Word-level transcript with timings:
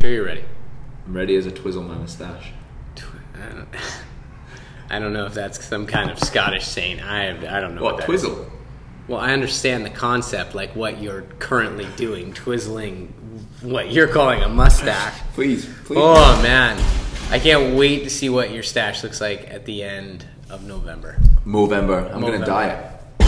Sure, 0.00 0.10
you're 0.10 0.24
ready. 0.24 0.44
I'm 1.06 1.14
ready 1.14 1.36
as 1.36 1.46
a 1.46 1.50
twizzle 1.50 1.82
my 1.82 1.94
moustache. 1.94 2.52
I 4.92 4.98
don't, 4.98 5.12
know 5.12 5.26
if 5.26 5.34
that's 5.34 5.64
some 5.64 5.86
kind 5.86 6.10
of 6.10 6.18
Scottish 6.18 6.64
saying. 6.64 7.00
I 7.00 7.28
I 7.56 7.60
don't 7.60 7.74
know 7.74 7.82
What, 7.82 7.94
what, 7.96 8.06
that 8.06 8.12
is. 8.12 8.22
twizzle? 8.22 8.50
Well, 9.08 9.20
I 9.20 9.32
understand 9.32 9.84
the 9.84 9.90
concept, 9.90 10.54
like 10.54 10.74
what 10.74 11.00
you're 11.00 11.22
currently 11.38 11.86
doing, 11.96 12.32
twizzling 12.32 13.08
what 13.62 13.92
you're 13.92 14.08
calling 14.08 14.42
a 14.42 14.48
mustache. 14.48 15.20
Please, 15.34 15.66
please. 15.84 15.98
Oh 16.00 16.40
man, 16.42 16.76
I 17.30 17.38
can't 17.38 17.76
wait 17.76 18.04
to 18.04 18.10
see 18.10 18.28
what 18.30 18.50
your 18.50 18.62
stash 18.62 19.02
looks 19.04 19.20
like 19.20 19.48
at 19.50 19.64
the 19.64 19.82
end 19.82 20.24
of 20.48 20.64
November. 20.64 21.18
November. 21.44 22.10
I'm 22.12 22.20
gonna 22.20 22.38
Movember. 22.38 22.46
dye 22.46 22.68
it. 22.68 23.26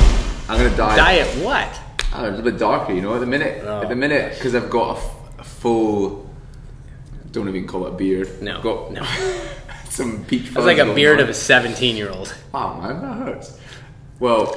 I'm 0.48 0.57
gonna 0.59 0.77
dye. 0.77 0.96
Diet 0.96 1.45
what? 1.45 1.80
I 2.12 2.23
don't 2.23 2.23
know, 2.23 2.29
it's 2.30 2.41
a 2.41 2.43
bit 2.43 2.59
darker, 2.59 2.93
you 2.93 3.02
know. 3.02 3.14
At 3.14 3.20
the 3.20 3.27
minute, 3.27 3.62
Oh, 3.64 3.82
at 3.82 3.89
the 3.89 3.96
minute, 3.96 4.34
because 4.34 4.54
I've 4.54 4.68
got 4.70 4.96
a, 4.96 5.00
f- 5.00 5.39
a 5.39 5.45
full. 5.45 6.21
Don't 7.32 7.48
even 7.48 7.66
call 7.66 7.86
it 7.86 7.95
a 7.95 7.96
beard. 7.96 8.42
No, 8.42 8.60
got 8.62 8.92
no. 8.92 9.02
some 9.88 10.24
peach. 10.24 10.50
That's 10.50 10.66
like 10.66 10.78
a 10.78 10.95
beard 10.95 11.16
going 11.18 11.20
of 11.20 11.28
a 11.30 11.34
17 11.34 11.96
year 11.96 12.10
old. 12.10 12.34
on. 12.54 12.80
Wow, 12.80 12.80
man, 12.92 13.02
that 13.02 13.27
hurts. 13.27 13.59
Well, 14.20 14.54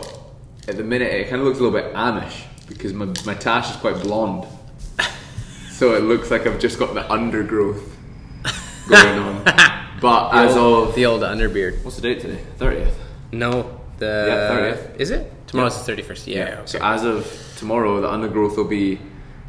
at 0.67 0.77
the 0.77 0.83
minute, 0.83 1.11
it 1.11 1.30
kind 1.30 1.41
of 1.41 1.47
looks 1.47 1.59
a 1.59 1.63
little 1.63 1.80
bit 1.80 1.93
Amish 1.93 2.43
because 2.67 2.93
my 2.93 3.05
my 3.25 3.33
tash 3.35 3.69
is 3.71 3.75
quite 3.77 4.02
blonde, 4.02 4.45
so 5.71 5.95
it 5.95 6.03
looks 6.03 6.30
like 6.31 6.45
I've 6.47 6.59
just 6.59 6.77
got 6.80 6.93
the 6.93 7.09
undergrowth 7.11 7.95
going 8.89 9.19
on. 9.19 9.44
But 10.02 10.33
as 10.35 10.55
of 10.57 10.94
the 10.94 11.05
old 11.05 11.21
underbeard. 11.21 11.81
what's 11.83 11.95
the 11.95 12.02
date 12.02 12.19
today? 12.19 12.39
Thirtieth. 12.57 12.95
No, 13.31 13.80
the 13.97 14.25
Yeah, 14.27 14.73
30th. 14.75 14.99
Is 14.99 15.09
it 15.09 15.31
tomorrow's 15.47 15.83
the 15.83 15.94
31st? 15.94 16.27
Yeah. 16.27 16.44
okay. 16.59 16.66
So 16.66 16.80
as 16.83 17.03
of 17.05 17.53
tomorrow, 17.57 18.02
the 18.02 18.09
undergrowth 18.11 18.57
will 18.57 18.66
be 18.67 18.99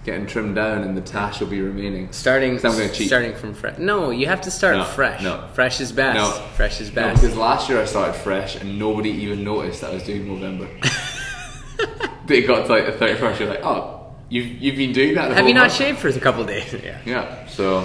getting 0.07 0.27
trimmed 0.27 0.55
down, 0.55 0.83
and 0.85 0.97
the 0.97 1.01
tash 1.03 1.41
will 1.41 1.49
be 1.49 1.61
remaining. 1.61 2.11
starting, 2.13 2.55
I'm 2.57 2.63
gonna 2.63 2.89
cheat. 2.89 3.09
starting 3.09 3.35
from 3.35 3.53
fresh. 3.53 3.77
No, 3.79 4.11
you 4.11 4.27
have 4.29 4.41
to 4.43 4.51
start 4.51 4.77
No, 4.77 4.85
fresh. 4.85 5.21
no. 5.23 5.47
fresh 5.53 5.81
is 5.81 5.93
best. 5.93 6.17
No. 6.17 6.31
fresh 6.57 6.81
is 6.81 6.89
No, 6.91 6.95
best. 6.95 7.21
because 7.21 7.37
last 7.37 7.69
year 7.69 7.83
I 7.83 7.85
started 7.85 8.15
fresh, 8.15 8.57
and 8.57 8.79
nobody 8.79 9.11
even 9.11 9.45
noticed 9.45 9.83
that 9.83 9.91
I 9.91 9.95
was 9.95 10.05
doing 10.05 10.27
November. 10.27 10.69
they 12.27 12.43
got 12.43 12.67
to 12.67 12.73
like 12.73 12.87
the 12.87 12.93
thirty 12.93 13.19
first. 13.19 13.41
You're 13.41 13.51
like, 13.51 13.65
oh, 13.65 14.15
you've 14.31 14.47
you've 14.63 14.77
been 14.77 14.93
doing 14.93 15.15
that. 15.17 15.29
The 15.29 15.35
have 15.35 15.47
you 15.49 15.55
not 15.55 15.65
month?" 15.65 15.75
shaved 15.75 15.99
for 15.99 16.09
a 16.09 16.19
couple 16.21 16.41
of 16.43 16.47
days? 16.47 16.73
Yeah. 16.83 16.99
Yeah. 17.05 17.47
So 17.49 17.85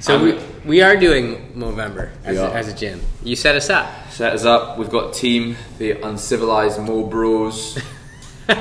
So 0.00 0.16
I'm- 0.16 0.24
we, 0.24 0.38
we 0.68 0.82
are 0.82 0.96
doing 0.96 1.52
Movember 1.56 2.10
as, 2.24 2.36
a, 2.38 2.52
as 2.52 2.68
a 2.68 2.74
gym. 2.74 3.00
You 3.22 3.36
set 3.36 3.54
us 3.56 3.70
up. 3.70 3.86
set 4.10 4.32
us 4.34 4.44
up. 4.44 4.76
We've 4.76 4.90
got 4.90 5.14
team 5.14 5.56
the 5.78 5.92
uncivilized 6.02 6.80
Mo 6.80 7.06
Bros. 7.06 7.78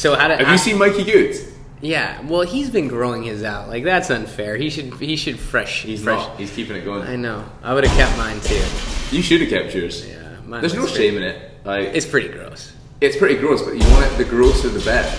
So 0.00 0.14
how 0.16 0.28
did 0.28 0.38
Have 0.40 0.48
you 0.48 0.56
seen 0.56 0.78
Mikey 0.78 1.04
Goods? 1.04 1.40
Yeah, 1.82 2.20
well, 2.26 2.42
he's 2.42 2.68
been 2.70 2.88
growing 2.88 3.22
his 3.22 3.42
out. 3.42 3.68
Like 3.68 3.84
that's 3.84 4.10
unfair. 4.10 4.56
He 4.56 4.68
should 4.70 4.94
he 4.94 5.16
should 5.16 5.38
fresh. 5.38 5.82
He's 5.82 6.02
fresh. 6.02 6.26
not. 6.26 6.36
He's 6.38 6.50
keeping 6.52 6.76
it 6.76 6.84
going. 6.84 7.02
I 7.02 7.16
know. 7.16 7.44
I 7.62 7.72
would 7.74 7.84
have 7.84 7.96
kept 7.96 8.16
mine 8.18 8.40
too. 8.40 8.62
You 9.16 9.22
should 9.22 9.40
have 9.40 9.50
kept 9.50 9.74
yours. 9.74 10.06
Yeah, 10.06 10.36
mine 10.44 10.60
There's 10.60 10.74
no 10.74 10.82
looks 10.82 10.92
shame 10.94 11.16
in 11.16 11.22
it. 11.22 11.50
Like 11.64 11.88
It's 11.94 12.06
pretty 12.06 12.28
gross. 12.28 12.72
it's 13.00 13.16
pretty 13.16 13.36
gross, 13.36 13.62
but 13.62 13.72
you 13.72 13.88
want 13.92 14.06
it 14.12 14.16
the 14.18 14.24
grosser 14.24 14.68
the 14.68 14.80
better. 14.80 15.18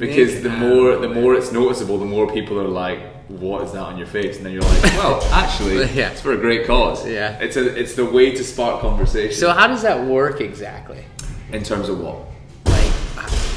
Because 0.00 0.42
the 0.42 0.48
more 0.50 0.96
the 0.96 1.08
more 1.08 1.34
it's 1.34 1.52
noticeable, 1.52 1.98
the 1.98 2.04
more 2.04 2.26
people 2.32 2.58
are 2.58 2.66
like, 2.66 2.98
"What 3.28 3.62
is 3.64 3.72
that 3.72 3.82
on 3.82 3.96
your 3.96 4.08
face?" 4.08 4.38
And 4.38 4.44
then 4.46 4.52
you're 4.52 4.62
like, 4.62 4.82
"Well, 4.96 5.22
actually, 5.32 5.76
Yeah. 5.92 6.10
it's 6.10 6.20
for 6.20 6.32
a 6.32 6.36
great 6.36 6.66
cause. 6.66 7.06
Yeah. 7.06 7.38
it's 7.40 7.56
a 7.56 7.64
it's 7.80 7.94
the 7.94 8.04
way 8.04 8.32
to 8.34 8.42
spark 8.42 8.80
conversation." 8.80 9.38
So 9.38 9.52
how 9.52 9.68
does 9.68 9.82
that 9.82 10.04
work 10.06 10.40
exactly? 10.40 11.04
in 11.52 11.62
terms 11.62 11.88
of 11.88 12.00
what? 12.00 12.16
Like, 12.66 12.90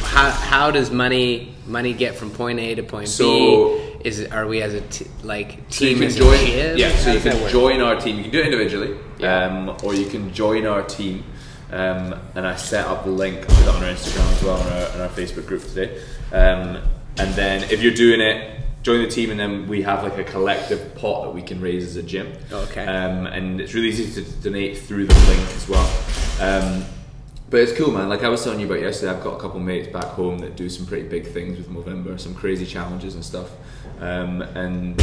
how, 0.04 0.30
how 0.30 0.70
does 0.70 0.92
money 0.92 1.56
money 1.68 1.94
get 1.94 2.16
from 2.16 2.32
point 2.32 2.60
A 2.60 2.76
to 2.76 2.84
point 2.84 3.10
So- 3.10 3.78
B? 3.78 3.84
Is 4.04 4.20
it, 4.20 4.32
are 4.32 4.48
we 4.48 4.62
as 4.62 4.74
a 4.74 4.82
t- 4.82 5.08
like 5.24 5.58
So 5.70 5.80
team 5.86 5.98
can 5.98 6.08
as 6.08 6.16
join. 6.16 6.36
a? 6.38 6.76
Yeah, 6.78 6.96
so 6.96 7.10
How 7.10 7.14
you 7.16 7.20
can 7.20 7.50
join 7.50 7.82
our 7.82 8.00
team. 8.00 8.16
You 8.18 8.24
can 8.24 8.32
do 8.32 8.40
it 8.40 8.46
individually, 8.46 8.96
Yeah. 9.18 9.46
um, 9.46 9.76
or 9.84 9.94
you 9.96 10.06
can 10.06 10.32
join 10.34 10.66
our 10.66 10.84
team. 10.84 11.24
Um, 11.72 12.16
and 12.36 12.48
I 12.48 12.56
set 12.56 12.86
up 12.86 13.04
the 13.04 13.12
link. 13.12 13.40
I 13.40 13.46
put 13.46 13.60
it 13.64 13.68
on 13.68 13.84
our 13.84 13.90
Instagram 13.90 14.32
as 14.38 14.44
well, 14.44 14.58
on 14.62 14.68
our, 14.72 14.90
on 14.94 15.02
our 15.02 15.10
Facebook 15.10 15.46
group 15.48 15.64
today. 15.64 16.00
Um, 16.32 16.78
and 17.18 17.34
then 17.34 17.64
if 17.72 17.82
you're 17.82 17.94
doing 17.94 18.22
it, 18.22 18.62
join 18.84 19.02
the 19.02 19.10
team, 19.10 19.32
and 19.32 19.40
then 19.40 19.68
we 19.68 19.82
have 19.82 20.04
like 20.04 20.18
a 20.18 20.24
collective 20.24 20.96
pot 20.96 21.24
that 21.26 21.32
we 21.34 21.42
can 21.42 21.60
raise 21.60 21.84
as 21.84 21.96
a 21.98 22.04
gym. 22.04 22.32
Okay. 22.52 22.86
Um, 22.86 23.26
and 23.28 23.60
it's 23.60 23.74
really 23.74 23.90
easy 23.90 24.10
to 24.24 24.32
donate 24.42 24.78
through 24.78 25.08
the 25.08 25.16
link 25.28 25.50
as 25.56 25.68
well. 25.68 25.90
But 27.50 27.62
it's 27.62 27.72
cool, 27.74 27.92
man. 27.92 28.10
Like 28.10 28.24
I 28.24 28.30
was 28.30 28.44
telling 28.44 28.60
you 28.60 28.66
about 28.66 28.82
yesterday, 28.82 29.12
I've 29.12 29.24
got 29.24 29.36
a 29.36 29.40
couple 29.40 29.60
mates 29.60 29.88
back 29.88 30.06
home 30.06 30.40
that 30.40 30.56
do 30.56 30.70
some 30.70 30.86
pretty 30.86 31.08
big 31.08 31.28
things 31.28 31.58
with 31.58 31.70
Movember, 31.70 32.20
some 32.20 32.36
crazy 32.36 32.66
challenges 32.66 33.16
and 33.16 33.24
stuff. 33.24 33.52
Um, 34.00 34.42
and 34.42 34.98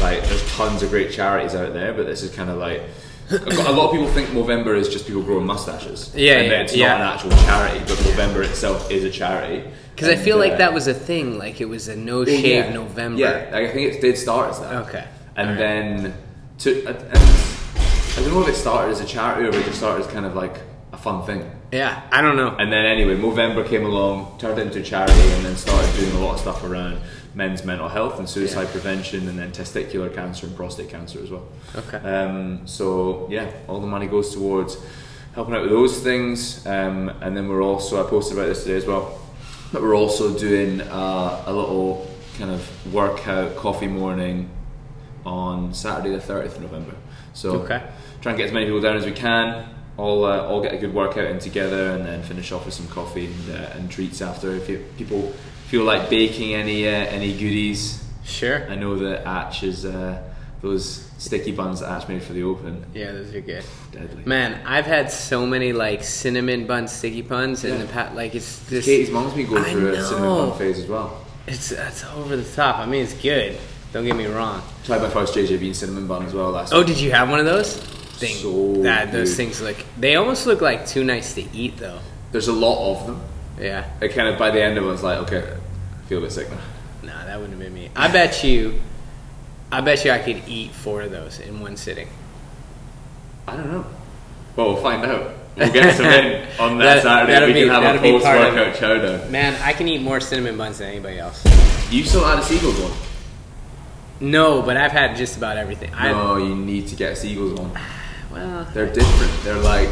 like, 0.00 0.22
there's 0.22 0.56
tons 0.56 0.82
of 0.82 0.90
great 0.90 1.12
charities 1.12 1.54
out 1.54 1.74
there, 1.74 1.92
but 1.92 2.06
this 2.06 2.22
is 2.22 2.34
kind 2.34 2.48
of 2.48 2.56
like 2.56 2.82
a 3.30 3.72
lot 3.72 3.86
of 3.86 3.92
people 3.92 4.08
think 4.08 4.30
Movember 4.30 4.74
is 4.74 4.88
just 4.88 5.06
people 5.06 5.22
growing 5.22 5.46
mustaches. 5.46 6.14
Yeah, 6.14 6.38
and 6.38 6.50
yeah, 6.50 6.60
it's 6.62 6.74
yeah. 6.74 6.88
not 6.88 7.00
an 7.00 7.06
actual 7.08 7.30
charity, 7.44 7.80
but 7.80 7.98
Movember 7.98 8.44
itself 8.44 8.90
is 8.90 9.04
a 9.04 9.10
charity. 9.10 9.68
Because 9.94 10.08
I 10.08 10.16
feel 10.16 10.38
like 10.38 10.52
uh, 10.52 10.58
that 10.58 10.72
was 10.72 10.86
a 10.86 10.94
thing. 10.94 11.38
Like 11.38 11.60
it 11.60 11.66
was 11.66 11.88
a 11.88 11.96
no 11.96 12.24
shave 12.24 12.44
yeah. 12.44 12.72
November. 12.72 13.20
Yeah, 13.20 13.50
I 13.52 13.68
think 13.68 13.92
it 13.92 14.00
did 14.00 14.16
start 14.16 14.50
as 14.50 14.60
that. 14.60 14.88
Okay. 14.88 15.04
And 15.36 15.50
Alright. 15.50 15.58
then 15.58 16.14
to 16.58 16.86
and 16.86 16.96
I 16.96 18.20
don't 18.22 18.32
know 18.32 18.42
if 18.42 18.48
it 18.48 18.54
started 18.54 18.92
as 18.92 19.00
a 19.00 19.04
charity 19.04 19.46
or 19.46 19.50
if 19.50 19.56
it 19.56 19.64
just 19.64 19.78
started 19.78 20.06
as 20.06 20.12
kind 20.12 20.24
of 20.24 20.34
like 20.34 20.58
a 20.98 21.02
fun 21.02 21.22
thing. 21.24 21.50
Yeah, 21.72 22.02
I 22.10 22.22
don't 22.22 22.36
know. 22.36 22.48
And 22.56 22.72
then 22.72 22.84
anyway, 22.86 23.16
Movember 23.16 23.66
came 23.66 23.84
along, 23.84 24.38
turned 24.38 24.58
it 24.58 24.66
into 24.66 24.82
charity, 24.82 25.12
and 25.34 25.44
then 25.44 25.56
started 25.56 25.94
doing 25.98 26.12
a 26.16 26.20
lot 26.20 26.34
of 26.34 26.40
stuff 26.40 26.64
around 26.64 26.98
men's 27.34 27.64
mental 27.64 27.88
health 27.88 28.18
and 28.18 28.28
suicide 28.28 28.62
Yeah. 28.64 28.72
prevention, 28.72 29.28
and 29.28 29.38
then 29.38 29.52
testicular 29.52 30.12
cancer 30.12 30.46
and 30.46 30.56
prostate 30.56 30.88
cancer 30.88 31.20
as 31.22 31.30
well. 31.30 31.44
Okay. 31.76 31.98
Um, 31.98 32.62
so 32.66 33.26
yeah, 33.30 33.46
all 33.68 33.80
the 33.80 33.86
money 33.86 34.06
goes 34.06 34.32
towards 34.34 34.78
helping 35.34 35.54
out 35.54 35.62
with 35.62 35.70
those 35.70 36.00
things, 36.00 36.66
um, 36.66 37.10
and 37.20 37.36
then 37.36 37.48
we're 37.48 37.62
also 37.62 38.04
I 38.04 38.08
posted 38.08 38.36
about 38.36 38.46
this 38.48 38.62
today 38.64 38.76
as 38.76 38.86
well, 38.86 39.18
but 39.72 39.82
we're 39.82 39.94
also 39.96 40.36
doing 40.36 40.80
uh, 40.80 41.42
a 41.46 41.52
little 41.52 42.10
kind 42.38 42.50
of 42.50 42.92
workout 42.94 43.56
coffee 43.56 43.88
morning 43.88 44.48
on 45.26 45.74
Saturday 45.74 46.10
the 46.10 46.20
thirtieth 46.20 46.56
of 46.56 46.62
November. 46.62 46.94
So 47.34 47.50
Okay. 47.60 47.82
try 48.22 48.32
and 48.32 48.38
get 48.38 48.46
as 48.46 48.52
many 48.52 48.64
people 48.66 48.80
down 48.80 48.96
as 48.96 49.04
we 49.04 49.12
can. 49.12 49.64
All, 49.98 50.24
uh, 50.24 50.46
all 50.46 50.62
get 50.62 50.72
a 50.72 50.78
good 50.78 50.94
workout 50.94 51.26
in 51.26 51.38
together, 51.40 51.90
and 51.90 52.06
then 52.06 52.22
finish 52.22 52.52
off 52.52 52.64
with 52.64 52.72
some 52.74 52.86
coffee 52.88 53.26
and, 53.26 53.50
uh, 53.50 53.70
and 53.74 53.90
treats 53.90 54.22
after. 54.22 54.52
If 54.52 54.68
you, 54.68 54.84
people 54.96 55.32
feel 55.66 55.82
like 55.84 56.08
baking 56.08 56.54
any 56.54 56.86
uh, 56.86 56.90
any 56.90 57.32
goodies, 57.36 58.02
Sure. 58.24 58.70
I 58.70 58.74
know 58.76 58.96
that 58.96 59.24
Atch 59.24 59.62
is 59.64 59.84
uh, 59.84 60.22
those 60.62 61.10
sticky 61.18 61.50
buns 61.52 61.80
that 61.80 61.90
Atch 61.90 62.08
made 62.08 62.22
for 62.22 62.32
the 62.32 62.42
Open. 62.44 62.84
Yeah, 62.94 63.10
those 63.12 63.34
are 63.34 63.40
good. 63.40 63.64
Deadly. 63.90 64.22
Man, 64.24 64.60
I've 64.66 64.84
had 64.86 65.10
so 65.10 65.44
many 65.46 65.72
like 65.72 66.04
cinnamon 66.04 66.66
bun 66.66 66.86
sticky 66.88 67.22
buns 67.22 67.64
in 67.64 67.78
the 67.80 67.86
past. 67.86 68.14
Like 68.14 68.34
it's 68.36 68.60
this. 68.68 68.84
Katie's 68.84 69.10
mom's 69.10 69.34
been 69.34 69.48
going 69.48 69.64
through 69.64 69.94
a 69.94 70.02
cinnamon 70.04 70.48
bun 70.50 70.58
phase 70.58 70.78
as 70.78 70.86
well. 70.86 71.24
It's 71.48 71.72
it's 71.72 72.04
over 72.04 72.36
the 72.36 72.44
top. 72.54 72.78
I 72.78 72.86
mean, 72.86 73.02
it's 73.02 73.14
good. 73.14 73.58
Don't 73.92 74.04
get 74.04 74.14
me 74.14 74.26
wrong. 74.26 74.62
Tried 74.84 75.00
my 75.02 75.08
first 75.10 75.34
JJ 75.34 75.58
Bean 75.58 75.74
cinnamon 75.74 76.06
bun 76.06 76.24
as 76.24 76.34
well 76.34 76.50
last 76.50 76.72
Oh, 76.72 76.78
week. 76.78 76.86
did 76.88 77.00
you 77.00 77.10
have 77.10 77.28
one 77.30 77.40
of 77.40 77.46
those? 77.46 77.82
Thing. 78.18 78.36
So 78.36 78.82
that 78.82 79.12
those 79.12 79.30
good. 79.30 79.36
things 79.36 79.60
look. 79.60 79.76
They 79.98 80.16
almost 80.16 80.46
look 80.46 80.60
like 80.60 80.86
too 80.86 81.04
nice 81.04 81.34
to 81.34 81.42
eat, 81.52 81.76
though. 81.76 82.00
There's 82.32 82.48
a 82.48 82.52
lot 82.52 82.92
of 82.92 83.06
them. 83.06 83.20
Yeah. 83.60 83.88
I 84.00 84.08
kind 84.08 84.28
of 84.28 84.38
by 84.38 84.50
the 84.50 84.62
end 84.62 84.76
of 84.76 84.84
it, 84.84 84.88
I 84.88 84.90
was 84.90 85.02
like, 85.02 85.18
okay, 85.20 85.52
I 85.52 86.06
feel 86.08 86.18
a 86.18 86.20
bit 86.22 86.32
sick 86.32 86.50
now. 86.50 86.58
Nah, 87.02 87.24
that 87.26 87.36
wouldn't 87.40 87.52
have 87.52 87.60
been 87.60 87.74
me. 87.74 87.90
I 87.96 88.10
bet 88.10 88.42
you. 88.44 88.80
I 89.70 89.80
bet 89.82 90.04
you 90.04 90.10
I 90.10 90.18
could 90.18 90.42
eat 90.48 90.72
four 90.72 91.02
of 91.02 91.10
those 91.10 91.40
in 91.40 91.60
one 91.60 91.76
sitting. 91.76 92.08
I 93.46 93.56
don't 93.56 93.70
know. 93.70 93.86
Well, 94.56 94.72
we'll 94.74 94.82
find 94.82 95.04
out. 95.04 95.34
We'll 95.56 95.72
get 95.72 95.96
some 95.96 96.06
in 96.06 96.46
on 96.60 96.78
that, 96.78 97.02
That- 97.02 97.28
Saturday. 97.28 97.46
We 97.46 97.52
be- 97.52 97.60
can 97.68 97.82
have 97.82 97.96
a 97.96 97.98
post 97.98 98.24
workout 98.24 98.74
chowdown. 98.76 99.30
Man, 99.30 99.60
I 99.62 99.72
can 99.72 99.86
eat 99.88 100.02
more 100.02 100.20
cinnamon 100.20 100.56
buns 100.56 100.78
than 100.78 100.88
anybody 100.88 101.18
else. 101.18 101.44
You 101.90 102.04
still 102.04 102.24
had 102.24 102.38
a 102.38 102.42
Seagulls 102.42 102.78
one? 102.80 102.92
No, 104.20 104.62
but 104.62 104.76
I've 104.76 104.90
had 104.92 105.16
just 105.16 105.36
about 105.36 105.56
everything. 105.56 105.90
No, 105.92 106.36
you 106.36 106.54
need 106.56 106.88
to 106.88 106.96
get 106.96 107.12
a 107.12 107.16
Seagulls 107.16 107.58
one. 107.58 107.70
Well, 108.46 108.66
They're 108.72 108.92
different. 108.92 109.32
They're 109.44 109.58
like, 109.62 109.88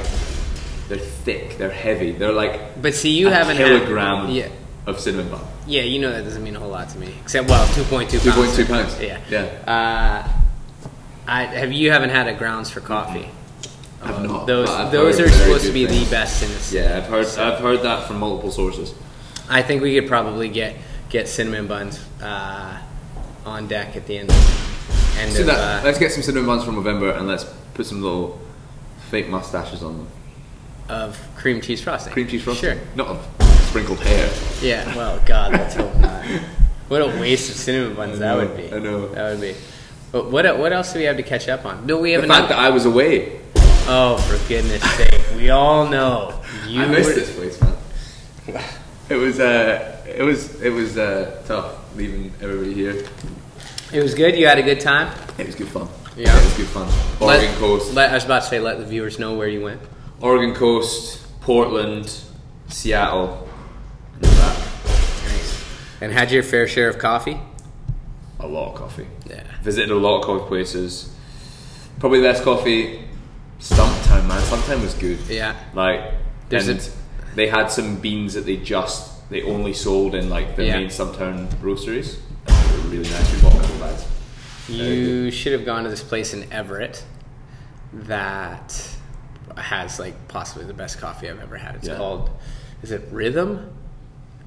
they're 0.89 0.99
thick. 0.99 1.59
They're 1.59 1.71
heavy. 1.71 2.13
They're 2.13 2.33
like 2.33 2.81
but 2.81 2.95
see, 2.95 3.11
you 3.11 3.29
a 3.29 3.31
haven't 3.31 3.57
kilogram 3.57 4.27
Had, 4.27 4.35
yeah, 4.35 4.49
of 4.87 5.01
cinnamon 5.01 5.29
bun. 5.31 5.41
yeah, 5.67 5.83
you 5.83 5.99
know 5.99 6.13
that 6.13 6.23
doesn't 6.25 6.43
mean 6.45 6.55
a 6.57 6.61
whole 6.61 6.71
lot 6.71 6.89
to 6.91 6.99
me. 6.99 7.15
Except, 7.23 7.49
well, 7.49 7.67
two 7.75 7.83
point 7.85 8.11
two. 8.11 8.19
2.2 8.19 8.67
pounds. 8.69 9.01
Yeah, 9.01 9.19
Yeah. 9.29 9.41
Uh, 9.67 10.29
I 11.29 11.45
have 11.47 11.73
you 11.73 11.91
haven't 11.91 12.11
had 12.11 12.29
a 12.29 12.35
grounds 12.35 12.71
for 12.71 12.81
coffee. 12.81 13.29
I've 14.03 14.15
Uh, 14.17 14.23
not, 14.23 14.47
Those 14.47 14.69
those 14.93 15.19
are 15.21 15.29
supposed 15.29 15.65
to 15.67 15.73
be 15.73 15.87
things. 15.87 16.05
the 16.05 16.11
best 16.11 16.43
in. 16.73 16.77
Yeah, 16.77 16.99
I've 16.99 17.07
heard. 17.07 17.27
I've 17.39 17.59
heard 17.61 17.83
that 17.83 18.07
from 18.07 18.19
multiple 18.21 18.53
sources. 18.53 18.95
I 19.49 19.63
think 19.63 19.83
we 19.83 19.99
could 19.99 20.09
probably 20.09 20.49
get 20.49 20.77
get 21.09 21.27
cinnamon 21.29 21.67
buns 21.67 21.99
uh, 22.23 22.79
on 23.45 23.67
deck 23.67 23.97
at 23.97 24.07
the 24.07 24.19
end 24.19 24.31
of 24.31 24.37
end 25.19 25.33
So 25.33 25.41
of. 25.41 25.47
that, 25.47 25.81
Uh, 25.81 25.85
let's 25.85 25.99
get 25.99 26.13
some 26.13 26.23
cinnamon 26.23 26.47
buns 26.47 26.63
from 26.65 26.77
November 26.77 27.11
and 27.11 27.27
let's 27.27 27.45
put 27.76 27.87
some 27.87 28.02
little 28.02 28.40
fake 29.11 29.28
mustaches 29.28 29.82
on 29.82 29.99
them. 29.99 30.08
of 30.88 31.19
cream 31.37 31.61
cheese 31.61 31.81
frosting. 31.82 32.12
Cream 32.12 32.26
cheese 32.28 32.43
frosting. 32.43 32.75
Sure. 32.76 32.81
Not 32.96 33.08
of 33.08 33.28
sprinkled 33.69 34.00
hair. 34.00 34.31
Yeah. 34.62 34.94
Well, 34.96 35.20
God, 35.26 35.52
let's 35.52 35.75
hope 35.75 35.94
not. 35.99 36.25
What 36.88 37.02
a 37.02 37.06
waste 37.20 37.50
of 37.50 37.56
cinnamon 37.56 37.94
buns 37.96 38.19
that 38.19 38.34
would 38.37 38.56
be. 38.56 38.73
I 38.73 38.78
know. 38.78 39.08
That 39.08 39.31
would 39.32 39.40
be. 39.40 39.55
But 40.12 40.31
what 40.31 40.58
what 40.58 40.73
else 40.73 40.93
do 40.93 40.99
we 41.00 41.05
have 41.05 41.17
to 41.17 41.23
catch 41.23 41.49
up 41.49 41.64
on? 41.67 41.84
No, 41.87 41.99
we 42.00 42.12
have 42.12 42.23
The 42.23 42.28
fact 42.28 42.38
another. 42.50 42.55
that 42.55 42.61
I 42.61 42.70
was 42.70 42.87
away. 42.87 43.40
Oh, 43.88 44.17
for 44.19 44.49
goodness 44.49 44.82
sake! 44.96 45.20
We 45.37 45.50
all 45.50 45.87
know 45.88 46.40
you. 46.67 46.82
I 46.82 46.87
missed 46.88 47.11
were- 47.11 47.14
this 47.14 47.34
place, 47.37 47.61
man. 47.61 47.76
It 49.08 49.14
was 49.14 49.38
uh, 49.38 50.02
it 50.05 50.23
was 50.23 50.61
it 50.61 50.70
was 50.70 50.99
uh, 50.99 51.40
tough 51.46 51.76
leaving 51.96 52.32
everybody 52.43 52.75
here. 52.75 53.05
It 53.93 54.02
was 54.02 54.14
good. 54.14 54.34
You 54.37 54.49
had 54.49 54.58
a 54.58 54.64
good 54.64 54.81
time. 54.81 55.17
It 55.38 55.46
was 55.46 55.55
good 55.55 55.69
fun. 55.69 55.88
Yeah. 56.17 56.37
it 56.39 56.45
was 56.45 56.57
good 56.57 56.67
fun. 56.69 56.89
Oregon 57.21 57.51
Let- 57.51 57.59
Coast, 57.59 57.95
Let, 57.95 58.11
I 58.11 58.15
was 58.15 58.25
about 58.25 58.43
to 58.43 58.49
say, 58.49 58.59
let 58.61 58.79
the 58.79 58.85
viewers 58.87 59.19
know 59.19 59.35
where 59.35 59.49
you 59.49 59.63
went. 59.63 59.81
Oregon 60.21 60.55
Coast, 60.55 61.27
Portland, 61.43 62.11
Seattle. 62.69 63.47
and 64.15 64.25
that. 64.25 64.59
Nice. 65.25 65.65
And 66.01 66.13
had 66.13 66.31
your 66.31 66.43
fair 66.43 66.67
share 66.67 66.89
of 66.89 66.99
coffee. 66.99 67.39
A 68.41 68.47
lot 68.47 68.73
of 68.73 68.79
coffee. 68.79 69.07
Yeah. 69.29 69.43
Visited 69.63 69.91
a 69.91 69.95
lot 69.97 70.21
of 70.21 70.25
coffee 70.27 70.47
places. 70.49 71.13
Probably 71.99 72.21
less 72.21 72.43
coffee. 72.43 73.03
Stumptown, 73.61 74.27
man. 74.27 74.41
Stumptown 74.43 74.83
was 74.83 74.95
good. 74.95 75.19
Yeah. 75.29 75.55
Like, 75.75 76.12
There's 76.49 76.69
and 76.69 76.81
a- 76.81 77.35
they 77.37 77.49
had 77.49 77.71
some 77.71 77.97
beans 77.97 78.35
that 78.35 78.47
they 78.47 78.57
just 78.57 79.12
they 79.31 79.43
only 79.43 79.73
sold 79.73 80.15
in 80.15 80.31
like 80.31 80.55
the 80.57 80.65
Yeah. 80.65 80.79
main 80.79 80.89
Stumptown 80.89 81.49
roasteries. 81.61 82.17
They 82.47 82.53
were 82.53 82.89
really 82.91 83.09
nice. 83.11 83.35
We 83.35 83.43
bought 83.43 83.55
a 83.55 83.61
couple 83.61 83.77
bags. 83.79 84.05
You 84.69 85.31
should 85.31 85.53
have 85.53 85.65
gone 85.65 85.85
to 85.85 85.91
this 85.91 86.03
place 86.03 86.35
in 86.35 86.51
Everett 86.53 87.05
that 87.93 88.91
has 89.57 89.99
like 89.99 90.29
possibly 90.29 90.67
the 90.67 90.75
best 90.75 90.99
coffee 91.01 91.29
I've 91.31 91.41
ever 91.41 91.57
had. 91.57 91.77
It's 91.77 91.89
Yeah. 91.89 91.97
called, 91.97 92.31
is 92.83 92.91
it 92.91 93.03
Rhythm? 93.11 93.71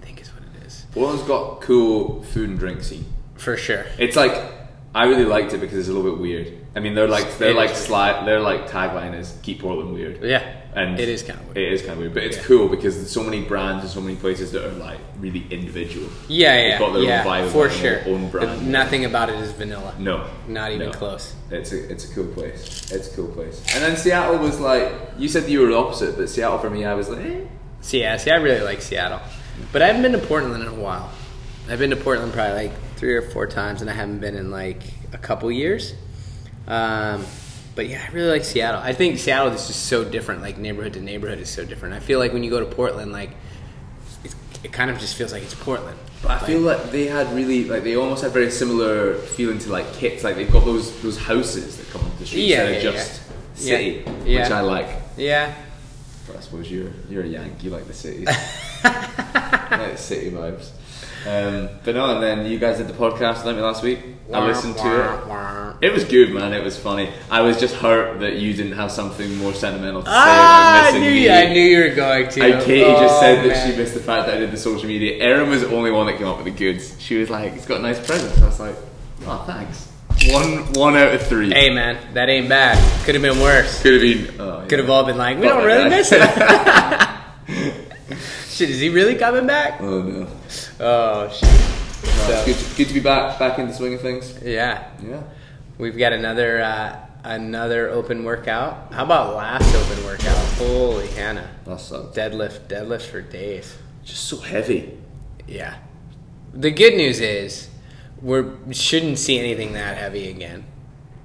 I 0.01 0.05
think 0.05 0.21
is 0.21 0.29
what 0.33 0.43
it 0.43 0.65
is. 0.67 0.85
Portland's 0.93 1.23
got 1.23 1.61
cool 1.61 2.21
food 2.23 2.49
and 2.49 2.59
drink 2.59 2.83
scene. 2.83 3.05
For 3.35 3.55
sure. 3.57 3.85
It's 3.97 4.15
like 4.15 4.33
I 4.93 5.05
really 5.05 5.25
liked 5.25 5.53
it 5.53 5.59
because 5.61 5.77
it's 5.77 5.87
a 5.87 5.93
little 5.93 6.11
bit 6.11 6.19
weird. 6.19 6.53
I 6.75 6.79
mean, 6.79 6.95
they're 6.95 7.07
like 7.07 7.37
they're 7.37 7.53
like 7.53 7.75
slide. 7.75 8.25
Their 8.27 8.39
like 8.39 8.69
tagline 8.69 9.17
is 9.17 9.37
"Keep 9.41 9.61
Portland 9.61 9.93
Weird." 9.93 10.23
Yeah. 10.23 10.43
And 10.79 10.99
it 10.99 11.09
is 11.09 11.21
kind 11.23 11.39
of 11.39 11.45
weird. 11.47 11.57
It 11.57 11.73
is 11.73 11.81
kind 11.81 11.93
of 11.93 11.97
weird, 11.99 12.13
but 12.13 12.23
it's 12.23 12.37
Yeah. 12.37 12.43
cool 12.43 12.67
because 12.69 12.95
there's 12.95 13.11
so 13.11 13.23
many 13.23 13.41
brands 13.41 13.83
and 13.83 13.91
so 13.91 14.01
many 14.01 14.15
places 14.15 14.51
that 14.53 14.65
are 14.65 14.71
like 14.73 14.99
really 15.19 15.45
individual. 15.49 16.07
yeah, 16.27 16.55
They've 16.55 16.69
yeah, 16.71 16.79
got 16.79 16.93
their 16.93 17.03
yeah, 17.03 17.21
own 17.21 17.27
vibe, 17.27 17.49
for 17.51 17.67
their 17.67 18.03
sure. 18.03 18.13
own 18.13 18.29
brand. 18.29 18.71
Nothing 18.71 19.05
about 19.05 19.29
it 19.29 19.35
is 19.35 19.51
vanilla. 19.51 19.93
No, 19.99 20.25
Not 20.47 20.71
even 20.71 20.87
no. 20.87 20.93
close. 20.93 21.33
It's 21.51 21.71
a 21.71 21.91
it's 21.91 22.09
a 22.09 22.13
cool 22.15 22.27
place. 22.27 22.91
It's 22.91 23.11
a 23.11 23.15
cool 23.15 23.27
place. 23.27 23.61
And 23.75 23.83
then 23.83 23.97
Seattle 23.97 24.37
was 24.37 24.59
like 24.59 24.91
you 25.17 25.27
said 25.27 25.49
you 25.49 25.61
were 25.61 25.67
the 25.67 25.77
opposite, 25.77 26.17
but 26.17 26.29
Seattle 26.29 26.59
for 26.59 26.69
me, 26.69 26.85
I 26.85 26.93
was 26.93 27.09
like, 27.09 27.25
eh. 27.25 27.41
So 27.81 27.97
yeah, 27.97 28.17
see, 28.17 28.31
I 28.31 28.35
really 28.35 28.61
like 28.61 28.81
Seattle, 28.81 29.21
but 29.71 29.81
I 29.81 29.87
haven't 29.87 30.01
been 30.01 30.11
to 30.13 30.25
Portland 30.27 30.61
in 30.61 30.67
a 30.69 30.73
while. 30.73 31.09
I've 31.69 31.79
been 31.79 31.91
to 31.91 31.95
Portland 31.95 32.33
probably 32.33 32.67
like 32.67 32.73
three 32.97 33.15
or 33.15 33.21
four 33.21 33.45
times, 33.47 33.81
and 33.81 33.89
I 33.89 33.93
haven't 33.93 34.19
been 34.19 34.35
in 34.35 34.49
like 34.51 34.81
a 35.13 35.17
couple 35.17 35.51
years. 35.51 35.93
Um, 36.67 37.25
but 37.79 37.87
yeah, 37.87 38.05
I 38.05 38.11
really 38.11 38.29
like 38.29 38.43
Seattle. 38.43 38.81
I 38.83 38.91
think 38.91 39.19
Seattle 39.19 39.53
is 39.53 39.67
just 39.67 39.85
so 39.85 40.03
different. 40.03 40.41
Like 40.41 40.57
neighborhood 40.57 40.91
to 40.95 40.99
neighborhood 41.01 41.39
is 41.39 41.49
so 41.49 41.63
different. 41.63 41.95
I 41.95 42.01
feel 42.01 42.19
like 42.19 42.33
when 42.33 42.43
you 42.43 42.49
go 42.49 42.59
to 42.59 42.65
Portland, 42.65 43.13
like 43.13 43.29
it's, 44.21 44.35
it 44.65 44.73
kind 44.73 44.91
of 44.91 44.99
just 44.99 45.15
feels 45.15 45.31
like 45.31 45.43
it's 45.43 45.53
Portland. 45.53 45.97
But 46.21 46.31
I 46.31 46.39
feel 46.45 46.59
like 46.59 46.91
they 46.91 47.05
had 47.05 47.33
really 47.33 47.63
like 47.63 47.83
they 47.83 47.95
almost 47.95 48.21
had 48.21 48.33
very 48.33 48.51
similar 48.51 49.13
feeling 49.15 49.59
to 49.59 49.71
like 49.71 49.93
kits. 49.93 50.25
Like 50.25 50.35
they've 50.35 50.51
got 50.51 50.65
those 50.65 51.01
those 51.01 51.17
houses 51.17 51.77
that 51.77 51.87
come 51.89 52.01
off 52.05 52.19
the 52.19 52.25
street 52.25 52.49
Yeah, 52.49 52.63
of 52.63 52.73
yeah, 52.75 52.81
just 52.91 53.21
yeah. 53.55 53.77
city, 53.77 54.03
Yeah. 54.25 54.41
which 54.43 54.51
I 54.51 54.59
like. 54.59 54.89
Yeah, 55.15 55.55
But 56.27 56.35
I 56.35 56.39
suppose 56.41 56.69
you're 56.69 56.91
you're 57.09 57.23
a 57.23 57.27
Yank. 57.27 57.63
You 57.63 57.69
like 57.69 57.87
the 57.87 57.93
city. 57.93 58.25
like 58.83 59.91
the 59.93 59.95
city 59.95 60.31
vibes. 60.31 60.71
Um, 61.27 61.69
but 61.83 61.95
no, 61.95 62.13
and 62.15 62.23
then 62.23 62.45
you 62.49 62.57
guys 62.59 62.77
did 62.77 62.87
the 62.87 62.93
podcast 62.93 63.43
with 63.45 63.55
me 63.55 63.61
last 63.61 63.83
week. 63.83 63.99
I 64.33 64.45
listened 64.45 64.77
to 64.77 65.79
it. 65.81 65.85
It 65.87 65.93
was 65.93 66.03
good, 66.03 66.31
man. 66.33 66.53
It 66.53 66.63
was 66.63 66.77
funny. 66.77 67.09
I 67.31 67.41
was 67.41 67.59
just 67.59 67.75
hurt 67.75 68.19
that 68.19 68.35
you 68.35 68.53
didn't 68.53 68.73
have 68.73 68.91
something 68.91 69.35
more 69.37 69.53
sentimental 69.53 70.01
to 70.03 70.07
say 70.07 70.13
Ah, 70.15 70.81
about 70.81 70.81
I 70.81 70.85
missing 70.91 71.01
knew, 71.01 71.11
me. 71.15 71.23
you, 71.25 71.31
I 71.31 71.53
knew 71.53 71.61
you 71.61 71.89
were 71.89 71.95
going 71.95 72.29
to. 72.29 72.41
And 72.43 72.63
Katie 72.65 72.81
just 72.91 73.15
Oh, 73.15 73.19
said 73.21 73.43
that 73.43 73.47
man. 73.47 73.71
she 73.71 73.77
missed 73.77 73.93
the 73.93 73.99
fact 74.01 74.27
that 74.27 74.35
I 74.35 74.39
did 74.39 74.51
the 74.51 74.57
social 74.57 74.87
media. 74.87 75.23
Erin 75.23 75.49
was 75.49 75.61
the 75.61 75.73
only 75.75 75.91
one 75.91 76.05
that 76.07 76.17
came 76.17 76.27
up 76.27 76.35
with 76.37 76.45
the 76.45 76.51
goods. 76.51 76.95
She 76.99 77.17
was 77.17 77.29
like, 77.29 77.53
"It's 77.53 77.65
got 77.65 77.79
a 77.79 77.83
nice 77.83 78.05
presents." 78.05 78.41
I 78.41 78.45
was 78.45 78.59
like, 78.59 78.75
"Oh, 79.25 79.43
thanks." 79.47 79.87
One 80.33 80.71
one 80.73 80.97
out 80.97 81.13
of 81.15 81.21
three. 81.27 81.49
Hey 81.53 81.69
man, 81.69 81.97
that 82.13 82.27
ain't 82.27 82.49
bad. 82.49 82.77
Could 83.05 83.15
have 83.15 83.21
been 83.21 83.39
worse. 83.39 83.81
Could 83.81 83.93
have 83.93 84.01
been. 84.01 84.39
Oh, 84.41 84.65
Could 84.67 84.79
have 84.79 84.89
all 84.89 85.05
been 85.05 85.17
like, 85.17 85.37
we 85.39 85.43
don't 85.47 85.63
really 85.65 85.89
guy. 85.89 85.95
miss 85.97 86.11
it. 86.11 87.75
shit, 88.59 88.69
is 88.69 88.79
he 88.79 88.89
really 88.89 89.15
coming 89.15 89.47
back? 89.47 89.79
Oh 89.81 90.01
no. 90.01 90.27
Oh 90.79 91.29
shit. 91.29 91.49
No, 91.49 92.09
So- 92.27 92.45
good, 92.45 92.55
to, 92.57 92.75
good 92.77 92.87
to 92.89 92.93
be 92.93 92.99
back 92.99 93.39
back 93.39 93.57
in 93.59 93.67
the 93.67 93.73
swing 93.73 93.93
of 93.93 94.01
things. 94.01 94.37
Yeah, 94.43 94.89
Yeah. 95.03 95.23
we've 95.77 95.97
got 95.97 96.13
another 96.13 96.61
uh, 96.61 96.95
another 97.23 97.89
open 97.89 98.23
workout. 98.23 98.93
How 98.93 99.03
about 99.05 99.35
last 99.35 99.73
open 99.75 100.03
workout? 100.05 100.37
Holy 100.57 101.07
Hannah, 101.07 101.49
That 101.65 101.79
sucked. 101.79 102.15
deadlift, 102.15 102.67
deadlift 102.67 103.03
for 103.03 103.21
days. 103.21 103.75
Just 104.03 104.25
so 104.25 104.37
heavy. 104.37 104.97
Yeah. 105.47 105.75
The 106.53 106.71
good 106.71 106.95
news 106.95 107.19
is 107.21 107.69
we 108.21 108.43
shouldn't 108.71 109.17
see 109.19 109.39
anything 109.39 109.73
that 109.73 109.97
heavy 109.97 110.29
again. 110.29 110.65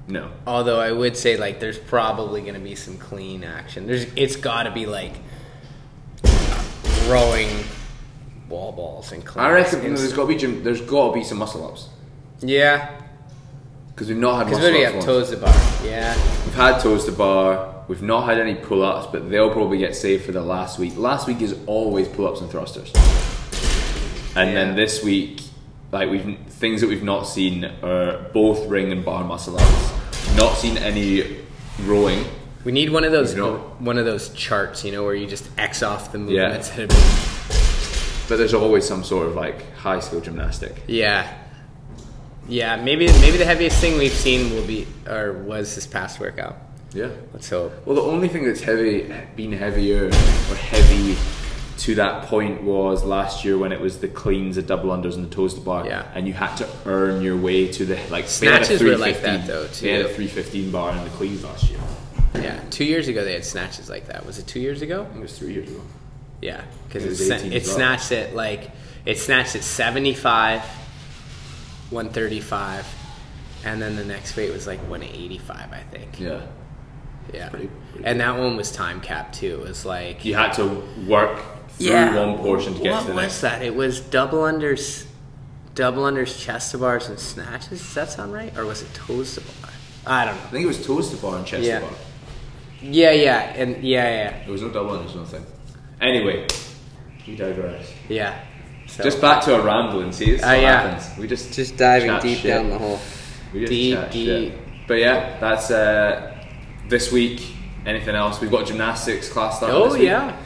No. 0.07 0.31
Although 0.47 0.79
I 0.81 0.93
would 0.93 1.17
say 1.17 1.37
like 1.37 1.61
there's 1.61 1.79
probably 1.79 2.43
going 2.43 2.55
to 2.55 2.61
be 2.61 2.75
some 2.75 2.99
clean 2.99 3.43
action. 3.43 3.87
There's 3.87 4.07
it's 4.17 4.37
got 4.37 4.65
to 4.65 4.71
be 4.71 4.87
like 4.87 5.15
rowing 7.11 7.49
wall 8.49 8.73
balls 8.73 9.11
and. 9.13 9.25
I 9.37 9.51
reckon 9.51 9.81
there's 9.95 10.13
got 10.13 10.23
to 10.23 10.29
be 10.29 10.37
gym, 10.37 10.63
there's 10.65 10.81
got 10.81 11.09
to 11.09 11.15
be 11.15 11.25
some 11.25 11.39
muscle 11.39 11.67
ups 11.67 11.89
Yeah, 12.41 12.91
because 13.95 14.09
we've 14.09 14.17
not 14.19 14.37
had 14.39 14.47
because 14.47 14.73
we 14.73 14.81
have 14.83 14.95
once. 14.95 15.05
toes 15.05 15.31
to 15.31 15.37
bar. 15.39 15.55
Yeah, 15.85 16.15
We've 16.45 16.55
had 16.55 16.81
toes 16.81 17.05
to 17.07 17.13
bar. 17.13 17.71
We've 17.89 18.03
not 18.03 18.25
had 18.25 18.39
any 18.39 18.55
pull 18.55 18.83
ups, 18.83 19.09
but 19.13 19.29
they'll 19.31 19.51
probably 19.53 19.77
get 19.79 19.95
saved 19.95 20.25
for 20.25 20.33
the 20.33 20.41
last 20.41 20.79
week. 20.79 20.97
Last 20.97 21.27
week 21.27 21.43
is 21.43 21.55
always 21.67 22.09
pull 22.09 22.27
ups 22.27 22.41
and 22.41 22.51
thrusters, 22.51 22.91
and 24.37 24.49
Yeah. 24.51 24.55
then 24.55 24.77
this 24.77 25.03
week, 25.05 25.43
like 25.93 26.11
we've 26.11 26.39
things 26.49 26.81
that 26.81 26.89
we've 26.89 27.03
not 27.03 27.25
seen 27.25 27.65
are 27.83 28.19
both 28.33 28.67
ring 28.69 28.91
and 28.93 29.05
bar 29.05 29.23
muscle 29.25 29.57
ups. 29.59 29.93
Not 30.37 30.57
seen 30.57 30.79
any 30.79 31.37
rowing. 31.85 32.25
We 32.65 32.73
need 32.73 32.91
one 32.91 33.05
of 33.05 33.13
those 33.13 33.33
You 33.35 33.39
know- 33.43 33.73
one 33.79 33.99
of 33.99 34.05
those 34.05 34.31
charts, 34.31 34.85
you 34.85 34.93
know, 34.93 35.05
where 35.05 35.15
you 35.15 35.27
just 35.27 35.49
X 35.59 35.83
off 35.83 36.13
the 36.13 36.19
movements. 36.19 36.69
have 36.71 36.89
But 38.29 38.39
there's 38.39 38.55
always 38.55 38.87
some 38.87 39.05
sort 39.05 39.27
of 39.27 39.35
like 39.35 39.75
high 39.77 40.01
skill 40.01 40.21
gymnastic. 40.21 40.83
Yeah, 40.87 41.31
yeah. 42.49 42.77
Maybe 42.77 43.07
maybe 43.21 43.37
the 43.37 43.45
heaviest 43.45 43.81
thing 43.81 43.99
we've 43.99 44.13
seen 44.13 44.55
will 44.55 44.67
be 44.67 44.87
or 45.07 45.33
was 45.33 45.75
this 45.75 45.87
past 45.87 46.21
workout. 46.21 46.57
Yeah. 46.95 47.09
Let's 47.33 47.51
hope. 47.51 47.73
Well, 47.85 47.97
the 47.97 48.03
only 48.03 48.29
thing 48.29 48.45
that's 48.47 48.61
heavy, 48.63 49.13
been 49.37 49.53
heavier 49.53 50.07
or 50.07 50.55
heavy 50.55 51.17
to 51.79 51.97
that 51.97 52.27
point 52.27 52.63
was 52.63 53.03
last 53.03 53.45
year 53.45 53.59
when 53.59 53.73
it 53.73 53.81
was 53.81 53.99
the 53.99 54.07
cleans, 54.07 54.55
the 54.57 54.63
double 54.63 54.91
unders, 54.91 55.17
and 55.17 55.25
the 55.29 55.35
toes 55.35 55.55
to 55.55 55.61
bar. 55.61 55.85
Yeah. 55.85 56.07
And 56.15 56.27
you 56.29 56.33
had 56.33 56.55
to 56.59 56.69
earn 56.87 57.21
your 57.21 57.37
way 57.37 57.67
to 57.73 57.85
the 57.85 57.97
like 58.11 58.29
they 58.29 58.47
had 58.47 58.63
a 58.63 58.65
Snatches 58.65 58.83
were 58.83 58.97
like 58.97 59.17
315 59.17 59.23
that, 59.41 59.47
though, 59.47 59.67
They 59.67 59.93
had 59.93 60.07
a 60.07 60.15
three 60.15 60.29
fifteen 60.29 60.71
bar 60.71 60.93
in 60.97 61.03
the 61.05 61.11
cleans 61.11 61.43
last 61.45 61.69
year. 61.69 61.81
Yeah, 62.35 62.61
two 62.71 62.85
years 62.85 63.09
ago 63.09 63.25
they 63.25 63.33
had 63.35 63.45
snatches 63.45 63.89
like 63.89 64.09
that. 64.09 64.27
Was 64.27 64.39
it 64.39 64.47
two 64.47 64.61
years 64.61 64.83
ago? 64.83 65.03
I 65.03 65.05
think 65.07 65.19
it 65.19 65.23
was 65.23 65.39
three 65.39 65.53
years 65.53 65.69
ago. 65.71 65.81
Yeah, 66.43 66.63
because 66.89 67.05
It 67.05 67.31
it, 67.31 67.43
sna- 67.43 67.53
it 67.53 67.67
snatched 67.67 68.13
at 68.13 68.35
like 68.35 68.71
it 69.07 69.19
snatched 69.19 69.55
at 69.57 69.63
seventy 69.63 70.15
five, 70.15 70.63
one 71.91 72.11
thirty 72.11 72.41
five, 72.41 72.87
and 73.65 73.81
then 73.81 73.97
the 73.97 74.05
next 74.05 74.37
weight 74.37 74.53
was 74.53 74.67
like 74.67 74.81
one 74.81 75.03
eighty 75.03 75.39
five, 75.39 75.73
I 75.73 75.81
think. 75.91 76.19
Yeah. 76.21 76.41
Yeah, 77.33 77.49
pretty- 77.49 77.71
pretty 77.93 78.05
and 78.05 78.21
that 78.21 78.37
one 78.37 78.57
was 78.57 78.71
time 78.71 79.01
capped 79.01 79.37
too. 79.37 79.61
It 79.63 79.69
was 79.69 79.87
like 79.87 80.25
You 80.25 80.35
had 80.35 80.53
to 80.55 80.83
work 81.07 81.41
through 81.71 81.87
yeah, 81.89 82.15
one 82.27 82.39
portion 82.39 82.75
to 82.75 82.83
get 82.83 82.93
what 82.93 83.01
to 83.01 83.07
the 83.09 83.15
What 83.15 83.23
was 83.25 83.33
next. 83.33 83.41
that? 83.41 83.63
It 83.63 83.75
was 83.75 84.01
double 84.01 84.41
unders, 84.41 85.07
double 85.75 86.03
unders, 86.03 86.39
chest 86.39 86.73
to 86.73 86.79
bars, 86.79 87.09
and 87.09 87.19
snatches. 87.19 87.79
Does 87.81 87.95
that 87.95 88.11
sound 88.11 88.33
right, 88.35 88.55
or 88.59 88.67
was 88.67 88.83
it 88.83 88.93
toes 88.93 89.35
to 89.37 89.41
bar? 89.41 89.71
I 90.07 90.27
don't 90.27 90.35
know. 90.37 90.43
I 90.43 90.47
think 90.49 90.65
it 90.65 90.69
was 90.69 90.85
toes 90.85 91.11
to 91.11 91.17
bar 91.17 91.37
and 91.39 91.47
chest 91.47 91.63
Yeah. 91.65 91.79
to 91.81 91.87
bar. 91.87 91.95
Yeah, 92.91 93.13
yeah, 93.13 93.41
and 93.57 93.83
yeah, 93.83 94.09
yeah, 94.11 94.43
There 94.45 94.53
was 94.53 94.63
no 94.63 94.69
double 94.69 94.91
unders, 94.99 95.15
nothing. 95.17 95.45
Anyway, 96.01 96.47
we 97.27 97.35
digress. 97.37 97.93
yeah. 98.09 98.41
So, 98.87 99.03
Just 99.03 99.21
back 99.21 99.43
to 99.45 99.55
our 99.57 99.63
rambling. 99.63 100.13
See, 100.13 100.27
this 100.33 100.41
is 100.41 100.45
Uh, 100.45 100.49
what 100.49 100.61
yeah. 100.61 100.81
happens. 100.89 101.19
We 101.19 101.27
just 101.27 101.55
just 101.55 101.77
diving 101.79 102.19
deep 102.21 102.39
shit. 102.39 102.51
down 102.55 102.69
the 102.69 102.79
hole. 102.79 103.01
We 103.55 103.61
just 103.61 103.71
Deep, 103.71 103.95
chat 103.97 104.11
deep. 104.13 104.27
shit. 104.53 104.59
But 104.87 104.95
yeah, 104.99 105.39
that's 105.41 105.71
uh, 105.71 106.35
this 106.89 107.11
week. 107.11 107.41
Anything 107.87 108.15
else? 108.15 108.41
We've 108.41 108.51
got 108.51 108.67
gymnastics 108.67 109.29
class 109.31 109.57
starting. 109.57 109.77
Oh 109.77 109.85
this 109.89 109.95
week. 109.95 110.03
yeah, 110.09 110.37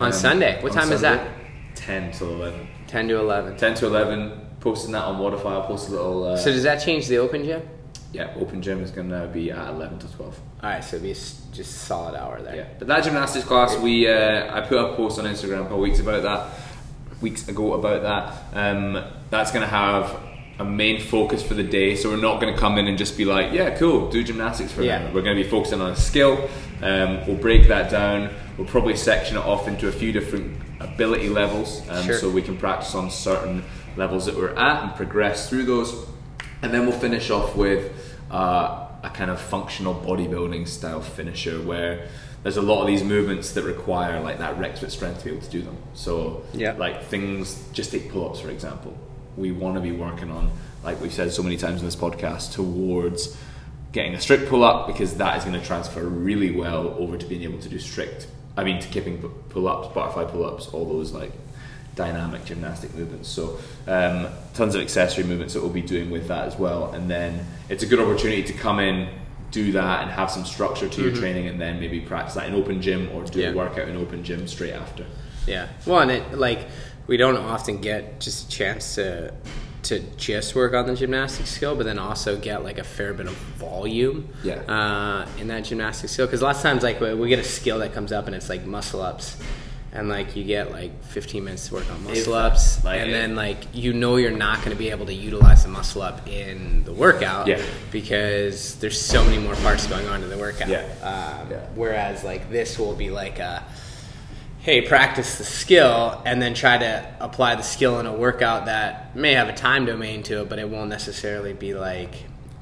on 0.00 0.06
Um, 0.06 0.12
Sunday. 0.12 0.58
What 0.62 0.72
on 0.76 0.78
time 0.82 0.92
is 0.92 1.02
that? 1.02 1.28
Ten 1.74 2.10
till 2.12 2.30
eleven. 2.30 2.66
Ten 2.86 3.06
to 3.08 3.18
eleven. 3.18 3.56
Ten 3.56 3.74
to 3.74 3.86
eleven. 3.86 4.32
Posting 4.60 4.92
that 4.92 5.04
on 5.04 5.20
Wodify. 5.20 5.52
I'll 5.52 5.66
post 5.66 5.88
a 5.90 5.92
little. 5.92 6.24
Uh, 6.28 6.36
So 6.38 6.50
does 6.52 6.62
that 6.62 6.76
change 6.82 7.06
the 7.08 7.18
open 7.18 7.44
gym? 7.44 7.62
Yeah, 8.14 8.32
open 8.40 8.62
gym 8.62 8.82
is 8.82 8.90
gonna 8.90 9.26
be 9.26 9.50
at 9.50 9.68
eleven 9.68 9.98
to 9.98 10.08
twelve. 10.16 10.38
All 10.62 10.70
right, 10.70 10.82
so 10.82 10.96
it'd 10.96 11.02
be 11.02 11.08
a 11.10 11.12
s- 11.12 11.42
just 11.52 11.70
a 11.76 11.78
solid 11.78 12.14
hour 12.18 12.40
there. 12.40 12.56
Yeah, 12.56 12.66
but 12.78 12.88
that 12.88 13.04
gymnastics 13.04 13.44
class, 13.44 13.76
we 13.76 14.08
uh, 14.08 14.56
I 14.56 14.60
put 14.62 14.78
up 14.78 14.92
a 14.92 14.96
post 14.96 15.18
on 15.18 15.24
Instagram 15.26 15.60
a 15.60 15.62
couple 15.64 15.80
weeks 15.80 15.98
about 16.00 16.22
that, 16.22 16.48
weeks 17.20 17.46
ago 17.48 17.74
about 17.74 18.02
that. 18.02 18.56
Um, 18.76 19.04
That's 19.30 19.50
going 19.50 19.62
to 19.62 19.68
have 19.68 20.16
a 20.60 20.64
main 20.64 21.00
focus 21.00 21.42
for 21.42 21.54
the 21.54 21.64
day. 21.64 21.96
So 21.96 22.08
we're 22.10 22.16
not 22.16 22.40
going 22.40 22.54
to 22.54 22.60
come 22.60 22.78
in 22.78 22.86
and 22.86 22.96
just 22.96 23.16
be 23.18 23.24
like, 23.24 23.52
yeah, 23.52 23.76
cool, 23.76 24.08
do 24.10 24.22
gymnastics 24.22 24.70
for 24.70 24.82
Yeah. 24.82 24.98
minute. 24.98 25.14
We're 25.14 25.22
going 25.22 25.36
to 25.36 25.42
be 25.42 25.48
focusing 25.48 25.80
on 25.80 25.90
a 25.90 25.96
skill. 25.96 26.48
Um, 26.80 27.26
we'll 27.26 27.36
break 27.36 27.66
that 27.66 27.90
down. 27.90 28.30
We'll 28.56 28.68
probably 28.68 28.94
section 28.96 29.36
it 29.36 29.40
off 29.44 29.66
into 29.66 29.88
a 29.88 29.92
few 29.92 30.12
different 30.12 30.56
ability 30.78 31.28
levels, 31.30 31.82
um, 31.88 32.04
Sure. 32.04 32.18
so 32.18 32.30
we 32.30 32.42
can 32.42 32.56
practice 32.56 32.94
on 32.94 33.10
certain 33.10 33.64
levels 33.96 34.26
that 34.26 34.36
we're 34.36 34.54
at 34.54 34.82
and 34.84 34.94
progress 34.94 35.48
through 35.48 35.64
those. 35.64 35.92
And 36.62 36.72
then 36.72 36.86
we'll 36.86 36.98
finish 37.00 37.30
off 37.30 37.56
with 37.56 37.90
uh, 38.30 38.86
a 39.02 39.10
kind 39.10 39.30
of 39.30 39.40
functional 39.40 39.94
bodybuilding 39.94 40.66
style 40.66 41.00
finisher 41.00 41.60
where 41.60 42.08
there's 42.42 42.56
a 42.56 42.62
lot 42.62 42.80
of 42.82 42.86
these 42.86 43.02
movements 43.02 43.52
that 43.52 43.62
require 43.64 44.20
like 44.20 44.38
that 44.38 44.58
requisite 44.58 44.90
strength 44.92 45.18
to 45.20 45.24
be 45.26 45.30
able 45.32 45.42
to 45.42 45.50
do 45.50 45.62
them. 45.62 45.76
So 45.94 46.42
Yeah. 46.52 46.72
like 46.78 47.04
things, 47.04 47.62
just 47.72 47.90
take 47.92 48.10
pull-ups 48.10 48.40
for 48.40 48.50
example. 48.50 48.96
We 49.36 49.50
want 49.52 49.74
to 49.76 49.80
be 49.80 49.92
working 49.92 50.30
on, 50.30 50.50
like 50.84 51.00
we've 51.00 51.12
said 51.12 51.32
so 51.32 51.42
many 51.42 51.56
times 51.56 51.80
in 51.80 51.86
this 51.86 51.96
podcast, 51.96 52.52
towards 52.52 53.36
getting 53.92 54.14
a 54.14 54.20
strict 54.20 54.48
pull-up 54.48 54.86
because 54.86 55.14
that 55.16 55.38
is 55.38 55.44
going 55.44 55.58
to 55.58 55.64
transfer 55.66 56.02
really 56.02 56.50
well 56.50 56.88
over 56.98 57.16
to 57.16 57.26
being 57.26 57.42
able 57.42 57.58
to 57.60 57.68
do 57.68 57.78
strict. 57.78 58.26
I 58.56 58.64
mean, 58.64 58.80
to 58.80 58.88
kipping 58.88 59.18
pull-ups, 59.48 59.94
butterfly 59.94 60.24
pull-ups, 60.24 60.68
all 60.68 60.84
those 60.86 61.12
like 61.12 61.32
dynamic 61.94 62.44
gymnastic 62.44 62.94
movements. 62.94 63.28
So 63.28 63.58
um, 63.86 64.28
tons 64.54 64.74
of 64.74 64.80
accessory 64.82 65.24
movements 65.24 65.54
that 65.54 65.60
we'll 65.60 65.70
be 65.72 65.82
doing 65.82 66.10
with 66.10 66.28
that 66.28 66.46
as 66.48 66.56
well. 66.58 66.92
And 66.92 67.08
then 67.10 67.46
it's 67.68 67.82
a 67.82 67.86
good 67.86 68.00
opportunity 68.00 68.42
to 68.44 68.52
come 68.52 68.80
in, 68.80 69.08
do 69.50 69.72
that, 69.72 70.02
and 70.02 70.10
have 70.10 70.30
some 70.30 70.44
structure 70.44 70.88
to 70.88 71.02
your 71.02 71.14
training, 71.14 71.46
and 71.46 71.60
then 71.60 71.78
maybe 71.80 72.00
practice 72.00 72.34
that 72.34 72.48
in 72.48 72.54
open 72.54 72.82
gym 72.82 73.10
or 73.14 73.24
do 73.24 73.40
Yeah. 73.40 73.50
a 73.50 73.54
workout 73.54 73.88
in 73.88 73.96
open 73.96 74.24
gym 74.24 74.46
straight 74.48 74.72
after. 74.74 75.04
Yeah. 75.46 75.68
Well, 75.86 76.00
and 76.00 76.10
it 76.10 76.34
like 76.38 76.66
we 77.06 77.16
don't 77.16 77.36
often 77.36 77.80
get 77.80 78.18
just 78.20 78.46
a 78.46 78.48
chance 78.50 78.94
to 78.96 79.32
to 79.84 80.00
just 80.16 80.54
work 80.54 80.72
on 80.72 80.86
the 80.86 80.94
gymnastic 80.96 81.46
skill, 81.46 81.76
but 81.76 81.84
then 81.84 81.98
also 81.98 82.38
get 82.38 82.64
like 82.64 82.78
a 82.78 82.84
fair 82.84 83.12
bit 83.12 83.26
of 83.26 83.34
volume. 83.58 84.30
Yeah. 84.42 84.54
Uh, 84.66 85.28
in 85.38 85.48
that 85.48 85.64
gymnastic 85.64 86.08
skill, 86.08 86.26
because 86.26 86.40
lots 86.40 86.58
of 86.60 86.62
times 86.62 86.82
like 86.82 87.00
we 87.00 87.12
we 87.14 87.28
get 87.28 87.38
a 87.38 87.44
skill 87.44 87.78
that 87.80 87.92
comes 87.92 88.10
up 88.10 88.26
and 88.26 88.34
it's 88.34 88.48
like 88.48 88.64
muscle 88.64 89.02
ups. 89.02 89.36
And 89.96 90.08
like 90.08 90.34
you 90.34 90.42
get 90.42 90.72
like 90.72 91.04
15 91.04 91.44
minutes 91.44 91.68
to 91.68 91.74
work 91.74 91.88
on 91.88 92.02
muscle 92.02 92.34
ups, 92.34 92.82
Like, 92.82 93.00
and 93.00 93.12
then 93.12 93.36
like 93.36 93.58
you 93.72 93.92
know 93.92 94.16
you're 94.16 94.32
not 94.32 94.58
going 94.58 94.70
to 94.72 94.76
be 94.76 94.90
able 94.90 95.06
to 95.06 95.14
utilize 95.14 95.62
the 95.62 95.68
muscle 95.68 96.02
up 96.02 96.26
in 96.28 96.82
the 96.82 96.92
workout, 96.92 97.46
Yeah. 97.46 97.62
because 97.92 98.74
there's 98.76 99.00
so 99.00 99.22
many 99.24 99.38
more 99.38 99.54
parts 99.56 99.86
going 99.86 100.08
on 100.08 100.22
in 100.24 100.30
the 100.30 100.36
workout. 100.36 100.68
Yeah. 100.68 100.82
Um, 101.00 101.48
Yeah. 101.50 101.58
Whereas 101.76 102.24
like 102.24 102.50
this 102.50 102.76
will 102.76 102.96
be 102.96 103.10
like 103.10 103.38
a, 103.38 103.62
hey, 104.58 104.80
practice 104.80 105.38
the 105.38 105.44
skill 105.44 106.20
and 106.26 106.42
then 106.42 106.54
try 106.54 106.76
to 106.76 107.06
apply 107.20 107.54
the 107.54 107.62
skill 107.62 108.00
in 108.00 108.06
a 108.06 108.12
workout 108.12 108.66
that 108.66 109.14
may 109.14 109.34
have 109.34 109.48
a 109.48 109.52
time 109.54 109.86
domain 109.86 110.24
to 110.24 110.40
it, 110.40 110.48
but 110.48 110.58
it 110.58 110.68
won't 110.68 110.90
necessarily 110.90 111.52
be 111.52 111.72
like, 111.74 112.14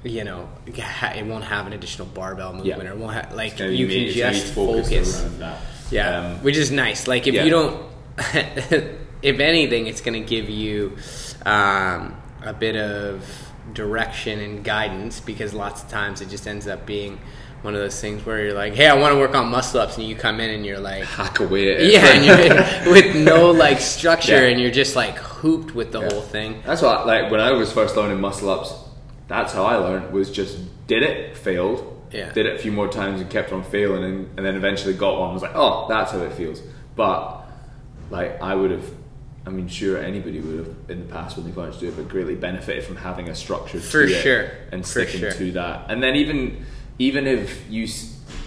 you 0.04 0.24
know, 0.24 0.48
it 0.66 1.24
won't 1.26 1.44
have 1.44 1.66
an 1.66 1.72
additional 1.72 2.08
barbell 2.08 2.52
movement 2.52 2.82
Yeah. 2.82 2.88
or 2.90 2.92
it 2.92 2.98
won't 2.98 3.14
have, 3.14 3.32
like, 3.34 3.52
you 3.58 3.86
can 3.86 3.96
it's 3.96 4.16
gonna 4.18 4.32
be 4.32 4.38
just 4.40 4.52
focused 4.52 4.90
focus. 4.90 5.24
Yeah, 5.92 6.18
Um, 6.18 6.42
which 6.42 6.56
is 6.56 6.70
nice. 6.70 7.06
Like 7.06 7.26
if 7.26 7.34
yeah. 7.34 7.44
you 7.44 7.50
don't, 7.50 7.82
if 9.22 9.38
anything, 9.40 9.86
it's 9.86 10.00
going 10.00 10.20
to 10.22 10.28
give 10.28 10.48
you 10.50 10.96
um, 11.46 12.16
a 12.42 12.52
bit 12.52 12.76
of 12.76 13.24
direction 13.72 14.40
and 14.40 14.64
guidance 14.64 15.20
because 15.20 15.54
lots 15.54 15.82
of 15.82 15.88
times 15.88 16.20
it 16.20 16.28
just 16.28 16.46
ends 16.46 16.66
up 16.66 16.84
being 16.86 17.20
one 17.62 17.74
of 17.74 17.80
those 17.80 18.00
things 18.00 18.26
where 18.26 18.44
you're 18.44 18.54
like, 18.54 18.74
hey, 18.74 18.88
I 18.88 18.94
want 18.94 19.14
to 19.14 19.18
work 19.20 19.36
on 19.36 19.48
muscle 19.48 19.80
ups, 19.80 19.96
and 19.96 20.04
you 20.04 20.16
come 20.16 20.40
in 20.40 20.50
and 20.50 20.66
you're 20.66 20.80
like, 20.80 21.04
hack 21.18 21.38
away 21.38 21.72
at 21.76 21.84
yeah, 21.84 22.06
and 22.14 22.24
you're 22.84 22.92
with 22.92 23.14
no 23.14 23.52
like 23.52 23.78
structure, 23.80 24.32
Yeah. 24.32 24.48
and 24.50 24.60
you're 24.60 24.72
just 24.72 24.96
like 24.96 25.16
hooped 25.16 25.72
with 25.72 25.92
the 25.92 26.00
Yeah. 26.00 26.08
whole 26.10 26.22
thing. 26.22 26.60
That's 26.66 26.82
what 26.82 27.06
like 27.06 27.30
when 27.30 27.38
I 27.40 27.52
was 27.52 27.70
first 27.72 27.96
learning 27.96 28.20
muscle 28.20 28.50
ups. 28.50 28.74
That's 29.28 29.52
how 29.52 29.64
I 29.64 29.76
learned 29.76 30.12
was 30.12 30.30
just 30.30 30.58
did 30.88 31.04
it, 31.04 31.36
failed, 31.38 31.91
Yeah. 32.12 32.32
did 32.32 32.46
it 32.46 32.56
a 32.56 32.58
few 32.58 32.72
more 32.72 32.88
times 32.88 33.20
and 33.20 33.30
kept 33.30 33.52
on 33.52 33.62
failing, 33.62 34.04
and, 34.04 34.28
and 34.36 34.46
then 34.46 34.54
eventually 34.56 34.94
got 34.94 35.18
one. 35.18 35.30
I 35.30 35.32
Was 35.32 35.42
like, 35.42 35.54
oh, 35.54 35.86
that's 35.88 36.12
how 36.12 36.18
it 36.20 36.32
feels. 36.32 36.60
But 36.96 37.44
like 38.10 38.40
I 38.42 38.54
would 38.54 38.70
have, 38.70 38.84
I 39.46 39.50
mean, 39.50 39.68
sure 39.68 39.98
anybody 39.98 40.40
would 40.40 40.58
have 40.58 40.74
in 40.90 41.06
the 41.06 41.12
past 41.12 41.36
when 41.36 41.46
they've 41.46 41.56
learned 41.56 41.74
to 41.74 41.80
do 41.80 41.88
it, 41.88 41.96
but 41.96 42.08
greatly 42.08 42.34
benefited 42.34 42.84
from 42.84 42.96
having 42.96 43.28
a 43.28 43.34
structure 43.34 43.80
For 43.80 44.06
sure. 44.06 44.50
and 44.70 44.84
sticking 44.86 45.20
sure. 45.20 45.32
to 45.32 45.52
that. 45.52 45.90
And 45.90 46.02
then 46.02 46.16
even 46.16 46.64
even 46.98 47.26
if 47.26 47.68
you 47.70 47.88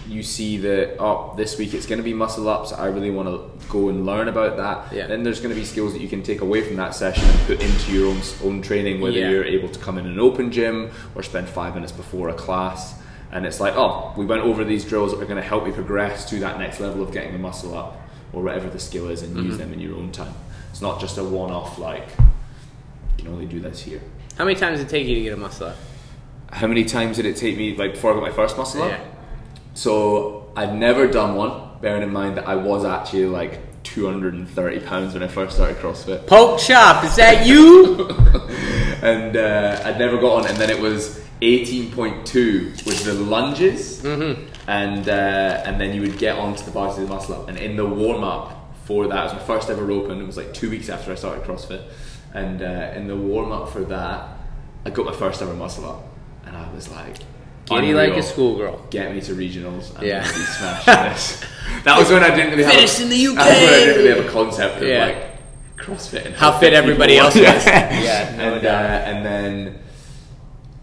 you 0.08 0.22
see 0.22 0.56
that 0.58 0.96
oh 1.00 1.34
this 1.36 1.58
week 1.58 1.74
it's 1.74 1.84
going 1.84 1.98
to 1.98 2.04
be 2.04 2.14
muscle 2.14 2.48
ups, 2.48 2.72
I 2.72 2.86
really 2.86 3.10
want 3.10 3.28
to 3.28 3.68
go 3.68 3.88
and 3.88 4.06
learn 4.06 4.28
about 4.28 4.56
that. 4.58 4.92
Yeah. 4.96 5.08
Then 5.08 5.24
there's 5.24 5.40
going 5.40 5.52
to 5.52 5.60
be 5.60 5.66
skills 5.66 5.92
that 5.94 6.00
you 6.00 6.08
can 6.08 6.22
take 6.22 6.40
away 6.42 6.62
from 6.62 6.76
that 6.76 6.94
session 6.94 7.28
and 7.28 7.38
put 7.48 7.60
into 7.60 7.92
your 7.92 8.06
own 8.08 8.20
own 8.44 8.62
training, 8.62 9.00
whether 9.00 9.18
Yeah. 9.18 9.30
you're 9.30 9.44
able 9.44 9.68
to 9.68 9.78
come 9.80 9.98
in 9.98 10.06
an 10.06 10.20
open 10.20 10.52
gym 10.52 10.92
or 11.16 11.24
spend 11.24 11.48
five 11.48 11.74
minutes 11.74 11.90
before 11.92 12.28
a 12.28 12.34
class. 12.34 12.94
And 13.32 13.44
it's 13.44 13.60
like, 13.60 13.74
oh, 13.76 14.14
we 14.16 14.24
went 14.24 14.42
over 14.42 14.64
these 14.64 14.84
drills 14.84 15.12
that 15.12 15.20
are 15.20 15.26
going 15.26 15.40
to 15.42 15.46
help 15.48 15.66
you 15.66 15.72
progress 15.72 16.28
to 16.30 16.38
that 16.40 16.58
next 16.58 16.80
level 16.80 17.02
of 17.02 17.12
getting 17.12 17.32
the 17.32 17.38
muscle 17.38 17.76
up 17.76 18.00
or 18.32 18.42
whatever 18.42 18.68
the 18.70 18.78
skill 18.78 19.08
is 19.08 19.22
and 19.22 19.34
Mm-hmm. 19.36 19.46
use 19.46 19.58
them 19.58 19.72
in 19.72 19.80
your 19.80 19.96
own 19.96 20.12
time. 20.12 20.34
It's 20.70 20.80
not 20.80 21.00
just 21.00 21.18
a 21.18 21.24
one 21.24 21.50
off, 21.50 21.78
like, 21.78 22.08
you 23.18 23.24
can 23.24 23.28
only 23.32 23.46
do 23.46 23.60
this 23.60 23.80
here. 23.82 24.00
How 24.36 24.44
many 24.44 24.56
times 24.58 24.78
did 24.78 24.86
it 24.86 24.90
take 24.90 25.06
you 25.06 25.14
to 25.16 25.20
get 25.22 25.32
a 25.32 25.36
muscle 25.36 25.68
up? 25.68 25.76
How 26.52 26.66
many 26.66 26.84
times 26.84 27.16
did 27.16 27.26
it 27.26 27.36
take 27.36 27.56
me, 27.56 27.74
like, 27.76 27.92
before 27.92 28.12
I 28.12 28.14
got 28.14 28.22
my 28.22 28.30
first 28.32 28.56
muscle 28.56 28.82
up? 28.82 28.90
Yeah. 28.90 29.04
So 29.74 30.50
I'd 30.56 30.74
never 30.74 31.06
done 31.06 31.34
one, 31.34 31.80
bearing 31.80 32.02
in 32.02 32.12
mind 32.12 32.36
that 32.36 32.46
I 32.46 32.54
was 32.56 32.84
actually 32.84 33.26
like 33.26 33.60
230 33.82 34.80
pounds 34.80 35.14
when 35.14 35.22
I 35.22 35.28
first 35.28 35.56
started 35.56 35.76
CrossFit. 35.78 36.26
Poke 36.26 36.58
chop, 36.60 37.04
is 37.04 37.16
that 37.16 37.46
you? 37.46 38.08
and 39.02 39.36
uh, 39.36 39.82
I'd 39.84 39.98
never 39.98 40.18
got 40.18 40.44
on, 40.44 40.46
and 40.48 40.56
then 40.58 40.70
it 40.70 40.78
was 40.80 41.20
18.2 41.42 42.86
was 42.86 43.04
the 43.04 43.14
lunges, 43.14 44.04
and 44.04 45.08
uh, 45.08 45.62
and 45.64 45.80
then 45.80 45.94
you 45.94 46.00
would 46.02 46.18
get 46.18 46.36
onto 46.38 46.64
the 46.64 46.70
bars 46.70 46.96
of 46.98 47.08
the 47.08 47.14
muscle 47.14 47.34
up, 47.42 47.48
and 47.48 47.58
in 47.58 47.76
the 47.76 47.86
warm 47.86 48.24
up 48.24 48.74
for 48.84 49.06
that, 49.08 49.20
it 49.20 49.24
was 49.24 49.32
my 49.34 49.38
first 49.46 49.68
ever 49.70 49.90
open. 49.90 50.20
It 50.20 50.26
was 50.26 50.36
like 50.36 50.54
two 50.54 50.70
weeks 50.70 50.88
after 50.88 51.12
I 51.12 51.14
started 51.14 51.44
CrossFit, 51.44 51.82
and 52.34 52.62
uh, 52.62 52.92
in 52.96 53.06
the 53.06 53.16
warm 53.16 53.52
up 53.52 53.70
for 53.70 53.80
that, 53.84 54.28
I 54.84 54.90
got 54.90 55.06
my 55.06 55.12
first 55.12 55.42
ever 55.42 55.54
muscle 55.54 55.84
up, 55.88 56.04
and 56.46 56.56
I 56.56 56.72
was 56.72 56.90
like, 56.90 57.16
Giddy 57.66 57.94
like 57.94 58.16
a 58.16 58.22
schoolgirl. 58.22 58.86
Get 58.90 59.12
me 59.12 59.20
to 59.22 59.34
regionals. 59.34 59.94
and 59.96 60.06
Yeah. 60.06 60.24
I'll 60.24 60.32
be 60.32 60.44
smashing 60.84 60.94
this. 61.12 61.44
That 61.84 61.98
was 61.98 62.08
when 62.10 62.22
I 62.22 62.30
didn't 62.34 62.52
really 62.52 62.62
have. 62.62 62.74
Finish 62.74 63.00
a, 63.00 63.02
in 63.02 63.08
the 63.10 63.26
UK. 63.26 63.34
That's 63.36 63.60
when 63.60 63.68
I 63.74 63.76
didn't 63.78 63.96
really 64.04 64.16
have 64.16 64.26
a 64.26 64.30
concept 64.30 64.76
of 64.82 64.88
Yeah. 64.88 65.06
like 65.06 65.76
CrossFit 65.76 66.26
and 66.26 66.34
How 66.36 66.56
fit 66.58 66.72
everybody 66.72 67.18
else 67.18 67.34
was. 67.34 67.42
Yeah, 67.44 68.34
no 68.38 68.54
and 68.54 68.66
uh, 68.66 68.70
and 68.70 69.24
then 69.26 69.78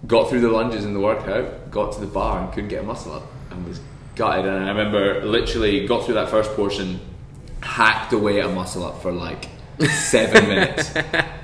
got 0.07 0.29
through 0.29 0.41
the 0.41 0.49
lunges 0.49 0.85
in 0.85 0.93
the 0.93 0.99
workout, 0.99 1.71
got 1.71 1.93
to 1.93 1.99
the 1.99 2.05
bar 2.07 2.41
and 2.41 2.51
couldn't 2.53 2.69
get 2.69 2.81
a 2.83 2.85
muscle 2.85 3.13
up, 3.13 3.23
and 3.51 3.65
was 3.67 3.79
gutted. 4.15 4.45
And 4.45 4.63
I 4.65 4.69
remember 4.69 5.23
literally 5.25 5.85
got 5.87 6.05
through 6.05 6.15
that 6.15 6.29
first 6.29 6.51
portion, 6.55 6.99
hacked 7.61 8.13
away 8.13 8.39
at 8.41 8.47
a 8.47 8.53
muscle 8.53 8.83
up 8.85 9.01
for 9.01 9.11
like 9.11 9.47
seven 9.89 10.47
minutes, 10.49 10.93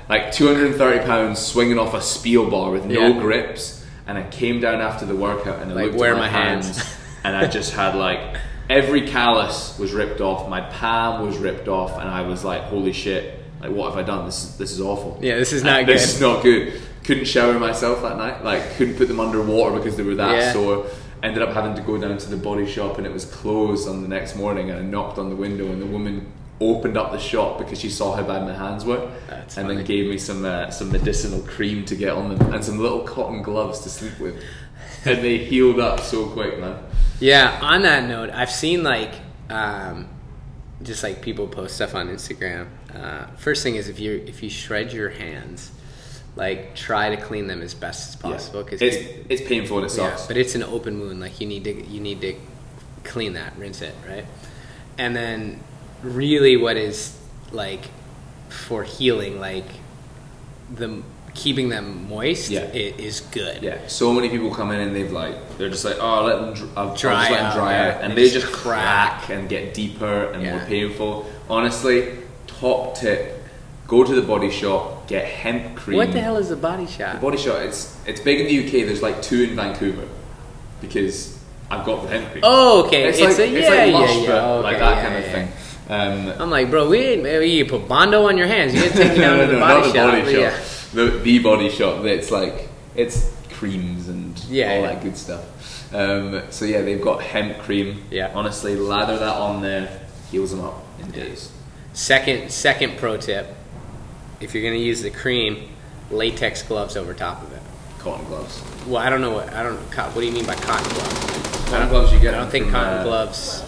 like 0.08 0.32
230 0.32 1.06
pounds 1.06 1.38
swinging 1.38 1.78
off 1.78 1.94
a 1.94 2.02
spiel 2.02 2.50
bar 2.50 2.70
with 2.70 2.84
no 2.84 3.08
Yeah. 3.08 3.20
grips. 3.20 3.78
And 4.06 4.18
I 4.18 4.24
came 4.28 4.60
down 4.60 4.80
after 4.80 5.06
the 5.06 5.14
workout 5.14 5.60
and 5.62 5.70
I 5.70 5.74
Like, 5.74 5.84
looked 5.86 5.98
where 5.98 6.12
at 6.14 6.18
my, 6.18 6.22
my 6.22 6.28
hands? 6.28 6.76
hands, 6.78 6.96
and 7.24 7.36
I 7.36 7.46
just 7.46 7.72
had 7.74 7.94
like 7.94 8.36
every 8.68 9.06
callus 9.08 9.78
was 9.78 9.92
ripped 9.92 10.20
off, 10.20 10.48
my 10.48 10.60
palm 10.62 11.26
was 11.26 11.38
ripped 11.38 11.68
off, 11.68 11.98
and 11.98 12.08
I 12.08 12.22
was 12.22 12.44
like, 12.44 12.62
"Holy 12.62 12.92
shit! 12.92 13.38
Like, 13.60 13.70
what 13.70 13.90
have 13.90 13.98
I 13.98 14.02
done? 14.02 14.26
This 14.26 14.42
is 14.44 14.56
this 14.58 14.72
is 14.72 14.80
awful. 14.80 15.18
Yeah, 15.22 15.36
this 15.36 15.52
is 15.52 15.62
not 15.62 15.86
This 15.86 15.86
good. 15.86 15.94
This 15.94 16.14
is 16.14 16.20
not 16.20 16.42
good. 16.42 16.82
Couldn't 17.04 17.24
shower 17.26 17.58
myself 17.58 18.02
that 18.02 18.16
night. 18.18 18.44
Like, 18.44 18.76
couldn't 18.76 18.96
put 18.96 19.08
them 19.08 19.20
under 19.20 19.40
water 19.42 19.76
because 19.76 19.96
they 19.96 20.02
were 20.02 20.14
that 20.16 20.36
Yeah. 20.36 20.52
sore. 20.52 20.86
Ended 21.22 21.42
up 21.42 21.52
having 21.52 21.74
to 21.74 21.82
go 21.82 21.98
down 21.98 22.16
to 22.18 22.30
the 22.30 22.36
body 22.36 22.66
shop, 22.66 22.98
and 22.98 23.06
it 23.06 23.12
was 23.12 23.24
closed 23.24 23.88
on 23.88 24.02
the 24.02 24.08
next 24.08 24.36
morning. 24.36 24.70
And 24.70 24.78
I 24.78 24.82
knocked 24.82 25.18
on 25.18 25.28
the 25.28 25.36
window, 25.36 25.66
and 25.66 25.80
the 25.80 25.86
woman 25.86 26.26
opened 26.62 26.96
up 26.96 27.10
the 27.12 27.18
shop 27.18 27.58
because 27.58 27.78
she 27.80 27.88
saw 27.88 28.14
how 28.14 28.22
bad 28.22 28.44
my 28.44 28.52
hands 28.54 28.84
were, 28.84 29.10
That's 29.28 29.56
and 29.56 29.66
funny. 29.66 29.76
then 29.78 29.84
gave 29.86 30.10
me 30.10 30.18
some 30.18 30.44
uh, 30.44 30.70
some 30.70 30.92
medicinal 30.92 31.40
cream 31.40 31.84
to 31.86 31.94
get 31.96 32.10
on 32.12 32.36
them 32.36 32.52
and 32.52 32.62
some 32.62 32.78
little 32.78 33.00
cotton 33.00 33.40
gloves 33.42 33.80
to 33.80 33.88
sleep 33.88 34.18
with. 34.20 34.34
and 35.06 35.24
they 35.24 35.38
healed 35.38 35.80
up 35.80 36.00
so 36.00 36.26
quick, 36.26 36.58
man. 36.60 36.76
Yeah, 37.18 37.58
on 37.62 37.80
that 37.82 38.06
note, 38.08 38.28
I've 38.30 38.50
seen 38.50 38.82
like 38.82 39.12
um, 39.48 40.06
just 40.82 41.02
like 41.02 41.20
people 41.22 41.46
post 41.48 41.76
stuff 41.76 41.94
on 41.94 42.08
Instagram. 42.08 42.66
Uh, 42.94 43.26
first 43.36 43.62
thing 43.62 43.76
is 43.76 43.88
if 43.88 43.98
you 43.98 44.22
if 44.26 44.42
you 44.42 44.50
shred 44.50 44.92
your 44.92 45.08
hands, 45.10 45.70
like 46.36 46.74
try 46.74 47.14
to 47.14 47.20
clean 47.20 47.46
them 47.46 47.60
as 47.62 47.74
best 47.74 48.08
as 48.10 48.16
possible 48.16 48.62
because 48.62 48.80
it's 48.80 48.96
it's 49.28 49.42
painful 49.48 49.78
and 49.78 49.86
it 49.86 49.96
yeah, 49.96 50.10
sucks. 50.14 50.26
but 50.26 50.36
it's 50.36 50.54
an 50.54 50.62
open 50.62 51.00
wound. 51.00 51.20
Like 51.20 51.40
you 51.40 51.46
need 51.46 51.64
to 51.64 51.84
you 51.86 52.00
need 52.00 52.20
to 52.20 52.34
clean 53.04 53.32
that, 53.34 53.56
rinse 53.58 53.82
it, 53.82 53.94
right? 54.08 54.24
And 54.98 55.14
then 55.16 55.60
really, 56.02 56.56
what 56.56 56.76
is 56.76 57.16
like 57.52 57.86
for 58.48 58.84
healing, 58.84 59.40
like 59.40 59.66
the 60.74 61.02
keeping 61.34 61.68
them 61.68 62.08
moist, 62.08 62.50
Yeah. 62.50 62.62
is 62.72 63.20
good. 63.20 63.62
Yeah, 63.62 63.86
so 63.86 64.12
many 64.12 64.28
people 64.28 64.52
come 64.54 64.70
in 64.72 64.80
and 64.80 64.94
they've 64.94 65.10
like 65.12 65.58
they're 65.58 65.68
just 65.70 65.84
like, 65.84 65.96
oh, 66.00 66.24
let 66.24 66.40
them 66.40 66.54
dr- 66.54 66.78
I'll 66.78 66.94
Dry 66.96 67.12
I'll 67.12 67.18
just 67.18 67.30
let 67.30 67.36
them 67.38 67.46
out, 67.46 67.54
dry 67.56 67.72
yeah, 67.72 67.88
out, 67.88 67.94
and 67.96 68.04
and 68.04 68.14
they 68.18 68.30
just 68.30 68.46
just 68.46 68.52
crack 68.52 69.28
and 69.30 69.48
get 69.48 69.74
deeper 69.74 70.24
and 70.32 70.44
more 70.44 70.60
painful. 70.66 71.30
Honestly, 71.48 72.18
top 72.46 72.94
tip: 72.96 73.42
go 73.86 74.04
to 74.04 74.14
the 74.14 74.22
body 74.22 74.50
shop, 74.50 74.99
get 75.10 75.26
hemp 75.26 75.76
cream. 75.76 75.96
What 75.98 76.12
the 76.12 76.20
hell 76.20 76.38
is 76.38 76.50
a 76.50 76.56
body 76.56 76.86
shot? 76.86 77.16
The 77.16 77.20
Body 77.20 77.36
Shot. 77.36 77.62
It's 77.62 77.98
it's 78.06 78.20
big 78.20 78.40
in 78.40 78.46
the 78.46 78.64
UK. 78.66 78.86
There's 78.86 79.02
like 79.02 79.20
two 79.20 79.42
in 79.42 79.56
Vancouver 79.56 80.08
because 80.80 81.38
I've 81.70 81.84
got 81.84 82.02
the 82.02 82.08
hemp 82.08 82.30
cream. 82.32 82.42
Oh, 82.46 82.86
okay. 82.86 83.08
It's, 83.08 83.18
It's, 83.18 83.38
like 83.38 83.48
a, 83.48 83.52
it's 83.56 83.68
yeah, 83.68 83.74
like 83.74 83.90
yeah, 83.92 83.98
lush, 83.98 84.16
yeah. 84.16 84.26
but 84.28 84.44
Okay, 84.44 84.62
like 84.62 84.78
that 84.78 84.96
yeah, 84.96 85.02
kind 85.02 85.16
of 85.16 85.24
yeah. 85.24 85.32
thing. 85.32 85.48
Um, 85.90 86.42
I'm 86.42 86.50
like, 86.50 86.70
bro, 86.70 86.88
we 86.88 86.98
ain't, 86.98 87.48
you 87.48 87.64
put 87.66 87.88
Bondo 87.88 88.28
on 88.28 88.38
your 88.38 88.46
hands. 88.46 88.72
You 88.74 88.80
get 88.82 88.92
taken 88.92 89.20
down 89.20 89.38
no, 89.38 89.46
to 89.46 89.52
no, 89.52 89.52
the 89.52 89.58
no, 89.58 89.60
body 89.60 89.74
not 89.74 89.82
the 89.82 89.92
shop. 89.98 90.10
body 90.10 90.22
but 90.22 90.30
shop. 90.30 90.40
yeah. 90.40 91.10
The 91.10 91.18
the 91.18 91.38
body 91.40 91.70
shop. 91.70 92.02
That's 92.04 92.30
like 92.30 92.68
it's 92.94 93.30
creams 93.52 94.08
and 94.08 94.38
Yeah, 94.48 94.70
all 94.74 94.80
yeah. 94.82 94.92
that 94.94 95.02
good 95.02 95.16
stuff. 95.16 95.92
Um, 95.92 96.42
so 96.50 96.64
yeah, 96.64 96.82
they've 96.82 97.02
got 97.02 97.20
hemp 97.22 97.58
cream. 97.58 98.04
Yeah. 98.10 98.30
Honestly, 98.34 98.76
lather 98.76 99.18
that 99.18 99.36
on 99.36 99.60
there, 99.60 100.00
heals 100.30 100.52
them 100.52 100.60
up 100.60 100.84
in 101.00 101.10
days. 101.10 101.50
Second, 101.92 102.50
second 102.52 102.96
pro 102.98 103.16
tip: 103.16 103.48
if 104.40 104.54
you're 104.54 104.62
gonna 104.62 104.76
use 104.76 105.02
the 105.02 105.10
cream, 105.10 105.68
latex 106.10 106.62
gloves 106.62 106.96
over 106.96 107.14
top 107.14 107.42
of 107.42 107.52
it. 107.52 107.62
Cotton 107.98 108.24
gloves. 108.26 108.62
Well, 108.86 108.96
I 108.96 109.10
don't 109.10 109.20
know 109.20 109.32
what 109.32 109.52
I 109.52 109.62
don't. 109.62 109.76
What 109.78 110.14
do 110.14 110.24
you 110.24 110.32
mean 110.32 110.46
by 110.46 110.54
cotton 110.54 110.88
gloves? 110.94 111.68
Cotton 111.70 111.88
gloves 111.88 112.12
you 112.12 112.18
get. 112.18 112.34
I 112.34 112.38
don't 112.38 112.50
think 112.50 112.70
cotton 112.70 112.98
uh, 113.00 113.04
gloves. 113.04 113.62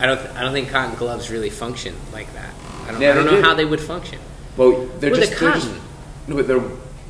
I 0.00 0.06
don't. 0.06 0.20
I 0.36 0.42
don't 0.42 0.52
think 0.52 0.68
cotton 0.70 0.96
gloves 0.96 1.30
really 1.30 1.50
function 1.50 1.94
like 2.12 2.32
that. 2.34 2.52
I 2.86 2.92
don't, 2.92 3.00
Yeah, 3.00 3.10
I 3.12 3.14
don't 3.14 3.26
know 3.26 3.36
do. 3.36 3.42
how 3.42 3.54
they 3.54 3.64
would 3.64 3.80
function. 3.80 4.18
Well, 4.56 4.86
they're 4.98 5.10
With 5.10 5.20
just 5.20 5.32
the 5.34 5.44
they're 5.44 5.54
just- 5.54 5.70
no, 6.26 6.34
but 6.36 6.46
they're 6.48 6.62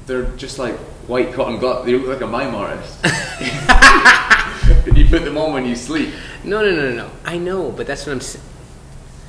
they're 0.06 0.36
just 0.36 0.58
like 0.58 0.76
white 1.08 1.32
cotton 1.32 1.58
gloves. 1.58 1.86
They 1.86 1.92
look 1.96 2.06
like 2.06 2.20
a 2.20 2.26
mime 2.26 2.54
artist. 2.54 2.98
you 4.96 5.06
put 5.08 5.24
them 5.24 5.38
on 5.38 5.54
when 5.54 5.64
you 5.64 5.74
sleep. 5.76 6.12
No, 6.44 6.60
no, 6.62 6.70
no, 6.74 6.90
no, 6.90 6.94
no. 6.96 7.10
I 7.24 7.38
know, 7.38 7.70
but 7.72 7.86
that's 7.86 8.04
what 8.06 8.12
I'm. 8.12 8.20
saying. 8.20 8.44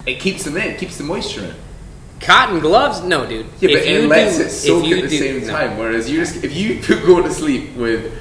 It 0.06 0.20
keeps 0.20 0.44
them 0.44 0.58
in. 0.58 0.64
It 0.72 0.80
keeps 0.80 0.98
the 0.98 1.04
moisture 1.04 1.46
in. 1.46 1.56
Cotton 2.20 2.60
gloves? 2.60 3.02
No, 3.02 3.26
dude. 3.26 3.46
Yeah, 3.60 3.70
but 3.76 3.88
it 3.88 4.08
lets 4.08 4.38
do- 4.38 4.44
it 4.44 4.50
soak 4.50 4.84
if 4.84 4.90
you 4.90 4.96
at 4.98 5.02
the 5.04 5.10
do- 5.10 5.18
same 5.18 5.48
no. 5.48 5.54
time. 5.54 5.78
Whereas 5.78 6.10
you 6.10 6.20
just 6.20 6.44
if 6.44 6.56
you 6.56 6.82
go 7.06 7.22
to 7.22 7.32
sleep 7.32 7.76
with 7.76 8.14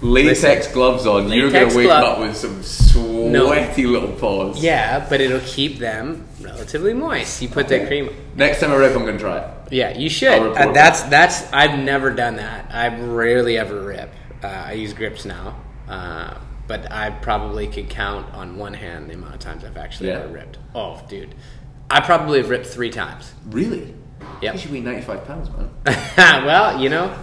latex 0.00 0.42
Listen, 0.42 0.72
gloves 0.74 1.06
on, 1.06 1.30
you're 1.30 1.50
gonna 1.50 1.66
wake 1.74 1.86
glove- 1.86 2.04
up 2.04 2.18
with 2.20 2.36
some 2.36 2.62
sweaty 2.62 3.86
little 3.86 4.12
paws. 4.12 4.62
Yeah, 4.62 5.06
but 5.08 5.20
it'll 5.20 5.40
keep 5.40 5.78
them 5.78 6.26
relatively 6.40 6.94
moist. 6.94 7.40
You 7.42 7.48
put 7.48 7.68
that 7.68 7.86
cream. 7.88 8.10
Next 8.36 8.60
time 8.60 8.70
I 8.72 8.76
rip, 8.76 8.96
I'm 8.96 9.04
gonna 9.04 9.18
try 9.18 9.38
it. 9.38 9.48
Yeah, 9.72 9.96
you 9.96 10.08
should. 10.08 10.28
Uh, 10.56 10.72
that's 10.72 11.02
that's. 11.04 11.50
I've 11.52 11.78
never 11.78 12.10
done 12.10 12.36
that. 12.36 12.70
I 12.74 12.88
rarely 12.98 13.56
ever 13.58 13.80
rip. 13.82 14.12
Uh, 14.42 14.46
I 14.48 14.72
use 14.72 14.92
grips 14.92 15.24
now, 15.24 15.60
uh, 15.88 16.34
but 16.66 16.90
I 16.90 17.10
probably 17.10 17.68
could 17.68 17.88
count 17.88 18.32
on 18.34 18.56
one 18.56 18.74
hand 18.74 19.08
the 19.08 19.14
amount 19.14 19.34
of 19.34 19.40
times 19.40 19.64
I've 19.64 19.76
actually 19.76 20.08
Yeah. 20.08 20.18
ever 20.20 20.28
ripped. 20.32 20.58
Oh, 20.74 21.00
dude, 21.08 21.34
I 21.90 22.00
probably 22.00 22.38
have 22.38 22.50
ripped 22.50 22.66
three 22.66 22.90
times. 22.90 23.32
Really? 23.46 23.94
Yeah. 24.40 24.52
You 24.52 24.58
should 24.58 24.72
weigh 24.72 24.80
95 24.80 25.26
pounds, 25.26 25.50
man. 25.50 25.70
well, 26.46 26.80
you 26.80 26.88
know, 26.88 27.16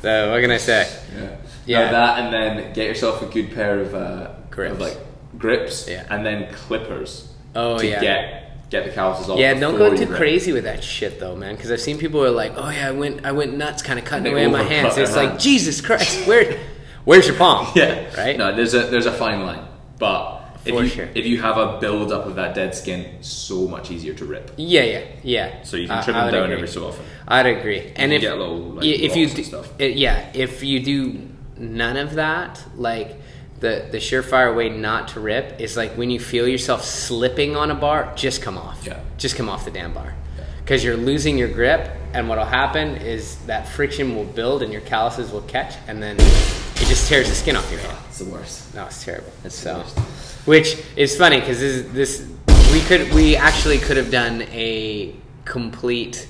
so 0.00 0.30
what 0.32 0.40
can 0.40 0.50
I 0.50 0.56
say? 0.58 0.90
Yeah. 1.14 1.36
Yeah. 1.64 1.84
No, 1.86 1.92
that 1.92 2.18
and 2.18 2.32
then 2.34 2.72
get 2.72 2.88
yourself 2.88 3.22
a 3.22 3.26
good 3.26 3.52
pair 3.52 3.80
of, 3.80 3.94
uh, 3.94 4.30
Grips. 4.50 4.72
of 4.72 4.80
like 4.80 4.96
grips. 5.38 5.88
Yeah. 5.88 6.06
And 6.10 6.26
then 6.26 6.52
clippers. 6.52 7.32
Oh, 7.54 7.78
to 7.78 7.86
yeah. 7.86 8.00
get 8.00 8.70
get 8.70 8.84
the 8.84 8.90
calluses 8.90 9.28
off. 9.28 9.38
Yeah, 9.38 9.54
don't 9.54 9.76
go 9.76 9.94
too 9.94 10.06
rip. 10.06 10.16
crazy 10.16 10.52
with 10.52 10.64
that 10.64 10.82
shit 10.82 11.20
though, 11.20 11.36
man. 11.36 11.54
Because 11.54 11.70
I've 11.70 11.80
seen 11.80 11.98
people 11.98 12.20
who 12.20 12.26
are 12.26 12.30
like, 12.30 12.52
"Oh 12.56 12.70
yeah, 12.70 12.88
I 12.88 12.90
went, 12.90 13.24
I 13.24 13.32
went 13.32 13.56
nuts, 13.56 13.82
kind 13.82 13.98
of 13.98 14.04
cutting 14.04 14.32
away 14.32 14.46
my 14.48 14.62
hands." 14.74 14.96
It's 14.96 15.14
like. 15.14 15.38
Jesus 15.42 15.80
Christ, 15.80 16.26
where, 16.26 16.58
where's 17.04 17.26
your 17.26 17.36
palm? 17.36 17.68
Yeah. 17.74 18.14
right. 18.16 18.36
No, 18.36 18.54
there's 18.54 18.74
a 18.74 18.86
there's 18.86 19.06
a 19.06 19.12
fine 19.12 19.42
line, 19.42 19.66
but 19.98 20.41
if 20.64 20.74
For 20.74 20.82
you 20.84 20.88
sure. 20.88 21.08
if 21.14 21.26
you 21.26 21.40
have 21.40 21.56
a 21.58 21.78
build 21.80 22.12
up 22.12 22.26
of 22.26 22.36
that 22.36 22.54
dead 22.54 22.74
skin, 22.74 23.22
so 23.22 23.66
much 23.68 23.90
easier 23.90 24.14
to 24.14 24.24
rip. 24.24 24.52
Yeah, 24.56 24.82
yeah, 24.82 25.04
yeah. 25.22 25.62
So 25.64 25.76
you 25.76 25.88
can 25.88 26.02
trim 26.04 26.16
I 26.16 26.24
them 26.26 26.34
down 26.34 26.42
agree. 26.44 26.56
every 26.56 26.68
so 26.68 26.86
often. 26.88 27.04
I'd 27.26 27.46
agree. 27.46 27.92
And 27.96 28.12
if 28.12 28.20
get 28.20 28.38
little, 28.38 28.58
like, 28.58 28.84
if 28.84 29.16
you 29.16 29.28
do, 29.28 29.42
stuff. 29.42 29.70
uh, 29.80 29.84
yeah, 29.84 30.30
if 30.34 30.62
you 30.62 30.80
do 30.80 31.28
none 31.58 31.96
of 31.96 32.14
that, 32.14 32.62
like 32.76 33.16
the 33.60 33.86
the 33.90 33.98
surefire 33.98 34.54
way 34.56 34.68
not 34.68 35.08
to 35.08 35.20
rip 35.20 35.60
is 35.60 35.76
like 35.76 35.92
when 35.92 36.10
you 36.10 36.18
feel 36.20 36.46
yourself 36.48 36.84
slipping 36.84 37.56
on 37.56 37.70
a 37.70 37.74
bar, 37.74 38.12
just 38.16 38.42
come 38.42 38.56
off. 38.58 38.86
Yeah. 38.86 39.00
Just 39.18 39.36
come 39.36 39.48
off 39.48 39.64
the 39.64 39.70
damn 39.70 39.92
bar. 39.92 40.14
Because 40.58 40.84
you're 40.84 40.96
losing 40.96 41.36
your 41.38 41.48
grip, 41.48 41.90
and 42.14 42.28
what'll 42.28 42.44
happen 42.44 42.96
is 42.96 43.36
that 43.46 43.66
friction 43.66 44.14
will 44.14 44.24
build, 44.24 44.62
and 44.62 44.72
your 44.72 44.82
calluses 44.82 45.32
will 45.32 45.42
catch, 45.42 45.74
and 45.88 46.00
then 46.00 46.16
it 46.20 46.71
just 46.92 47.08
tears 47.08 47.26
the 47.30 47.34
skin 47.34 47.56
off 47.56 47.70
your 47.72 47.80
hand. 47.80 47.96
It's 48.10 48.18
the 48.18 48.26
worst. 48.26 48.74
No, 48.74 48.84
it's 48.84 49.02
terrible. 49.02 49.32
It's 49.44 49.54
so, 49.54 49.78
worst. 49.78 49.98
which 50.46 50.76
is 50.94 51.16
funny 51.16 51.40
because 51.40 51.58
this, 51.58 51.86
this 51.92 52.28
we 52.70 52.80
could 52.80 53.10
we 53.14 53.34
actually 53.34 53.78
could 53.78 53.96
have 53.96 54.10
done 54.10 54.42
a 54.50 55.14
complete 55.46 56.28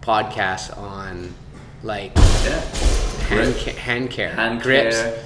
podcast 0.00 0.78
on 0.78 1.34
like 1.82 2.12
Yeah. 2.14 2.60
hand, 3.26 3.56
ca- 3.56 3.74
hand 3.74 4.10
care, 4.10 4.30
Hand 4.30 4.62
grips. 4.62 5.02
care, 5.02 5.24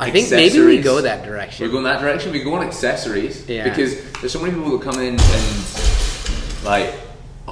I 0.00 0.10
think 0.10 0.28
maybe 0.32 0.58
we 0.58 0.80
go 0.80 1.00
that 1.00 1.24
direction. 1.24 1.66
We 1.66 1.70
go 1.70 1.78
in 1.78 1.84
that 1.84 2.00
direction. 2.00 2.32
We 2.32 2.42
go 2.42 2.54
on 2.54 2.66
accessories 2.66 3.48
Yeah. 3.48 3.68
because 3.68 4.02
there's 4.20 4.32
so 4.32 4.40
many 4.40 4.52
people 4.52 4.76
that 4.76 4.82
come 4.82 5.00
in 5.00 5.14
and 5.20 6.64
like, 6.64 6.92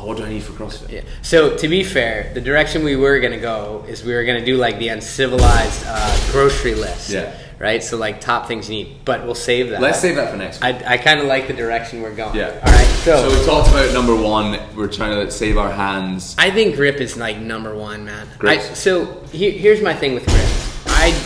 oh, 0.03 0.07
what 0.07 0.17
do 0.17 0.25
I 0.25 0.29
need 0.29 0.43
for 0.43 0.53
CrossFit? 0.53 0.91
Yeah. 0.91 1.01
So 1.23 1.57
to 1.57 1.69
be 1.69 1.85
fair, 1.85 2.33
the 2.35 2.41
direction 2.41 2.85
we 2.85 2.97
were 2.97 3.21
gonna 3.21 3.41
go 3.41 3.85
is 3.89 4.05
we 4.05 4.15
were 4.15 4.25
gonna 4.25 4.45
do 4.45 4.57
like 4.57 4.79
the 4.79 4.89
uncivilized 4.89 5.85
uh, 5.87 6.33
grocery 6.33 6.75
list. 6.75 7.11
Yeah. 7.11 7.37
Right. 7.59 7.83
So 7.83 7.97
like 7.97 8.21
top 8.21 8.49
things 8.49 8.69
you 8.69 8.85
need, 8.85 9.05
but 9.05 9.25
we'll 9.25 9.37
save 9.37 9.71
that. 9.71 9.81
Let's 9.81 10.01
save 10.01 10.17
that 10.17 10.33
for 10.33 10.37
next 10.37 10.61
week. 10.61 10.83
I, 10.85 10.95
I 10.95 10.99
kind 10.99 11.21
of 11.21 11.27
like 11.27 11.47
the 11.47 11.53
direction 11.53 12.03
we're 12.03 12.15
going. 12.15 12.35
Yeah. 12.35 12.61
All 12.65 12.73
right. 12.73 12.87
So 13.05 13.29
we 13.29 13.47
talked 13.47 13.69
about 13.69 13.93
number 13.95 14.17
one. 14.17 14.59
We're 14.75 14.89
trying 14.89 15.25
to 15.25 15.31
save 15.31 15.57
our 15.57 15.71
hands. 15.71 16.35
I 16.39 16.51
think 16.51 16.75
grip 16.75 16.97
is 16.97 17.17
like 17.17 17.39
number 17.39 17.73
one, 17.75 18.05
man. 18.05 18.27
I, 18.41 18.59
so 18.59 19.23
here, 19.27 19.53
here's 19.53 19.81
my 19.81 19.95
thing 19.95 20.15
with 20.15 20.27
grips. 20.27 20.87
I 20.89 21.17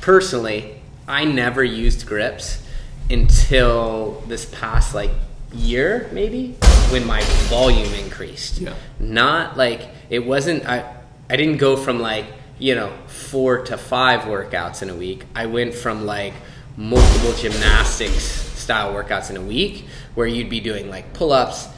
personally, 0.00 0.80
I 1.08 1.24
never 1.24 1.64
used 1.64 2.06
grips 2.06 2.62
until 3.10 4.22
this 4.28 4.44
past 4.44 4.94
like 4.94 5.10
year, 5.54 6.08
maybe 6.12 6.54
when 6.90 7.06
my 7.06 7.20
volume 7.48 7.92
increased. 7.94 8.60
Yeah. 8.60 8.74
Not 9.00 9.56
like 9.56 9.88
it 10.10 10.24
wasn't. 10.26 10.66
I 10.68 10.84
I 11.30 11.36
didn't 11.36 11.58
go 11.58 11.76
from 11.76 12.00
like 12.00 12.26
you 12.58 12.74
know 12.74 12.92
four 13.06 13.64
to 13.64 13.76
five 13.76 14.22
workouts 14.22 14.82
in 14.82 14.90
a 14.90 14.94
week. 14.94 15.24
I 15.34 15.46
went 15.46 15.74
from 15.74 16.06
like 16.06 16.34
multiple 16.76 17.32
gymnastics 17.34 18.22
style 18.24 18.92
workouts 18.94 19.30
in 19.30 19.36
a 19.36 19.42
week, 19.42 19.84
where 20.14 20.26
you'd 20.26 20.50
be 20.50 20.60
doing 20.60 20.88
like 20.90 21.12
pull 21.12 21.32
ups 21.32 21.68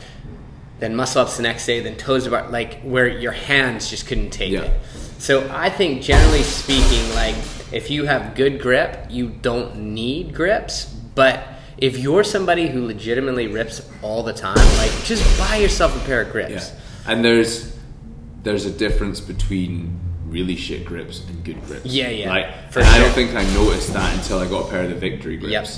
then 0.78 0.94
muscle 0.94 1.22
ups 1.22 1.38
the 1.38 1.42
next 1.42 1.64
day, 1.64 1.80
then 1.80 1.96
toes 1.96 2.24
to 2.24 2.30
bar, 2.30 2.50
like 2.50 2.82
where 2.82 3.08
your 3.08 3.32
hands 3.32 3.88
just 3.88 4.06
couldn't 4.06 4.28
take 4.28 4.52
Yeah. 4.52 4.64
it. 4.64 4.80
So 5.18 5.48
I 5.50 5.70
think 5.70 6.02
generally 6.02 6.42
speaking, 6.42 7.14
like 7.14 7.34
if 7.72 7.90
you 7.90 8.04
have 8.04 8.34
good 8.34 8.60
grip, 8.60 9.06
you 9.08 9.28
don't 9.40 9.76
need 9.94 10.34
grips. 10.34 10.84
But 11.14 11.42
if 11.78 11.98
you're 11.98 12.24
somebody 12.24 12.68
who 12.68 12.86
legitimately 12.86 13.46
rips 13.48 13.86
all 14.02 14.22
the 14.22 14.32
time, 14.32 14.56
like 14.78 14.90
just 15.04 15.38
buy 15.38 15.56
yourself 15.56 15.94
a 16.00 16.06
pair 16.06 16.22
of 16.22 16.32
grips. 16.32 16.50
Yeah. 16.70 17.12
And 17.12 17.24
there's 17.24 17.76
there's 18.42 18.64
a 18.64 18.70
difference 18.70 19.20
between 19.20 19.98
really 20.26 20.56
shit 20.56 20.84
grips 20.84 21.24
and 21.28 21.44
good 21.44 21.60
grips. 21.66 21.86
Yeah, 21.86 22.08
yeah, 22.10 22.28
Like, 22.28 22.72
for 22.72 22.80
and 22.80 22.88
I 22.88 22.98
don't 22.98 23.12
think 23.12 23.34
I 23.34 23.42
noticed 23.54 23.92
that 23.92 24.16
until 24.16 24.38
I 24.38 24.48
got 24.48 24.66
a 24.66 24.70
pair 24.70 24.82
of 24.84 24.90
the 24.90 24.94
Victory 24.96 25.36
grips. 25.36 25.52
Yep. 25.52 25.68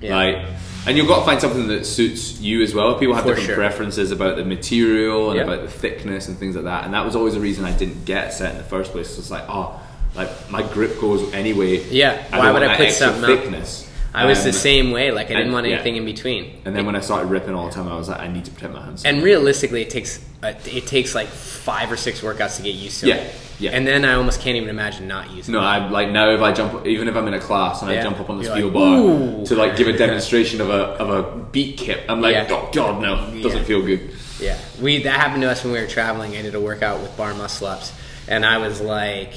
Yeah. 0.00 0.16
Like, 0.16 0.46
and 0.86 0.96
you've 0.96 1.08
got 1.08 1.20
to 1.20 1.24
find 1.26 1.40
something 1.40 1.68
that 1.68 1.84
suits 1.84 2.40
you 2.40 2.62
as 2.62 2.74
well. 2.74 2.98
People 2.98 3.14
have 3.14 3.24
For 3.24 3.30
different 3.30 3.46
sure. 3.48 3.56
preferences 3.56 4.10
about 4.10 4.36
the 4.36 4.44
material 4.44 5.30
and 5.30 5.38
Yep. 5.38 5.46
about 5.46 5.62
the 5.62 5.70
thickness 5.70 6.28
and 6.28 6.38
things 6.38 6.54
like 6.54 6.64
that. 6.64 6.84
And 6.84 6.94
that 6.94 7.04
was 7.04 7.16
always 7.16 7.34
the 7.34 7.40
reason 7.40 7.64
I 7.64 7.72
didn't 7.76 8.04
get 8.04 8.28
a 8.28 8.32
set 8.32 8.52
in 8.52 8.58
the 8.58 8.64
first 8.64 8.92
place. 8.92 9.08
So 9.10 9.18
it's 9.20 9.30
like, 9.30 9.44
oh, 9.48 9.78
like 10.14 10.30
my 10.50 10.62
grip 10.62 11.00
goes 11.00 11.32
anyway. 11.34 11.82
Yeah, 11.90 12.22
why 12.30 12.50
would 12.52 12.62
I 12.62 12.76
put 12.76 12.86
extra 12.86 13.12
thickness? 13.12 13.82
up? 13.84 13.87
I 14.22 14.26
was 14.26 14.44
the 14.44 14.52
same 14.52 14.90
way. 14.90 15.10
Like 15.10 15.26
I 15.26 15.28
didn't 15.30 15.44
and- 15.44 15.52
want 15.52 15.66
yeah. 15.66 15.74
anything 15.74 15.96
in 15.96 16.04
between. 16.04 16.60
And 16.64 16.74
then 16.76 16.86
when 16.86 16.96
I 16.96 17.00
started 17.00 17.26
ripping 17.28 17.54
all 17.54 17.66
the 17.68 17.72
time, 17.74 17.88
I 17.88 17.96
was 17.96 18.08
like, 18.08 18.20
I 18.20 18.28
need 18.28 18.44
to 18.46 18.50
protect 18.50 18.72
my 18.74 18.84
hands. 18.84 19.04
And 19.04 19.22
realistically, 19.22 19.82
it 19.82 19.90
takes 19.90 20.24
uh, 20.42 20.52
it 20.66 20.86
takes 20.86 21.14
like 21.14 21.28
five 21.28 21.90
or 21.90 21.96
six 21.96 22.20
workouts 22.20 22.56
to 22.56 22.62
get 22.62 22.74
used 22.74 23.00
to 23.00 23.08
Yeah, 23.08 23.14
it. 23.16 23.34
yeah. 23.58 23.70
And 23.72 23.86
then 23.86 24.04
I 24.04 24.14
almost 24.14 24.40
can't 24.40 24.56
even 24.56 24.68
imagine 24.68 25.08
not 25.08 25.30
using 25.32 25.52
No, 25.52 25.60
it. 25.60 25.64
I 25.64 25.88
like 25.88 26.10
now 26.10 26.30
if 26.30 26.40
I 26.40 26.52
jump, 26.52 26.86
even 26.86 27.08
if 27.08 27.16
I'm 27.16 27.26
in 27.28 27.34
a 27.34 27.40
class 27.40 27.82
and 27.82 27.90
I 27.90 28.00
jump 28.02 28.20
up 28.20 28.30
on 28.30 28.38
the 28.38 28.44
steel 28.44 28.66
like, 28.66 28.72
bar 28.74 28.98
"Ooh." 28.98 29.46
to 29.46 29.54
like 29.56 29.76
give 29.76 29.88
a 29.88 29.96
demonstration 30.06 30.60
of 30.60 30.70
a 30.70 30.82
of 31.02 31.10
a 31.10 31.36
beat 31.52 31.76
kip, 31.78 32.04
I'm 32.08 32.20
like, 32.20 32.34
Yeah. 32.34 32.46
oh 32.50 32.70
god, 32.72 33.02
no, 33.02 33.16
doesn't 33.42 33.58
Yeah. 33.60 33.64
feel 33.64 33.82
good. 33.82 34.10
Yeah, 34.40 34.56
we 34.80 35.02
that 35.02 35.18
happened 35.20 35.42
to 35.42 35.50
us 35.50 35.64
when 35.64 35.72
we 35.72 35.80
were 35.80 35.86
traveling. 35.88 36.36
I 36.36 36.42
did 36.42 36.54
a 36.54 36.60
workout 36.60 37.00
with 37.00 37.16
bar 37.16 37.34
muscle 37.34 37.66
ups, 37.66 37.92
and 38.28 38.46
I 38.46 38.58
was 38.58 38.80
like, 38.80 39.32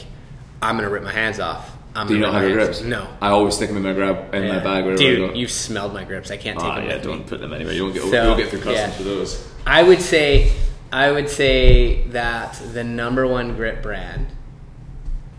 "I'm 0.62 0.76
gonna 0.76 0.90
rip 0.90 1.04
my 1.04 1.12
hands 1.12 1.40
off." 1.40 1.68
I'm 1.96 2.08
Do 2.08 2.14
you 2.16 2.20
not 2.22 2.34
have 2.34 2.44
your 2.44 2.54
grips? 2.54 2.82
No. 2.82 3.08
I 3.22 3.30
always 3.30 3.56
stick 3.56 3.68
them 3.68 3.78
in 3.78 3.84
my 3.84 3.94
grab 3.94 4.34
in 4.34 4.48
my 4.48 4.60
bag 4.60 4.84
wherever 4.86 4.96
Dude, 4.98 5.18
I 5.18 5.20
go. 5.22 5.28
Dude, 5.30 5.38
you've 5.38 5.52
smelled 5.52 5.94
my 5.94 6.04
grips. 6.06 6.32
I 6.32 6.38
can't 6.38 6.58
take 6.58 6.68
Ah, 6.70 6.76
them 6.76 6.86
yeah, 6.88 6.98
don't 7.00 7.20
me. 7.20 7.26
put 7.28 7.42
them 7.42 7.54
anywhere. 7.54 7.74
You 7.74 7.84
won't 7.84 7.94
get 7.96 8.04
So, 8.04 8.08
you 8.22 8.28
won't 8.30 8.38
get 8.40 8.50
through 8.50 8.60
customs 8.62 8.78
yeah. 8.78 8.90
for 8.92 9.04
those. 9.04 9.48
I 9.68 9.84
would 9.84 10.02
say, 10.02 10.54
I 10.92 11.12
would 11.12 11.30
say 11.30 12.04
that 12.08 12.54
the 12.74 12.84
number 12.86 13.28
one 13.28 13.56
grip 13.56 13.82
brand, 13.84 14.28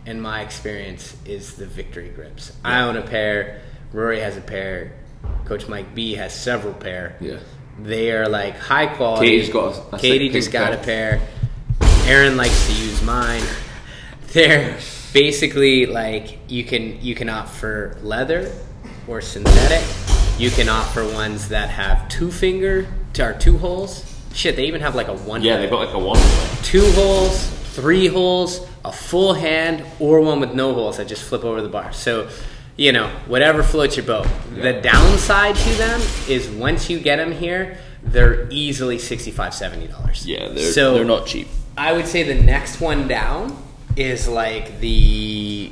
in 0.04 0.20
my 0.20 0.42
experience, 0.42 1.16
is 1.24 1.54
the 1.54 1.66
Victory 1.66 2.10
grips. 2.10 2.52
I 2.64 2.80
own 2.82 2.96
a 2.96 3.02
pair. 3.02 3.62
Rory 3.92 4.20
has 4.20 4.36
a 4.36 4.40
pair. 4.42 4.92
Coach 5.46 5.68
Mike 5.68 5.94
B 5.94 6.14
has 6.14 6.34
several 6.34 6.74
pair. 6.74 7.16
Yeah. 7.20 7.38
They 7.82 8.12
are 8.12 8.28
like 8.28 8.58
high 8.58 8.86
quality. 8.86 9.26
Katie's 9.28 9.48
got 9.48 9.74
a- 9.92 9.96
a 9.96 9.98
Katie 9.98 10.28
just 10.28 10.52
got 10.52 10.72
pair. 10.82 11.14
a 11.16 11.18
pair. 11.18 11.28
Aaron 12.06 12.36
likes 12.36 12.66
to 12.66 12.72
use 12.74 13.00
mine. 13.02 13.42
They're 14.32 14.76
basically 15.12 15.87
like 15.87 16.38
you 16.48 16.64
can 16.64 17.01
you 17.01 17.14
can 17.14 17.29
opt 17.29 17.51
for 17.51 17.96
leather 18.03 18.53
or 19.07 19.20
synthetic. 19.20 19.83
You 20.38 20.51
can 20.51 20.68
opt 20.68 20.92
for 20.92 21.05
ones 21.12 21.48
that 21.48 21.70
have 21.70 22.09
two 22.09 22.31
finger 22.31 22.87
or 23.18 23.35
two 23.35 23.59
holes. 23.59 24.09
Shit, 24.33 24.57
they 24.57 24.64
even 24.66 24.81
have 24.81 24.94
like 24.94 25.09
a 25.09 25.14
one. 25.14 25.42
Yeah, 25.42 25.59
they've 25.59 25.70
got 25.70 25.87
like 25.87 25.94
a 25.94 25.98
one. 25.98 26.18
two 26.62 26.90
holes, 26.92 27.48
three 27.75 28.07
holes, 28.07 28.66
a 28.85 28.92
full 28.92 29.35
hand, 29.35 29.85
or 30.01 30.20
one 30.20 30.40
with 30.40 30.55
no 30.55 30.72
holes 30.72 30.96
that 30.96 31.07
just 31.07 31.22
flip 31.22 31.44
over 31.44 31.61
the 31.61 31.68
bar. 31.68 31.92
So, 31.92 32.31
you 32.77 32.92
know, 32.92 33.09
whatever 33.27 33.62
floats 33.62 33.96
your 33.96 34.07
boat. 34.07 34.27
The 34.55 34.81
downside 34.81 35.55
to 35.55 35.70
them 35.75 36.01
is 36.29 36.48
once 36.48 36.88
you 36.88 36.98
get 36.98 37.16
them 37.16 37.33
here, 37.33 37.77
they're 38.03 38.48
easily 38.51 38.96
$65, 38.96 39.35
$70. 39.35 40.22
Yeah, 40.25 40.48
they're 40.48 40.72
so 40.72 40.94
they're 40.94 41.05
not 41.05 41.27
cheap. 41.27 41.48
I 41.77 41.92
would 41.92 42.07
say 42.07 42.22
the 42.22 42.42
next 42.42 42.81
one 42.81 43.07
down 43.07 43.57
is 43.96 44.28
like 44.28 44.81
the 44.81 45.70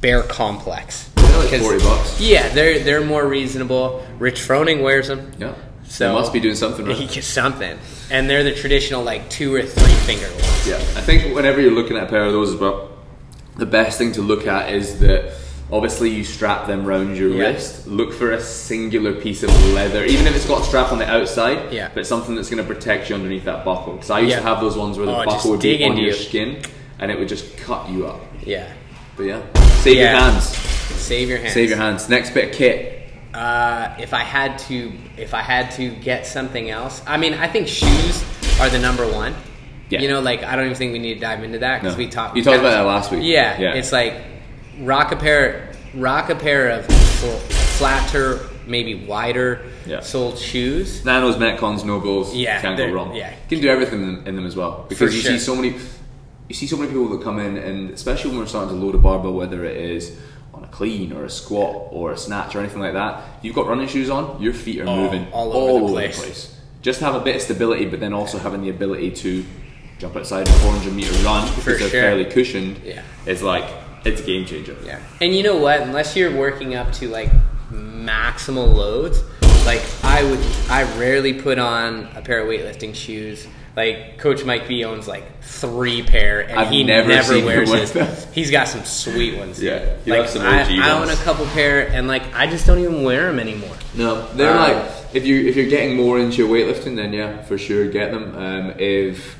Bear 0.00 0.22
Complex. 0.22 1.08
They're 1.16 1.38
like 1.38 1.60
forty 1.60 1.78
bucks. 1.82 2.20
Yeah, 2.20 2.48
they're 2.50 2.78
they're 2.80 3.04
more 3.04 3.26
reasonable. 3.26 4.04
Rich 4.18 4.40
Froning 4.40 4.82
wears 4.82 5.08
them. 5.08 5.32
Yeah. 5.38 5.54
So 5.84 6.08
they 6.08 6.14
must 6.14 6.32
be 6.32 6.40
doing 6.40 6.54
something 6.56 6.86
He 6.94 7.04
right. 7.04 7.10
gets 7.12 7.26
something, 7.26 7.78
and 8.10 8.28
they're 8.28 8.44
the 8.44 8.54
traditional 8.54 9.02
like 9.02 9.28
two 9.30 9.54
or 9.54 9.62
three 9.62 9.92
finger 10.06 10.28
ones. 10.30 10.66
Yeah, 10.68 10.76
I 10.76 11.00
think 11.02 11.34
whenever 11.34 11.60
you're 11.60 11.72
looking 11.72 11.96
at 11.96 12.04
a 12.04 12.06
pair 12.06 12.24
of 12.24 12.32
those 12.32 12.54
as 12.54 12.60
well, 12.60 12.90
the 13.56 13.66
best 13.66 13.98
thing 13.98 14.12
to 14.12 14.22
look 14.22 14.46
at 14.46 14.72
is 14.72 15.00
that 15.00 15.34
obviously 15.70 16.10
you 16.10 16.24
strap 16.24 16.66
them 16.66 16.84
round 16.84 17.16
your 17.16 17.30
Yeah. 17.30 17.44
wrist. 17.48 17.86
Look 17.86 18.12
for 18.12 18.32
a 18.32 18.40
singular 18.40 19.12
piece 19.14 19.42
of 19.42 19.50
leather, 19.72 20.04
even 20.04 20.26
if 20.26 20.34
it's 20.36 20.46
got 20.46 20.62
a 20.62 20.64
strap 20.64 20.92
on 20.92 20.98
the 20.98 21.08
outside, 21.10 21.72
Yeah. 21.72 21.88
but 21.94 22.06
something 22.06 22.34
that's 22.34 22.50
going 22.50 22.66
to 22.66 22.74
protect 22.74 23.08
you 23.08 23.14
underneath 23.14 23.44
that 23.44 23.64
buckle. 23.64 23.94
Because 23.94 24.10
I 24.10 24.20
used 24.20 24.36
to 24.36 24.42
have 24.42 24.60
those 24.60 24.76
ones 24.76 24.96
where 24.98 25.06
the 25.06 25.16
Oh, 25.16 25.24
buckle 25.24 25.52
would 25.52 25.60
dig 25.60 25.78
be 25.78 25.84
on 25.84 25.90
into 25.92 26.02
your 26.02 26.12
you. 26.12 26.16
skin 26.16 26.56
and 27.02 27.10
it 27.10 27.18
would 27.18 27.28
just 27.28 27.56
cut 27.56 27.90
you 27.90 28.06
up. 28.06 28.20
Yeah, 28.46 28.72
But 29.16 29.24
yeah, 29.24 29.42
save 29.82 29.96
your 29.98 30.08
hands. 30.08 30.44
save 30.46 31.28
your 31.28 31.38
hands. 31.38 31.52
Save 31.52 31.68
your 31.68 31.78
hands. 31.78 32.08
Next 32.08 32.30
bit 32.32 32.50
of 32.50 32.54
kit. 32.54 33.00
Uh, 33.34 33.94
if 33.98 34.14
I 34.14 34.20
had 34.20 34.58
to, 34.68 34.92
if 35.16 35.34
I 35.34 35.42
had 35.42 35.72
to 35.72 35.90
get 35.90 36.26
something 36.26 36.70
else, 36.70 37.02
I 37.06 37.16
mean, 37.16 37.34
I 37.34 37.48
think 37.48 37.66
shoes 37.66 38.24
are 38.60 38.68
the 38.68 38.78
number 38.78 39.06
one. 39.10 39.34
Yeah. 39.90 40.00
You 40.00 40.08
know, 40.08 40.20
like 40.20 40.44
I 40.44 40.54
don't 40.54 40.66
even 40.66 40.76
think 40.76 40.92
we 40.92 40.98
need 41.00 41.14
to 41.14 41.20
dive 41.20 41.42
into 41.42 41.58
that 41.58 41.80
because 41.82 41.96
No. 41.96 41.98
we 41.98 42.08
talked. 42.08 42.36
You 42.36 42.44
talked 42.44 42.60
about 42.60 42.70
that 42.70 42.82
last 42.86 43.10
week. 43.10 43.22
Yeah, 43.24 43.58
Yeah. 43.60 43.74
It's 43.74 43.90
like 43.92 44.14
rock 44.80 45.10
a 45.12 45.16
pair, 45.16 45.72
rock 45.94 46.30
a 46.30 46.34
pair 46.36 46.68
of 46.70 46.86
fl- 46.86 47.26
flatter, 47.78 48.40
maybe 48.66 48.94
wider 48.94 49.60
Yeah. 49.86 50.00
soled 50.00 50.38
shoes. 50.38 51.04
Nanos, 51.04 51.36
Metcons, 51.36 51.84
NOBULLs. 51.84 52.34
Yeah, 52.34 52.60
can't 52.60 52.76
go 52.76 52.84
they're- 52.86 52.94
wrong. 52.94 53.14
yeah. 53.16 53.30
you 53.48 53.56
can 53.56 53.62
do 53.62 53.68
everything 53.70 54.02
in, 54.02 54.26
in 54.28 54.36
them 54.36 54.46
as 54.46 54.54
well 54.56 54.86
because 54.88 55.10
For 55.10 55.14
you 55.16 55.20
sure. 55.22 55.32
see 55.32 55.38
so 55.38 55.54
many. 55.56 55.74
You 56.52 56.56
see 56.56 56.66
so 56.66 56.76
many 56.76 56.88
people 56.92 57.08
that 57.08 57.22
come 57.24 57.38
in, 57.38 57.56
and 57.56 57.88
especially 57.92 58.32
when 58.32 58.40
we're 58.40 58.46
starting 58.46 58.78
to 58.78 58.84
load 58.84 58.94
a 58.94 58.98
barbell, 58.98 59.32
whether 59.32 59.64
it 59.64 59.74
is 59.74 60.18
on 60.52 60.62
a 60.62 60.66
clean 60.66 61.10
or 61.10 61.24
a 61.24 61.30
squat 61.30 61.88
or 61.90 62.12
a 62.12 62.16
snatch 62.18 62.54
or 62.54 62.58
anything 62.60 62.80
like 62.80 62.92
that. 62.92 63.22
You've 63.40 63.54
got 63.54 63.68
running 63.68 63.88
shoes 63.88 64.10
on, 64.10 64.38
your 64.38 64.52
feet 64.52 64.82
are 64.82 64.86
Oh, 64.86 64.96
moving 64.96 65.26
all 65.32 65.50
over 65.54 65.86
the 65.86 66.10
place. 66.10 66.54
Just 66.82 67.00
have 67.00 67.14
a 67.14 67.20
bit 67.20 67.36
of 67.36 67.40
stability, 67.40 67.86
but 67.86 68.00
then 68.00 68.12
also 68.12 68.36
having 68.36 68.60
the 68.60 68.68
ability 68.68 69.12
to 69.12 69.46
jump 69.98 70.14
outside 70.14 70.46
a 70.46 70.52
400 70.52 70.92
meter 70.92 71.10
run 71.24 71.48
because 71.48 71.64
For 71.64 71.70
they're 71.70 71.78
sure. 71.88 71.88
fairly 72.02 72.26
cushioned. 72.26 72.82
Yeah. 72.84 73.00
It's 73.24 73.40
like 73.40 73.64
it's 74.04 74.20
a 74.20 74.24
game 74.24 74.44
changer. 74.44 74.76
Yeah. 74.84 75.00
And 75.22 75.34
you 75.34 75.42
know 75.42 75.56
what? 75.56 75.80
Unless 75.80 76.16
you're 76.16 76.36
working 76.36 76.74
up 76.74 76.92
to 77.00 77.08
like 77.08 77.30
maximal 77.70 78.70
loads, 78.74 79.22
like 79.64 79.80
I 80.04 80.22
would, 80.22 80.40
I 80.68 80.82
rarely 80.98 81.32
put 81.32 81.58
on 81.58 82.10
a 82.14 82.20
pair 82.20 82.40
of 82.42 82.46
weightlifting 82.48 82.94
shoes. 82.94 83.46
Like 83.74 84.18
Coach 84.18 84.44
Mike 84.44 84.68
B 84.68 84.84
owns 84.84 85.08
like 85.08 85.40
three 85.42 86.02
pair, 86.02 86.40
and 86.40 86.58
I've 86.58 86.68
he 86.70 86.84
never 86.84 87.08
never, 87.08 87.44
wears 87.44 87.72
his. 87.72 87.92
them. 87.92 88.14
He's 88.32 88.50
got 88.50 88.68
some 88.68 88.84
sweet 88.84 89.38
ones. 89.38 89.62
Yeah, 89.62 89.96
he 90.04 90.10
like 90.10 90.28
some 90.28 90.42
I, 90.42 90.62
OG 90.62 90.70
I 90.72 90.90
own 90.92 91.08
a 91.08 91.16
couple 91.16 91.46
pair, 91.46 91.88
and 91.88 92.06
like 92.06 92.22
I 92.34 92.46
just 92.46 92.66
don't 92.66 92.78
even 92.80 93.02
wear 93.02 93.26
them 93.30 93.38
anymore. 93.40 93.74
No, 93.94 94.30
they're 94.34 94.50
Um, 94.50 94.56
like 94.58 94.92
if 95.14 95.24
you 95.24 95.46
if 95.46 95.56
you're 95.56 95.70
getting 95.70 95.96
more 95.96 96.18
into 96.18 96.46
weightlifting, 96.46 96.96
then 96.96 97.14
yeah, 97.14 97.42
for 97.42 97.56
sure 97.56 97.88
get 97.88 98.12
them. 98.12 98.36
Um, 98.36 98.74
if 98.78 99.38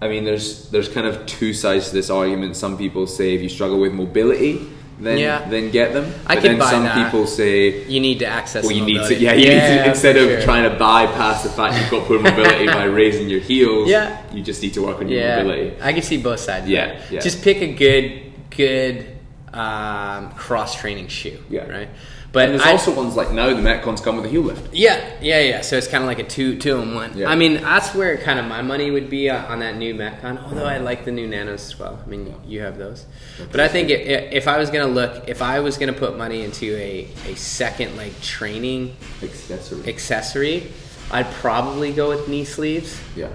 I 0.00 0.08
mean, 0.08 0.24
there's 0.24 0.68
there's 0.70 0.88
kind 0.88 1.06
of 1.06 1.24
two 1.26 1.54
sides 1.54 1.90
to 1.90 1.94
this 1.94 2.10
argument. 2.10 2.56
Some 2.56 2.76
people 2.76 3.06
say 3.06 3.34
if 3.34 3.42
you 3.42 3.48
struggle 3.48 3.78
with 3.78 3.92
mobility, 3.92 4.68
then 5.00 5.18
Yeah. 5.18 5.48
then 5.48 5.70
get 5.70 5.92
them. 5.94 6.12
I 6.26 6.34
but 6.34 6.42
could 6.42 6.50
then 6.52 6.58
buy 6.58 6.70
some 6.70 6.84
that. 6.84 7.04
people 7.04 7.26
say. 7.26 7.84
You 7.86 8.00
need 8.00 8.18
to 8.20 8.26
access. 8.26 8.62
Well, 8.64 8.72
you 8.72 8.84
need 8.84 9.06
to, 9.08 9.14
yeah, 9.18 9.32
you 9.34 9.48
need 9.48 9.60
to, 9.60 9.88
instead 9.88 10.16
of 10.16 10.28
sure. 10.28 10.42
trying 10.42 10.70
to 10.70 10.76
bypass 10.78 11.42
the 11.42 11.48
fact 11.50 11.78
you've 11.80 11.90
got 11.90 12.06
poor 12.06 12.20
mobility 12.20 12.66
by 12.66 12.84
raising 13.00 13.28
your 13.28 13.40
heels, 13.40 13.88
Yeah. 13.88 14.20
you 14.32 14.42
just 14.42 14.62
need 14.62 14.74
to 14.74 14.82
work 14.82 14.98
on 15.00 15.08
your 15.08 15.20
Yeah, 15.20 15.42
mobility. 15.42 15.76
I 15.82 15.92
can 15.92 16.02
see 16.02 16.18
both 16.18 16.40
sides. 16.40 16.68
Yeah, 16.68 17.00
yeah. 17.10 17.20
Just 17.20 17.42
pick 17.42 17.60
a 17.62 17.72
good, 17.72 18.32
good 18.50 19.06
um, 19.52 20.30
cross 20.32 20.74
training 20.80 21.08
shoe. 21.08 21.38
Yeah. 21.50 21.66
Right. 21.68 21.88
But 22.32 22.48
and 22.48 22.52
there's 22.54 22.66
I, 22.66 22.72
also 22.72 22.94
ones 22.94 23.14
like 23.14 23.30
now 23.30 23.48
the 23.48 23.56
Metcons 23.56 24.02
come 24.02 24.16
with 24.16 24.24
a 24.24 24.28
heel 24.28 24.40
lift. 24.40 24.72
Yeah, 24.72 24.98
yeah, 25.20 25.40
yeah. 25.40 25.60
So 25.60 25.76
it's 25.76 25.86
kind 25.86 26.02
of 26.02 26.08
like 26.08 26.18
a 26.18 26.24
two, 26.24 26.58
two 26.58 26.78
in 26.78 26.94
one. 26.94 27.16
Yeah. 27.16 27.28
I 27.28 27.36
mean, 27.36 27.60
that's 27.60 27.94
where 27.94 28.16
kind 28.16 28.38
of 28.38 28.46
my 28.46 28.62
money 28.62 28.90
would 28.90 29.10
be 29.10 29.28
on 29.28 29.44
on 29.44 29.58
that 29.60 29.76
new 29.76 29.94
Metcon. 29.94 30.42
Although 30.42 30.64
I 30.64 30.78
like 30.78 31.04
the 31.04 31.12
new 31.12 31.26
Nanos 31.28 31.66
as 31.66 31.78
well. 31.78 32.02
I 32.02 32.08
mean, 32.08 32.34
you 32.46 32.60
have 32.62 32.78
those. 32.78 33.04
But 33.50 33.60
I 33.60 33.68
think 33.68 33.90
i 33.90 33.94
if 33.94 34.48
I 34.48 34.58
was 34.58 34.70
gonna 34.70 34.86
look, 34.86 35.28
if 35.28 35.42
I 35.42 35.60
was 35.60 35.76
gonna 35.76 35.92
put 35.92 36.16
money 36.16 36.42
into 36.42 36.74
a 36.76 37.06
a 37.26 37.34
second 37.34 37.96
like 37.96 38.18
training 38.22 38.96
Accessory. 39.22 39.86
accessory, 39.86 40.72
I'd 41.10 41.30
probably 41.32 41.92
go 41.92 42.08
with 42.08 42.28
knee 42.28 42.44
sleeves. 42.44 42.98
yeah. 43.14 43.28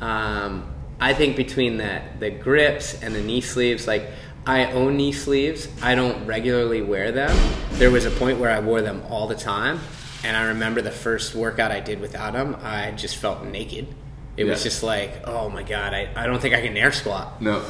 Um, 0.00 0.72
I 1.00 1.14
think 1.14 1.36
between 1.36 1.76
the 1.78 2.00
the 2.20 2.30
grips 2.30 3.02
and 3.02 3.14
the 3.14 3.20
knee 3.22 3.40
sleeves, 3.40 3.86
like 3.86 4.08
I 4.46 4.70
own 4.72 4.96
knee 4.96 5.12
sleeves. 5.12 5.68
I 5.82 5.94
don't 5.96 6.24
regularly 6.26 6.80
wear 6.80 7.10
them. 7.10 7.36
There 7.72 7.90
was 7.90 8.04
a 8.04 8.10
point 8.12 8.38
where 8.38 8.50
I 8.50 8.60
wore 8.60 8.80
them 8.80 9.02
all 9.10 9.26
the 9.26 9.34
time, 9.34 9.80
and 10.22 10.36
I 10.36 10.44
remember 10.46 10.80
the 10.82 10.92
first 10.92 11.34
workout 11.34 11.72
I 11.72 11.80
did 11.80 12.00
without 12.00 12.32
them. 12.34 12.56
I 12.62 12.92
just 12.92 13.16
felt 13.16 13.44
naked. 13.44 13.88
It 14.36 14.44
was 14.44 14.62
just 14.62 14.82
like, 14.82 15.26
oh 15.26 15.48
my 15.48 15.62
god, 15.62 15.94
I, 15.94 16.10
I 16.14 16.26
don't 16.26 16.40
think 16.40 16.54
I 16.54 16.60
can 16.60 16.76
air 16.76 16.92
squat. 16.92 17.40
No. 17.42 17.64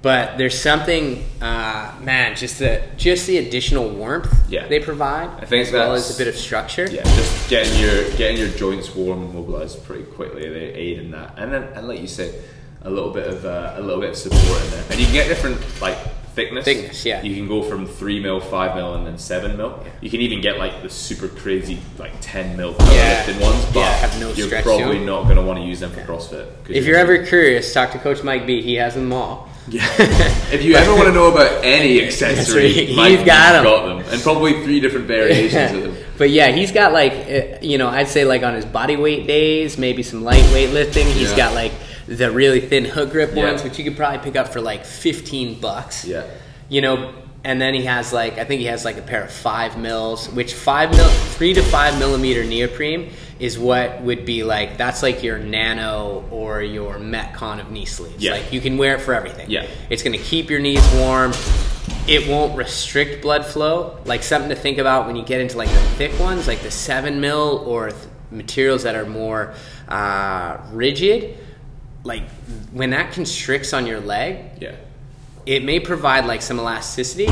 But 0.00 0.36
there's 0.38 0.60
something, 0.60 1.24
uh, 1.40 1.94
man, 2.00 2.34
just 2.34 2.58
the 2.58 2.82
just 2.96 3.26
the 3.28 3.38
additional 3.38 3.88
warmth 3.90 4.32
Yeah. 4.48 4.66
they 4.66 4.80
provide, 4.80 5.28
I 5.40 5.44
think 5.44 5.66
as 5.68 5.72
well 5.72 5.94
as 5.94 6.12
a 6.12 6.18
bit 6.18 6.26
of 6.28 6.34
structure. 6.36 6.88
Yeah, 6.90 7.04
just 7.04 7.48
getting 7.50 7.78
your 7.80 8.10
getting 8.16 8.36
your 8.38 8.48
joints 8.48 8.92
warm 8.94 9.22
and 9.22 9.34
mobilized 9.34 9.84
pretty 9.84 10.04
quickly. 10.04 10.48
They 10.48 10.72
aid 10.74 10.98
in 10.98 11.10
that, 11.12 11.34
and 11.36 11.52
then 11.52 11.64
and 11.74 11.86
like 11.86 12.00
you 12.00 12.08
said, 12.08 12.34
a 12.82 12.90
little 12.90 13.10
bit 13.12 13.28
of 13.28 13.44
uh, 13.44 13.74
a 13.76 13.80
little 13.80 14.00
bit 14.00 14.10
of 14.10 14.16
support 14.16 14.62
in 14.64 14.70
there, 14.70 14.84
and 14.90 14.98
you 14.98 15.04
can 15.06 15.14
get 15.14 15.28
different 15.28 15.60
like 15.80 15.98
thickness. 16.34 16.64
Thickness, 16.64 17.04
yeah. 17.04 17.22
You 17.22 17.34
can 17.34 17.48
go 17.48 17.62
from 17.62 17.86
three 17.86 18.20
mil, 18.20 18.40
five 18.40 18.74
mil, 18.76 18.94
and 18.94 19.06
then 19.06 19.18
seven 19.18 19.56
mil. 19.56 19.82
You 20.00 20.10
can 20.10 20.20
even 20.20 20.40
get 20.40 20.58
like 20.58 20.82
the 20.82 20.88
super 20.90 21.28
crazy 21.28 21.78
like 21.98 22.12
ten 22.20 22.56
mil 22.56 22.74
Yeah. 22.90 23.26
ones, 23.40 23.64
but 23.66 23.76
Yeah, 23.80 23.92
have 23.92 24.20
no 24.20 24.32
you're 24.32 24.62
probably 24.62 24.98
not 24.98 25.24
going 25.24 25.36
to 25.36 25.42
want 25.42 25.58
to 25.58 25.64
use 25.64 25.80
them 25.80 25.90
for 25.92 26.00
CrossFit. 26.00 26.46
If 26.68 26.86
you're 26.86 26.96
ever 26.98 27.24
curious, 27.26 27.72
talk 27.72 27.90
to 27.92 27.98
Coach 27.98 28.22
Mike 28.22 28.46
B. 28.46 28.62
He 28.62 28.74
has 28.76 28.94
them 28.94 29.12
all. 29.12 29.48
yeah. 29.68 29.86
if 30.52 30.64
you 30.64 30.74
ever 30.74 30.92
want 30.94 31.06
to 31.06 31.12
know 31.12 31.30
about 31.30 31.64
any 31.64 32.02
accessory, 32.04 32.72
He's 32.72 32.96
Mike 32.96 33.24
got 33.24 33.62
got 33.62 33.86
them, 33.86 33.98
and 34.12 34.20
probably 34.22 34.62
three 34.64 34.80
different 34.80 35.06
variations 35.06 35.72
of 35.76 35.82
them. 35.94 35.96
But 36.18 36.30
yeah, 36.30 36.50
he's 36.50 36.72
got 36.72 36.92
like 36.92 37.12
uh, 37.12 37.58
you 37.62 37.78
know, 37.78 37.88
I'd 37.88 38.08
say 38.08 38.24
like 38.24 38.42
on 38.42 38.54
his 38.54 38.64
body 38.64 38.96
weight 38.96 39.26
days, 39.28 39.78
maybe 39.78 40.02
some 40.02 40.24
lightweight 40.24 40.70
lifting. 40.70 41.06
He's 41.06 41.30
Yeah. 41.30 41.36
got 41.36 41.54
like 41.54 41.72
the 42.06 42.30
really 42.30 42.60
thin 42.60 42.84
hook 42.84 43.10
grip 43.10 43.32
Yeah. 43.34 43.44
ones, 43.50 43.62
which 43.62 43.78
you 43.78 43.84
could 43.84 43.96
probably 43.96 44.18
pick 44.18 44.36
up 44.36 44.48
for 44.48 44.60
like 44.60 44.84
fifteen 44.84 45.60
bucks. 45.60 46.04
Yeah. 46.04 46.24
You 46.68 46.80
know, 46.80 47.14
and 47.44 47.60
then 47.60 47.74
he 47.74 47.84
has 47.84 48.12
like 48.12 48.38
I 48.38 48.44
think 48.44 48.60
he 48.60 48.66
has 48.66 48.84
like 48.84 48.96
a 48.98 49.02
pair 49.02 49.24
of 49.24 49.30
five 49.32 49.78
mils, 49.78 50.28
which 50.30 50.54
five 50.54 50.90
mil, 50.90 51.08
three 51.08 51.54
to 51.54 51.62
five 51.62 51.98
millimeter 51.98 52.44
neoprene 52.44 53.10
is 53.38 53.58
what 53.58 54.00
would 54.02 54.24
be 54.24 54.44
like. 54.44 54.76
That's 54.78 55.02
like 55.02 55.22
your 55.22 55.38
nano 55.38 56.24
or 56.30 56.62
your 56.62 56.94
metcon 56.98 57.60
of 57.60 57.70
knee 57.72 57.84
sleeves. 57.86 58.22
Yeah. 58.22 58.32
Like 58.32 58.52
you 58.52 58.60
can 58.60 58.78
wear 58.78 58.94
it 58.94 59.00
for 59.00 59.14
everything. 59.14 59.50
Yeah. 59.50 59.66
It's 59.90 60.02
going 60.04 60.16
to 60.16 60.22
keep 60.24 60.48
your 60.48 60.60
knees 60.60 60.86
warm. 60.94 61.32
It 62.06 62.28
won't 62.28 62.56
restrict 62.56 63.22
blood 63.22 63.44
flow. 63.44 63.98
Like 64.04 64.22
something 64.22 64.48
to 64.50 64.54
think 64.56 64.78
about 64.78 65.06
when 65.06 65.16
you 65.16 65.24
get 65.24 65.40
into 65.40 65.56
like 65.56 65.68
the 65.68 65.80
thick 65.96 66.18
ones, 66.20 66.46
like 66.46 66.60
the 66.62 66.70
seven 66.70 67.20
mil 67.20 67.64
or 67.66 67.90
th- 67.90 68.02
materials 68.30 68.84
that 68.84 68.94
are 68.94 69.06
more 69.06 69.54
uh, 69.88 70.58
rigid. 70.70 71.36
Like 72.04 72.28
when 72.72 72.90
that 72.90 73.12
constricts 73.12 73.72
on 73.72 73.86
your 73.86 74.00
leg, 74.00 74.44
Yeah. 74.60 74.74
it 75.46 75.64
may 75.64 75.78
provide 75.80 76.26
like 76.26 76.42
some 76.42 76.58
elasticity, 76.58 77.26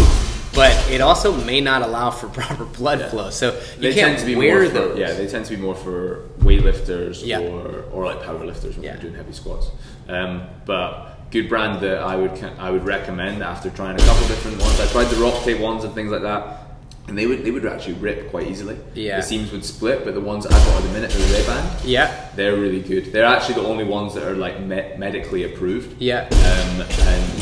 but 0.54 0.72
it 0.90 1.00
also 1.00 1.33
may 1.44 1.61
not 1.61 1.83
allow 1.83 2.11
for 2.11 2.28
proper 2.40 2.64
blood 2.64 3.11
flow. 3.11 3.30
So 3.30 3.54
you 3.76 3.83
they 3.83 3.94
can't 3.94 4.16
tend 4.16 4.18
to 4.20 4.26
be 4.26 4.37
wear 4.37 4.61
more 4.62 4.68
for, 4.68 4.74
those. 4.74 4.98
yeah 4.98 5.12
they 5.14 5.26
tend 5.26 5.44
to 5.46 5.56
be 5.56 5.61
more 5.61 5.74
for 5.74 6.28
weightlifters 6.40 7.24
Yeah. 7.24 7.40
or 7.40 7.85
or 7.92 8.04
like 8.04 8.20
powerlifters 8.22 8.74
when 8.74 8.85
Yeah. 8.85 8.92
they're 8.92 9.02
doing 9.02 9.14
heavy 9.14 9.33
squats 9.33 9.70
um, 10.09 10.42
but 10.66 11.30
good 11.30 11.48
brand 11.48 11.80
that 11.83 11.98
I 12.02 12.16
would 12.16 12.33
I 12.59 12.70
would 12.70 12.85
recommend 12.85 13.42
after 13.42 13.70
trying 13.70 13.96
a 13.96 14.04
couple 14.04 14.26
different 14.28 14.61
ones 14.61 14.80
I 14.80 14.87
tried 14.87 15.04
the 15.06 15.16
RockTape 15.16 15.61
ones 15.61 15.85
and 15.85 15.94
things 15.94 16.11
like 16.12 16.22
that 16.22 16.69
and 17.08 17.18
they 17.18 17.26
would 17.26 17.44
they 17.44 17.50
would 17.50 17.66
actually 17.66 17.94
rip 17.94 18.30
quite 18.30 18.46
easily. 18.48 18.76
Yeah. 18.94 19.16
the 19.16 19.22
seams 19.22 19.50
would 19.52 19.64
split, 19.64 20.04
but 20.04 20.14
the 20.14 20.20
ones 20.20 20.44
that 20.44 20.52
I 20.52 20.58
got 20.64 20.76
at 20.78 20.82
the 20.84 20.92
minute, 20.92 21.10
the 21.10 21.18
Rehband, 21.18 21.80
Yeah. 21.84 22.28
they're 22.36 22.56
really 22.56 22.80
good. 22.82 23.12
They're 23.12 23.24
actually 23.24 23.54
the 23.62 23.66
only 23.68 23.84
ones 23.84 24.14
that 24.14 24.22
are 24.24 24.34
like 24.36 24.60
me- 24.60 24.92
medically 24.96 25.44
approved. 25.44 26.00
Yeah. 26.00 26.28
um, 26.30 26.82
and 26.82 27.40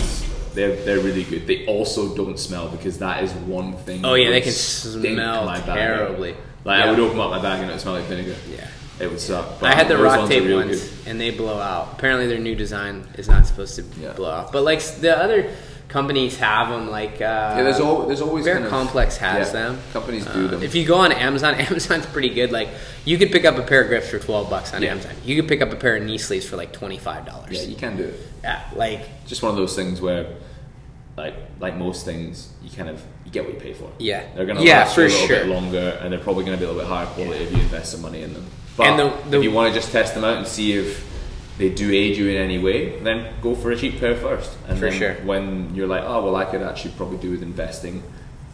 they're 0.54 0.76
they're 0.84 1.00
really 1.00 1.24
good. 1.24 1.46
They 1.46 1.66
also 1.66 2.14
don't 2.16 2.38
smell 2.38 2.68
because 2.68 2.98
that 2.98 3.22
is 3.22 3.32
one 3.32 3.74
thing. 3.74 4.04
Oh, 4.04 4.14
yeah, 4.14 4.30
they 4.30 4.40
can 4.40 4.52
smell 4.52 5.44
my 5.44 5.60
bag 5.60 5.76
terribly. 5.76 6.34
Like 6.64 6.82
I 6.82 6.90
would 6.90 6.98
open 6.98 7.18
up 7.20 7.30
my 7.30 7.40
bag 7.42 7.60
and 7.60 7.70
it 7.70 7.74
would 7.74 7.80
smell 7.80 7.94
like 7.94 8.04
vinegar. 8.06 8.34
Yeah. 8.50 8.66
it 9.00 9.08
would 9.10 9.20
suck. 9.20 9.62
I 9.62 9.74
had 9.74 9.86
the 9.88 9.94
RockTape 9.94 10.52
ones, 10.54 10.80
good. 10.82 11.08
and 11.08 11.20
they 11.20 11.30
blow 11.30 11.60
out. 11.60 11.90
Apparently, 11.92 12.26
their 12.26 12.40
new 12.40 12.56
design 12.56 13.06
is 13.16 13.28
not 13.28 13.46
supposed 13.46 13.76
to 13.76 13.84
Yeah. 14.00 14.12
blow 14.14 14.30
out. 14.30 14.50
But 14.52 14.62
like 14.64 14.80
the 15.00 15.16
other 15.16 15.50
companies 15.88 16.36
have 16.38 16.68
them. 16.68 16.90
Like 16.90 17.14
uh, 17.14 17.54
Yeah, 17.56 17.62
there's 17.62 17.80
al- 17.80 18.06
there's 18.06 18.20
always 18.20 18.44
Bear 18.44 18.54
kind 18.54 18.66
of- 18.66 18.70
Complex 18.70 19.16
has 19.16 19.48
yeah, 19.48 19.52
them. 19.52 19.80
companies 19.92 20.24
do 20.26 20.44
Uh, 20.46 20.48
them. 20.48 20.62
If 20.62 20.74
you 20.74 20.86
go 20.86 20.96
on 20.96 21.12
Amazon, 21.12 21.54
Amazon's 21.58 22.06
pretty 22.06 22.30
good. 22.30 22.52
Like 22.52 22.68
you 23.04 23.16
could 23.18 23.32
pick 23.32 23.44
up 23.44 23.56
a 23.56 23.62
pair 23.62 23.82
of 23.82 23.88
grips 23.88 24.08
for 24.10 24.18
twelve 24.18 24.50
bucks 24.50 24.74
on 24.74 24.82
Yeah. 24.82 24.90
Amazon. 24.92 25.12
You 25.24 25.36
could 25.36 25.48
pick 25.48 25.62
up 25.62 25.72
a 25.72 25.76
pair 25.76 25.96
of 25.96 26.02
knee 26.04 26.18
sleeves 26.18 26.46
for 26.46 26.56
like 26.56 26.72
twenty 26.72 26.98
five 26.98 27.24
dollars. 27.26 27.50
Yeah, 27.52 27.62
you 27.62 27.76
can 27.76 27.96
do 27.96 28.04
it. 28.04 28.20
yeah, 28.42 28.62
like 28.76 29.26
Just 29.26 29.42
one 29.42 29.50
of 29.50 29.56
those 29.56 29.74
things 29.74 30.00
where, 30.00 30.26
like 31.16 31.34
like 31.60 31.76
most 31.76 32.04
things, 32.04 32.48
you 32.62 32.70
kind 32.70 32.88
of 32.88 33.02
you 33.24 33.30
get 33.32 33.44
what 33.44 33.54
you 33.54 33.60
pay 33.60 33.72
for. 33.74 33.90
Yeah. 33.98 34.24
they're 34.34 34.46
gonna 34.46 34.62
Yeah, 34.62 34.80
last 34.80 34.96
you 34.96 35.04
a 35.04 35.06
little 35.06 35.26
sure. 35.26 35.36
bit 35.38 35.46
longer, 35.48 35.98
and 36.00 36.12
they're 36.12 36.20
probably 36.20 36.44
gonna 36.44 36.56
be 36.56 36.64
a 36.64 36.68
little 36.68 36.82
bit 36.82 36.88
higher 36.88 37.06
quality 37.06 37.44
if 37.44 37.50
you 37.52 37.58
invest 37.58 37.92
some 37.92 38.02
money 38.02 38.22
in 38.22 38.32
them. 38.34 38.46
But 38.76 38.96
the- 38.96 39.30
the- 39.30 39.38
if 39.38 39.42
you 39.44 39.50
want 39.50 39.72
to 39.72 39.78
just 39.78 39.90
test 39.90 40.14
them 40.14 40.22
out 40.24 40.36
and 40.38 40.46
see 40.46 40.72
if 40.74 41.04
they 41.58 41.68
do 41.70 41.90
aid 41.92 42.16
you 42.16 42.28
in 42.28 42.36
any 42.36 42.58
way, 42.58 42.98
then 43.00 43.34
go 43.42 43.54
for 43.54 43.70
a 43.72 43.76
cheap 43.76 43.98
pair 44.00 44.14
first. 44.16 44.56
And 44.68 44.78
For 44.78 44.88
then 44.90 44.98
sure. 44.98 45.14
When 45.24 45.74
you're 45.74 45.88
like, 45.88 46.04
oh 46.04 46.24
well, 46.24 46.36
I 46.36 46.44
could 46.44 46.62
actually 46.62 46.92
probably 46.96 47.18
do 47.18 47.30
with 47.32 47.42
investing 47.42 48.02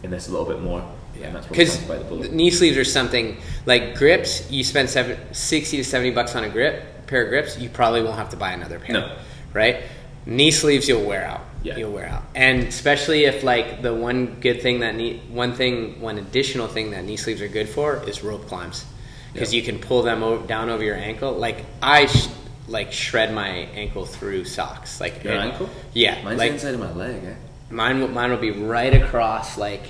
in 0.03 0.11
this 0.11 0.27
a 0.27 0.31
little 0.31 0.45
bit 0.47 0.61
more. 0.61 0.83
Yeah, 1.17 1.27
and 1.27 1.35
that's 1.35 1.45
what 1.45 1.51
because 1.57 1.75
comes 1.77 1.87
by 1.87 1.97
the 1.97 2.03
bullet. 2.03 2.33
knee 2.33 2.51
sleeves 2.51 2.77
are 2.77 2.83
something 2.83 3.37
like 3.65 3.95
grips. 3.95 4.51
You 4.51 4.63
spend 4.63 4.89
seven, 4.89 5.17
60 5.33 5.77
to 5.77 5.83
seventy 5.83 6.11
bucks 6.11 6.35
on 6.35 6.43
a 6.43 6.49
grip 6.49 6.83
pair 7.07 7.23
of 7.23 7.29
grips. 7.29 7.57
You 7.57 7.69
probably 7.69 8.01
won't 8.03 8.17
have 8.17 8.31
to 8.31 8.37
buy 8.37 8.51
another 8.51 8.79
pair, 8.79 8.95
No. 8.95 9.15
right? 9.53 9.83
Knee 10.25 10.51
sleeves 10.51 10.87
you'll 10.89 11.05
wear 11.05 11.25
out. 11.25 11.41
Yeah. 11.63 11.77
You'll 11.77 11.91
wear 11.93 12.07
out, 12.07 12.23
and 12.35 12.63
especially 12.63 13.25
if 13.25 13.43
like 13.43 13.81
the 13.81 13.93
one 13.93 14.37
good 14.39 14.61
thing 14.61 14.81
that 14.81 14.93
knee, 14.95 15.21
one 15.29 15.53
thing, 15.53 15.99
one 16.01 16.17
additional 16.19 16.67
thing 16.67 16.91
that 16.91 17.05
knee 17.05 17.17
sleeves 17.17 17.41
are 17.41 17.47
good 17.47 17.67
for 17.69 18.03
is 18.07 18.23
rope 18.23 18.45
climbs, 18.47 18.85
because 19.33 19.51
Yeah. 19.53 19.61
you 19.61 19.65
can 19.65 19.79
pull 19.79 20.03
them 20.03 20.45
down 20.47 20.69
over 20.69 20.83
your 20.83 20.95
ankle. 20.95 21.31
Like 21.31 21.65
I. 21.81 22.05
Sh- 22.07 22.27
like 22.67 22.91
shred 22.91 23.33
my 23.33 23.47
ankle 23.75 24.05
through 24.05 24.45
socks, 24.45 24.99
like 24.99 25.23
Your 25.23 25.33
ankle? 25.33 25.69
Yeah, 25.93 26.21
Mine's 26.23 26.39
like 26.39 26.51
inside 26.53 26.73
of 26.73 26.79
my 26.79 26.91
leg, 26.93 27.23
eh? 27.23 27.33
mine. 27.69 27.99
will- 27.99 28.07
Mine 28.07 28.31
will 28.31 28.37
be 28.37 28.51
right 28.51 28.93
across, 29.01 29.57
like 29.57 29.83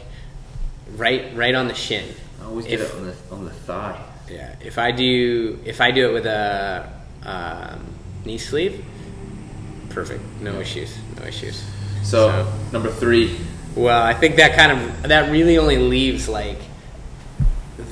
right, 0.98 1.36
right 1.36 1.56
on 1.56 1.68
the 1.68 1.74
shin. 1.74 2.06
I 2.42 2.46
always 2.46 2.66
If- 2.66 2.72
get 2.72 2.82
it 2.82 2.96
on 2.96 3.06
the 3.06 3.16
on 3.32 3.46
the 3.46 3.52
thigh. 3.52 4.00
yeah, 4.30 4.56
if 4.62 4.78
I 4.78 4.92
do 4.92 5.60
if 5.66 5.80
I 5.82 5.92
do 5.92 6.10
it 6.10 6.14
with 6.14 6.26
a 6.26 6.90
um, 7.24 7.86
knee 8.26 8.38
sleeve, 8.38 8.84
perfect, 9.90 10.22
no 10.42 10.60
issues, 10.60 10.96
no 11.20 11.26
issues. 11.26 11.64
So, 12.04 12.46
number 12.72 12.92
three, 12.92 13.36
well, 13.76 14.04
I 14.04 14.14
think 14.14 14.36
that 14.36 14.56
kind 14.56 14.72
of 14.72 15.04
that 15.10 15.32
really 15.32 15.58
only 15.58 15.78
leaves 15.78 16.28
like 16.30 16.60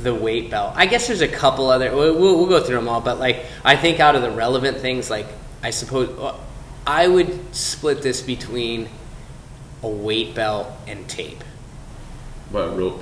the 0.04 0.14
weight 0.14 0.50
belt. 0.52 0.74
I 0.76 0.86
guess 0.86 1.08
there's 1.08 1.22
a 1.22 1.28
couple 1.28 1.70
other. 1.70 1.96
We'll, 1.96 2.18
we'll, 2.20 2.38
we'll 2.38 2.48
go 2.48 2.62
through 2.64 2.76
them 2.76 2.88
all, 2.90 3.02
but 3.02 3.20
like 3.20 3.46
I 3.64 3.76
think 3.76 4.00
out 4.00 4.16
of 4.16 4.22
the 4.22 4.32
relevant 4.32 4.78
things, 4.78 5.10
like 5.10 5.28
I 5.64 5.70
suppose 5.72 6.10
well, 6.18 6.40
I 6.86 7.08
would 7.08 7.56
split 7.56 8.02
this 8.02 8.22
between 8.22 8.90
a 9.82 9.88
weight 9.88 10.36
belt 10.36 10.68
and 10.88 11.08
tape. 11.10 11.44
what 12.52 12.78
rope? 12.78 13.02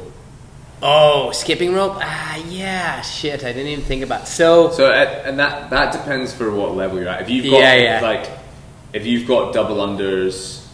Oh, 0.83 1.31
skipping 1.31 1.73
rope? 1.75 1.93
Ah, 1.97 2.37
yeah. 2.49 3.01
Shit, 3.01 3.43
I 3.43 3.51
didn't 3.53 3.67
even 3.67 3.85
think 3.85 4.01
about. 4.03 4.27
So, 4.27 4.71
So 4.71 4.87
uh, 4.87 5.23
and 5.25 5.37
that 5.39 5.69
that 5.69 5.91
depends 5.93 6.33
for 6.33 6.49
what 6.51 6.75
level 6.75 6.99
you're 6.99 7.07
at. 7.07 7.21
If 7.21 7.29
you've 7.29 7.45
got 7.51 7.59
Yeah, 7.59 7.75
yeah. 7.75 8.01
like 8.01 8.29
if 8.93 9.05
you've 9.05 9.27
got 9.27 9.53
double 9.53 9.77
unders 9.77 10.65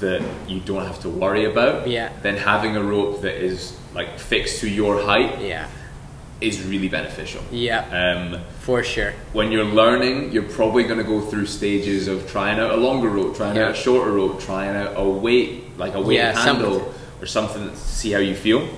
that 0.00 0.22
you 0.46 0.60
don't 0.60 0.84
have 0.84 1.00
to 1.00 1.08
worry 1.08 1.46
about, 1.46 1.88
Yeah. 1.88 2.10
then 2.22 2.36
having 2.36 2.76
a 2.76 2.82
rope 2.82 3.22
that 3.22 3.42
is 3.42 3.74
like 3.96 4.18
fixed 4.18 4.60
to 4.60 4.68
your 4.68 5.02
height 5.02 5.40
yeah, 5.40 5.66
is 6.40 6.62
really 6.62 6.88
beneficial. 6.88 7.42
yeah, 7.50 7.80
Um, 8.02 8.40
for 8.60 8.84
sure. 8.84 9.12
when 9.32 9.50
you're 9.50 9.64
learning, 9.64 10.32
you're 10.32 10.50
probably 10.60 10.84
going 10.84 10.98
to 10.98 11.04
go 11.04 11.20
through 11.22 11.46
stages 11.46 12.06
of 12.08 12.30
trying 12.30 12.60
out 12.60 12.70
a 12.72 12.76
longer 12.76 13.08
rope, 13.08 13.34
trying 13.36 13.56
Yeah. 13.56 13.64
out 13.66 13.70
a 13.72 13.74
shorter 13.74 14.12
rope, 14.12 14.40
trying 14.40 14.76
out 14.76 14.92
a 14.96 15.02
weight 15.04 15.78
like 15.78 15.94
a 15.94 16.00
weight 16.00 16.16
Yeah, 16.18 16.38
handle 16.38 16.74
something. 16.80 16.94
or 17.22 17.26
something 17.26 17.70
to 17.70 17.76
see 17.76 18.12
how 18.12 18.18
you 18.20 18.34
feel. 18.34 18.68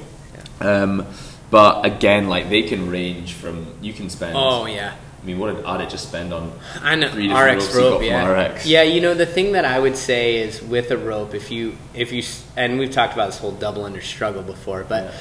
Um, 0.60 1.04
but 1.50 1.84
again, 1.84 2.28
like 2.28 2.48
they 2.48 2.62
can 2.62 2.90
range 2.90 3.32
from 3.34 3.66
you 3.82 3.92
can 3.92 4.08
spend. 4.10 4.34
Oh 4.36 4.66
yeah, 4.66 4.92
I 5.20 5.24
mean, 5.26 5.38
what 5.38 5.54
did 5.56 5.64
Adit 5.64 5.90
just 5.90 6.08
spend 6.08 6.32
on? 6.32 6.52
I 6.80 6.94
know 6.94 7.10
Three 7.10 7.32
RX 7.32 7.74
rope. 7.74 8.02
Yeah, 8.02 8.26
RX. 8.28 8.66
yeah. 8.66 8.82
You 8.82 9.00
know 9.00 9.14
the 9.14 9.26
thing 9.26 9.52
that 9.52 9.64
I 9.64 9.78
would 9.78 9.96
say 9.96 10.36
is 10.38 10.62
with 10.62 10.90
a 10.92 10.96
rope, 10.96 11.34
if 11.34 11.50
you 11.50 11.76
if 11.94 12.12
you 12.12 12.22
and 12.56 12.78
we've 12.78 12.90
talked 12.92 13.14
about 13.14 13.26
this 13.26 13.38
whole 13.38 13.52
double 13.52 13.84
under 13.84 14.00
struggle 14.00 14.42
before, 14.42 14.84
but 14.88 15.12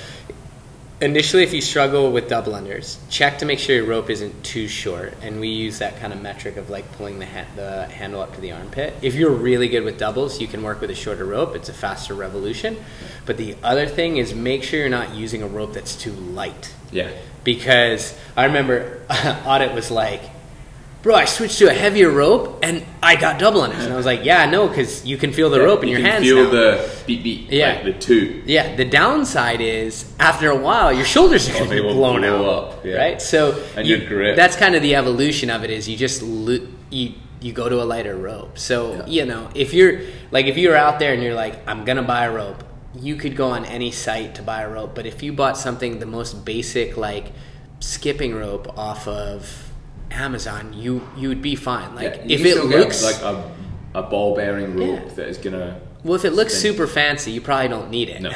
initially 0.99 1.43
if 1.43 1.53
you 1.53 1.61
struggle 1.61 2.11
with 2.11 2.27
double 2.27 2.53
unders, 2.53 2.97
check 3.09 3.37
to 3.39 3.45
make 3.45 3.59
sure 3.59 3.75
your 3.75 3.85
rope 3.85 4.09
isn't 4.09 4.43
too 4.43 4.67
short, 4.67 5.13
and 5.21 5.39
we 5.39 5.47
use 5.49 5.79
that 5.79 5.99
kind 5.99 6.11
of 6.13 6.21
metric 6.21 6.57
of 6.57 6.69
like 6.69 6.91
pulling 6.93 7.19
the 7.19 7.25
ha- 7.25 7.45
the 7.55 7.85
handle 7.87 8.21
up 8.21 8.33
to 8.35 8.41
the 8.41 8.51
armpit. 8.51 8.93
If 9.01 9.15
you're 9.15 9.31
really 9.31 9.67
good 9.67 9.83
with 9.83 9.97
doubles, 9.97 10.39
you 10.41 10.47
can 10.47 10.63
work 10.63 10.81
with 10.81 10.89
a 10.91 10.95
shorter 10.95 11.25
rope. 11.25 11.55
It's 11.55 11.69
a 11.69 11.73
faster 11.73 12.13
revolution. 12.13 12.77
But 13.25 13.37
the 13.37 13.55
other 13.63 13.85
thing 13.87 14.17
is 14.17 14.33
make 14.33 14.63
sure 14.63 14.79
you're 14.79 14.89
not 14.89 15.13
using 15.13 15.43
a 15.43 15.47
rope 15.47 15.73
that's 15.73 15.95
too 15.97 16.11
light 16.13 16.73
Yeah, 16.93 17.11
because 17.47 18.13
I 18.35 18.45
remember 18.45 19.01
Audit 19.45 19.73
was 19.73 19.89
like, 19.89 20.21
"Bro, 21.01 21.15
I 21.15 21.23
switched 21.25 21.57
to 21.59 21.69
a 21.69 21.73
heavier 21.73 22.11
rope 22.11 22.59
and 22.61 22.83
I 23.01 23.15
got 23.15 23.39
double 23.39 23.61
unders." 23.61 23.85
And 23.85 23.93
I 23.93 23.95
was 23.95 24.05
like, 24.05 24.25
"Yeah, 24.25 24.45
no, 24.49 24.67
because 24.67 25.05
you 25.05 25.15
can 25.17 25.31
feel 25.31 25.49
the 25.49 25.61
rope 25.61 25.81
in 25.83 25.87
you 25.89 25.95
your 25.97 26.01
can 26.03 26.11
hands 26.11 26.23
feel 26.25 26.43
now." 26.43 26.49
the 26.51 26.89
beat 27.07 27.23
beat. 27.23 27.49
Yeah. 27.49 27.75
like 27.75 27.83
the 27.85 27.93
two. 27.93 28.43
yeah, 28.45 28.75
the 28.75 28.83
downside 28.85 29.61
is 29.61 30.05
after 30.19 30.51
a 30.51 30.55
while 30.67 30.91
your 30.91 31.05
shoulders 31.05 31.47
are 31.49 31.53
Oh, 31.55 31.59
going 31.59 31.69
to 31.69 31.75
be 31.75 31.81
blown 31.93 32.21
blow 32.21 32.51
out, 32.51 32.63
up, 32.73 32.85
yeah. 32.85 32.95
right? 32.97 33.21
So 33.21 33.39
And 33.77 33.87
you- 33.87 33.95
your 33.95 34.07
grip. 34.07 34.35
That's 34.35 34.57
kind 34.57 34.75
of 34.75 34.81
the 34.81 34.95
evolution 34.95 35.49
of 35.49 35.63
it. 35.63 35.69
Is 35.71 35.87
you 35.87 35.95
just 35.95 36.21
lo- 36.21 36.67
you 36.91 37.13
you 37.39 37.53
go 37.53 37.69
to 37.69 37.81
a 37.81 37.87
lighter 37.93 38.15
rope. 38.17 38.57
So 38.59 38.75
Yeah. 38.93 39.05
you 39.15 39.25
know 39.31 39.43
if 39.55 39.73
you're 39.73 40.01
like 40.31 40.47
if 40.51 40.57
you're 40.57 40.75
out 40.75 40.99
there 40.99 41.13
and 41.13 41.23
you're 41.23 41.39
like 41.45 41.55
I'm 41.69 41.85
gonna 41.85 42.03
buy 42.03 42.25
a 42.25 42.31
rope, 42.41 42.61
you 43.01 43.15
could 43.15 43.35
go 43.35 43.47
on 43.49 43.65
any 43.65 43.91
site 43.91 44.35
to 44.35 44.41
buy 44.41 44.61
a 44.61 44.69
rope. 44.69 44.95
But 44.95 45.05
if 45.05 45.21
you 45.23 45.33
bought 45.33 45.57
something 45.57 45.99
the 45.99 46.05
most 46.05 46.45
basic 46.45 46.97
like 46.97 47.31
skipping 47.79 48.35
rope 48.35 48.77
off 48.77 49.07
of 49.07 49.71
Amazon, 50.11 50.73
you 50.73 51.07
you 51.17 51.29
would 51.29 51.41
be 51.41 51.55
fine. 51.55 51.95
Like 51.95 52.21
Yeah, 52.25 52.35
if 52.37 52.45
it 52.45 52.63
looks 52.65 53.03
like 53.03 53.21
a, 53.21 53.51
a 53.93 54.03
ball 54.03 54.35
bearing 54.35 54.75
rope 54.77 55.01
Yeah. 55.07 55.13
that 55.15 55.27
is 55.27 55.37
gonna. 55.37 55.79
well, 56.03 56.15
if 56.15 56.25
it 56.25 56.31
looks 56.33 56.53
spin. 56.53 56.71
super 56.73 56.87
fancy, 56.87 57.31
you 57.31 57.41
probably 57.41 57.67
don't 57.67 57.89
need 57.89 58.09
it. 58.09 58.21
No. 58.21 58.31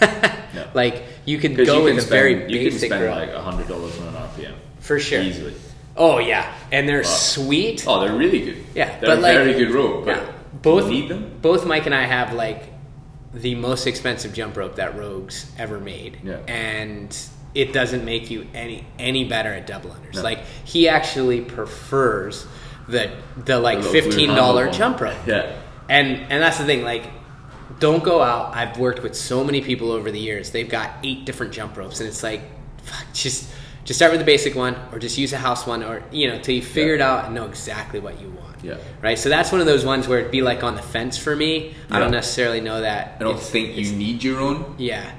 No. 0.54 0.66
like 0.72 1.02
you 1.26 1.36
could 1.38 1.54
'Cause 1.54 1.66
go 1.66 1.78
you 1.78 1.84
with 1.84 1.92
can 1.94 1.98
a 1.98 2.02
spend, 2.02 2.10
very 2.48 2.52
you 2.52 2.70
can 2.70 2.78
spend 2.78 3.02
rope. 3.04 3.14
like 3.14 3.34
hundred 3.34 3.68
dollars 3.68 3.98
on 4.00 4.08
an 4.08 4.14
RPM 4.14 4.54
For 4.80 4.98
sure. 4.98 5.20
easily. 5.20 5.54
Oh 5.98 6.18
yeah, 6.18 6.50
and 6.72 6.88
they're 6.88 6.98
Wow. 7.02 7.08
sweet. 7.08 7.84
Oh, 7.86 8.00
they're 8.00 8.16
really 8.16 8.40
good. 8.40 8.56
Yeah, 8.74 8.98
they're 9.00 9.10
but 9.10 9.18
a 9.18 9.20
like 9.20 9.34
very 9.36 9.52
good 9.54 9.70
rope. 9.70 10.06
But 10.06 10.16
yeah, 10.16 10.32
both 10.62 10.86
do 10.88 10.94
you 10.94 11.00
need 11.02 11.10
them. 11.10 11.30
Both 11.42 11.66
Mike 11.66 11.84
and 11.84 11.94
I 11.94 12.04
have 12.04 12.32
like 12.32 12.62
the 13.34 13.54
most 13.54 13.86
expensive 13.86 14.32
jump 14.32 14.56
rope 14.56 14.76
that 14.76 14.96
Rogue's 14.96 15.50
ever 15.58 15.78
made, 15.78 16.18
Yeah. 16.24 16.38
and 16.48 17.16
it 17.54 17.72
doesn't 17.72 18.04
make 18.04 18.30
you 18.30 18.46
any 18.54 18.86
any 18.98 19.24
better 19.24 19.52
at 19.52 19.66
double 19.66 19.90
unders. 19.90 20.14
No. 20.14 20.22
Like 20.22 20.40
he 20.64 20.88
actually 20.88 21.40
prefers 21.40 22.46
the 22.88 23.10
the 23.44 23.58
like 23.58 23.82
The 23.82 23.88
fifteen 23.88 24.28
dollar 24.34 24.70
jump 24.70 25.00
rope. 25.00 25.16
Yeah. 25.26 25.54
And 25.88 26.08
and 26.30 26.42
that's 26.42 26.58
the 26.58 26.64
thing, 26.64 26.82
like 26.82 27.04
don't 27.78 28.02
go 28.02 28.22
out. 28.22 28.54
I've 28.54 28.78
worked 28.78 29.02
with 29.02 29.14
so 29.14 29.44
many 29.44 29.60
people 29.60 29.90
over 29.92 30.10
the 30.10 30.18
years. 30.18 30.50
They've 30.50 30.68
got 30.68 30.90
eight 31.02 31.24
different 31.26 31.52
jump 31.52 31.76
ropes, 31.76 32.00
and 32.00 32.08
it's 32.08 32.22
like, 32.22 32.40
fuck, 32.82 33.04
just 33.12 33.50
just 33.84 33.98
start 33.98 34.12
with 34.12 34.20
the 34.20 34.24
basic 34.26 34.54
one, 34.54 34.76
or 34.92 34.98
just 34.98 35.18
use 35.18 35.32
a 35.32 35.36
house 35.38 35.66
one, 35.66 35.82
or 35.82 36.02
you 36.10 36.28
know, 36.28 36.38
till 36.38 36.54
you 36.54 36.62
figure 36.62 36.94
it 36.94 37.00
out 37.00 37.26
and 37.26 37.34
know 37.34 37.44
exactly 37.46 38.00
what 38.00 38.20
you 38.20 38.28
want. 38.30 38.45
Yeah. 38.66 38.76
Right. 39.02 39.18
So 39.18 39.28
that's 39.28 39.52
one 39.52 39.60
of 39.60 39.66
those 39.66 39.84
ones 39.84 40.08
where 40.08 40.18
it'd 40.18 40.30
be 40.32 40.42
like 40.42 40.62
on 40.62 40.74
the 40.74 40.82
fence 40.82 41.16
for 41.16 41.34
me. 41.36 41.74
I 41.90 41.98
don't 41.98 42.10
necessarily 42.10 42.60
know 42.60 42.80
that. 42.80 43.16
I 43.20 43.22
don't 43.24 43.38
think 43.40 43.76
you 43.76 43.92
need 43.92 44.24
your 44.24 44.40
own, 44.40 44.74
Yeah. 44.78 45.10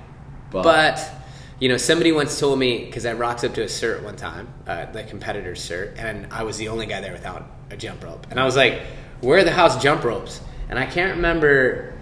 but, 0.51 0.63
But 0.63 1.11
you 1.59 1.69
know, 1.69 1.77
somebody 1.77 2.11
once 2.11 2.39
told 2.39 2.59
me 2.59 2.85
because 2.85 3.05
I 3.05 3.13
rocked 3.13 3.43
up 3.43 3.53
to 3.55 3.61
a 3.63 3.65
cert 3.67 4.03
one 4.03 4.15
time, 4.15 4.47
uh, 4.67 4.85
the 4.91 5.03
competitor's 5.03 5.59
cert, 5.67 5.93
and 5.97 6.27
I 6.31 6.43
was 6.43 6.57
the 6.57 6.67
only 6.67 6.85
guy 6.85 7.01
there 7.01 7.13
without 7.13 7.49
a 7.71 7.77
jump 7.77 8.03
rope, 8.03 8.27
and 8.29 8.39
I 8.39 8.45
was 8.45 8.55
like, 8.55 8.81
"Where 9.21 9.39
are 9.39 9.43
the 9.43 9.51
house 9.51 9.81
jump 9.81 10.03
ropes?" 10.03 10.39
And 10.69 10.77
I 10.77 10.85
can't 10.85 11.15
remember 11.15 11.93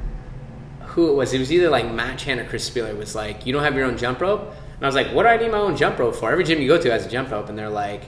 who 0.87 1.09
it 1.09 1.13
was. 1.15 1.33
It 1.33 1.39
was 1.39 1.51
either 1.51 1.69
like 1.69 1.89
Matt 1.91 2.17
Chan 2.17 2.39
or 2.39 2.45
Chris 2.45 2.69
Spieler 2.69 2.95
was 2.97 3.15
like, 3.15 3.45
"You 3.45 3.53
don't 3.53 3.63
have 3.63 3.75
your 3.75 3.85
own 3.85 3.97
jump 3.97 4.19
rope," 4.21 4.41
and 4.75 4.83
I 4.83 4.87
was 4.87 4.95
like, 4.95 5.07
"What 5.13 5.23
do 5.23 5.29
I 5.29 5.37
need 5.37 5.51
my 5.51 5.57
own 5.59 5.75
jump 5.77 5.99
rope 5.99 6.15
for?" 6.15 6.31
Every 6.31 6.43
gym 6.43 6.61
you 6.61 6.67
go 6.67 6.77
to 6.81 6.91
has 6.91 7.05
a 7.05 7.09
jump 7.09 7.31
rope, 7.31 7.47
and 7.49 7.57
they're 7.57 7.69
like, 7.69 8.03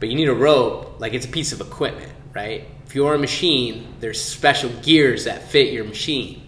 "But 0.00 0.08
you 0.08 0.14
need 0.16 0.28
a 0.28 0.34
rope, 0.34 0.96
like 0.98 1.14
it's 1.14 1.26
a 1.26 1.28
piece 1.28 1.52
of 1.52 1.60
equipment, 1.60 2.12
right? 2.34 2.66
If 2.86 2.94
you're 2.94 3.14
a 3.14 3.18
machine, 3.18 3.94
there's 4.00 4.22
special 4.22 4.70
gears 4.82 5.24
that 5.24 5.48
fit 5.50 5.72
your 5.72 5.84
machine." 5.84 6.38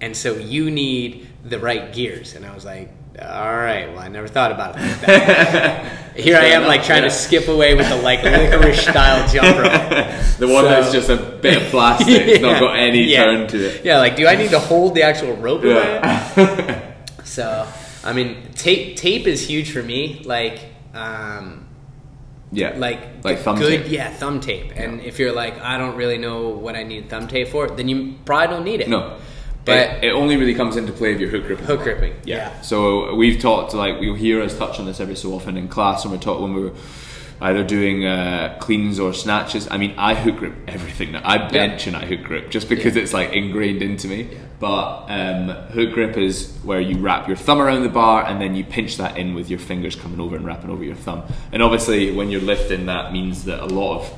and 0.00 0.16
so 0.16 0.34
you 0.34 0.68
need 0.68 1.28
the 1.44 1.60
right 1.60 1.92
gears. 1.92 2.34
And 2.34 2.44
I 2.44 2.52
was 2.52 2.64
like, 2.64 2.90
all 3.20 3.54
right, 3.54 3.88
well, 3.88 4.00
I 4.00 4.08
never 4.08 4.26
thought 4.26 4.50
about 4.50 4.74
it 4.76 4.80
like 4.80 5.00
that. 5.02 6.16
Here 6.16 6.36
I 6.36 6.46
am, 6.46 6.66
like 6.66 6.82
trying 6.82 7.02
to 7.02 7.10
skip 7.10 7.46
away 7.46 7.76
with 7.76 7.88
the 7.88 7.94
like 8.02 8.24
licorice 8.24 8.80
style 8.80 9.28
jump 9.32 9.56
rope. 9.58 9.70
the 10.40 10.48
one 10.48 10.64
So- 10.64 10.68
that's 10.70 10.90
just 10.92 11.08
a 11.08 11.16
bit 11.40 11.62
of 11.62 11.68
plastic, 11.70 12.08
it's 12.26 12.42
not 12.48 12.58
got 12.58 12.74
any 12.76 13.04
Yeah. 13.04 13.24
turn 13.26 13.46
to 13.46 13.58
it. 13.64 13.84
Yeah, 13.84 13.98
like, 13.98 14.16
do 14.16 14.26
I 14.26 14.34
need 14.34 14.50
to 14.50 14.58
hold 14.58 14.96
the 14.96 15.02
actual 15.04 15.34
rope? 15.36 15.62
in 15.62 15.74
my 15.74 15.80
hand? 15.84 16.32
Yeah. 16.36 16.92
So, 17.22 17.68
I 18.02 18.12
mean, 18.12 18.42
tape 18.56 18.96
tape 18.96 19.28
is 19.28 19.46
huge 19.46 19.70
for 19.70 19.84
me. 19.84 20.22
Like, 20.24 20.58
um, 20.94 21.64
yeah. 22.52 22.74
like 22.76 23.24
like 23.24 23.38
thumb 23.40 23.58
good, 23.58 23.82
tape. 23.84 23.90
yeah, 23.90 24.10
thumb 24.10 24.40
tape. 24.40 24.72
And 24.76 25.00
if 25.00 25.18
you're 25.18 25.32
like, 25.32 25.58
I 25.60 25.78
don't 25.78 25.96
really 25.96 26.18
know 26.18 26.48
what 26.50 26.76
I 26.76 26.82
need 26.84 27.08
thumb 27.10 27.26
tape 27.28 27.48
for, 27.48 27.68
then 27.68 27.88
you 27.88 28.14
probably 28.24 28.46
don't 28.54 28.64
need 28.64 28.80
it. 28.80 28.88
No. 28.88 29.18
But- 29.64 29.76
it, 30.02 30.04
it 30.04 30.12
only 30.12 30.36
really 30.36 30.54
comes 30.54 30.76
into 30.76 30.92
play 30.92 31.12
if 31.14 31.20
you're 31.20 31.30
hook 31.30 31.46
gripping. 31.46 31.66
Hook 31.66 31.82
gripping, 31.82 32.14
Yeah. 32.24 32.36
yeah. 32.36 32.60
So 32.62 33.14
we've 33.14 33.40
talked 33.40 33.74
like 33.74 34.00
you'll 34.00 34.16
hear 34.16 34.42
us 34.42 34.56
touch 34.58 34.78
on 34.80 34.86
this 34.86 34.98
every 35.00 35.14
so 35.16 35.32
often 35.34 35.56
in 35.56 35.68
class 35.68 36.04
when 36.04 36.12
we're 36.12 36.20
taught 36.20 36.40
when 36.40 36.52
we're 36.54 36.72
either 37.40 37.64
doing 37.64 38.04
uh, 38.04 38.56
cleans 38.60 38.98
or 39.00 39.12
snatches. 39.12 39.68
I 39.70 39.76
mean, 39.76 39.94
I 39.96 40.14
hook 40.14 40.36
grip 40.36 40.54
everything. 40.68 41.12
now. 41.12 41.22
I 41.24 41.48
bench 41.48 41.86
and 41.86 41.96
I 41.96 42.06
hook 42.06 42.22
grip 42.22 42.50
just 42.50 42.68
because 42.68 42.96
it's 42.96 43.12
like 43.12 43.32
ingrained 43.32 43.82
into 43.82 44.08
me. 44.08 44.28
But 44.62 45.06
um, 45.08 45.48
hook 45.72 45.92
grip 45.92 46.16
is 46.16 46.56
where 46.62 46.80
you 46.80 46.98
wrap 46.98 47.26
your 47.26 47.36
thumb 47.36 47.60
around 47.60 47.82
the 47.82 47.88
bar 47.88 48.24
and 48.24 48.40
then 48.40 48.54
you 48.54 48.62
pinch 48.62 48.96
that 48.98 49.16
in 49.16 49.34
with 49.34 49.50
your 49.50 49.58
fingers 49.58 49.96
coming 49.96 50.20
over 50.20 50.36
and 50.36 50.46
wrapping 50.46 50.70
over 50.70 50.84
your 50.84 50.94
thumb. 50.94 51.24
And 51.50 51.64
obviously, 51.64 52.14
when 52.14 52.30
you're 52.30 52.40
lifting, 52.40 52.86
that 52.86 53.12
means 53.12 53.46
that 53.46 53.58
a 53.58 53.66
lot 53.66 53.98
of 53.98 54.12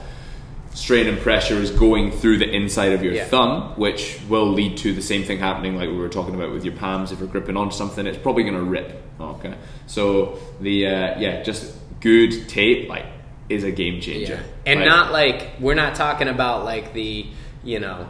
strain 0.74 1.06
and 1.06 1.18
pressure 1.18 1.54
is 1.54 1.70
going 1.70 2.10
through 2.10 2.36
the 2.36 2.50
inside 2.54 2.92
of 2.92 3.02
your 3.02 3.14
Yeah. 3.14 3.24
thumb, 3.24 3.72
which 3.76 4.18
will 4.28 4.46
lead 4.46 4.76
to 4.78 4.92
the 4.92 5.00
same 5.00 5.22
thing 5.22 5.38
happening 5.38 5.76
like 5.78 5.88
we 5.88 5.96
were 5.96 6.10
talking 6.10 6.34
about 6.34 6.52
with 6.52 6.62
your 6.62 6.74
palms. 6.74 7.10
If 7.10 7.20
you're 7.20 7.28
gripping 7.28 7.56
onto 7.56 7.74
something, 7.74 8.06
it's 8.06 8.18
probably 8.18 8.42
going 8.42 8.56
to 8.56 8.64
rip. 8.64 9.02
Okay, 9.18 9.54
so 9.86 10.36
the 10.60 10.86
uh, 10.86 11.18
yeah, 11.20 11.42
just 11.42 11.72
Goat 12.02 12.34
Tape 12.48 12.90
like 12.90 13.06
is 13.48 13.64
a 13.64 13.70
game 13.70 14.02
changer. 14.02 14.34
Yeah. 14.34 14.42
And 14.66 14.80
right? 14.80 14.86
not 14.86 15.10
like 15.10 15.52
we're 15.58 15.72
not 15.72 15.94
talking 15.94 16.28
about 16.28 16.66
like 16.66 16.92
the 16.92 17.28
you 17.62 17.80
know 17.80 18.06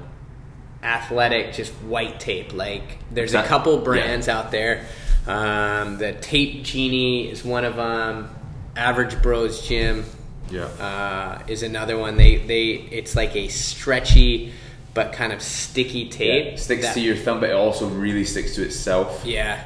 athletic 0.84 1.52
just 1.54 1.72
white 1.82 2.20
tape. 2.20 2.52
Like 2.52 2.98
there's 3.10 3.32
That- 3.32 3.44
a 3.46 3.48
couple 3.48 3.78
brands 3.78 4.28
out 4.28 4.50
there. 4.50 4.86
Um, 5.26 5.96
the 5.98 6.12
Tape 6.12 6.62
Genie 6.64 7.30
is 7.30 7.44
one 7.44 7.64
of 7.64 7.76
them. 7.76 8.28
Average 8.76 9.22
Bros 9.22 9.66
Gym 9.66 10.04
yeah. 10.50 10.64
uh, 10.64 11.42
is 11.48 11.62
another 11.62 11.96
one. 11.96 12.16
They 12.16 12.36
they 12.36 12.66
it's 12.90 13.16
like 13.16 13.34
a 13.34 13.48
stretchy 13.48 14.52
but 14.92 15.12
kind 15.12 15.32
of 15.32 15.40
sticky 15.42 16.08
tape. 16.08 16.54
It 16.54 16.58
sticks 16.60 16.82
that- 16.86 16.94
to 16.94 17.00
your 17.00 17.16
thumb, 17.16 17.40
but 17.40 17.50
it 17.50 17.56
also 17.56 17.88
really 17.88 18.24
sticks 18.24 18.54
to 18.56 18.62
itself. 18.62 19.22
Yeah, 19.24 19.62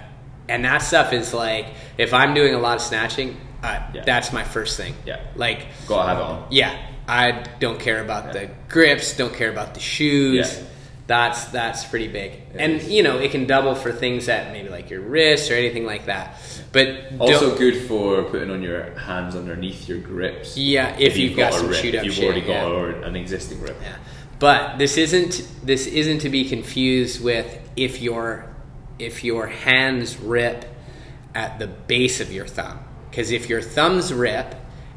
and 0.49 0.65
that 0.65 0.79
stuff 0.79 1.13
is 1.13 1.35
like 1.35 1.67
if 1.99 2.15
I'm 2.15 2.35
doing 2.35 2.55
a 2.55 2.59
lot 2.59 2.77
of 2.77 2.83
snatching, 2.83 3.37
uh, 3.63 3.81
Yeah. 3.93 4.05
that's 4.05 4.33
my 4.33 4.45
first 4.45 4.77
thing. 4.77 4.95
Yeah. 5.05 5.21
like 5.35 5.67
Gotta 5.89 6.09
have 6.09 6.19
it 6.19 6.23
on. 6.25 6.47
yeah, 6.51 6.77
I 7.09 7.45
don't 7.61 7.81
care 7.81 8.01
about 8.01 8.33
the 8.33 8.49
grips, 8.69 9.17
don't 9.17 9.35
care 9.35 9.51
about 9.51 9.75
the 9.75 9.81
shoes. 9.81 10.55
Yeah. 10.57 10.65
That's 11.09 11.47
that's 11.47 11.87
pretty 11.87 12.09
big, 12.09 12.33
It 12.33 12.57
and 12.59 12.73
is. 12.75 12.91
you 12.91 13.03
know 13.03 13.17
it 13.17 13.31
can 13.31 13.47
double 13.47 13.75
for 13.75 13.93
things 13.93 14.27
that 14.27 14.53
maybe 14.53 14.69
like 14.69 14.91
your 14.91 15.01
wrist 15.01 15.51
or 15.51 15.55
anything 15.55 15.87
like 15.87 16.05
that. 16.05 16.37
But 16.71 17.15
Also 17.19 17.57
good 17.57 17.89
for 17.89 18.25
putting 18.25 18.51
on 18.51 18.63
your 18.63 18.93
hands 18.99 19.35
underneath 19.35 19.89
your 19.89 20.01
grips. 20.01 20.59
yeah, 20.59 20.95
if, 20.99 21.17
you've, 21.17 21.35
got, 21.35 21.55
some 21.55 21.69
rip, 21.69 21.81
shoot 21.81 21.95
up 21.95 22.01
if 22.01 22.05
you've 22.05 22.15
shit, 22.15 22.25
already 22.25 22.43
got 22.43 22.71
yeah. 22.71 23.07
an 23.07 23.17
existing 23.17 23.63
rip. 23.63 23.81
Yeah. 23.81 23.97
But 24.39 24.77
this 24.77 24.99
isn't 24.99 25.49
this 25.65 25.87
isn't 25.87 26.19
to 26.21 26.29
be 26.29 26.47
confused 26.47 27.25
with 27.25 27.59
if 27.75 28.03
your 28.03 28.55
if 28.99 29.25
your 29.25 29.47
hands 29.47 30.19
rip 30.19 30.67
at 31.35 31.59
the 31.59 31.69
base 31.69 32.21
of 32.21 32.31
your 32.31 32.47
thumb. 32.47 32.81
Because 33.11 33.31
if 33.31 33.49
your 33.49 33.63
thumbs 33.63 34.13
rip 34.13 34.55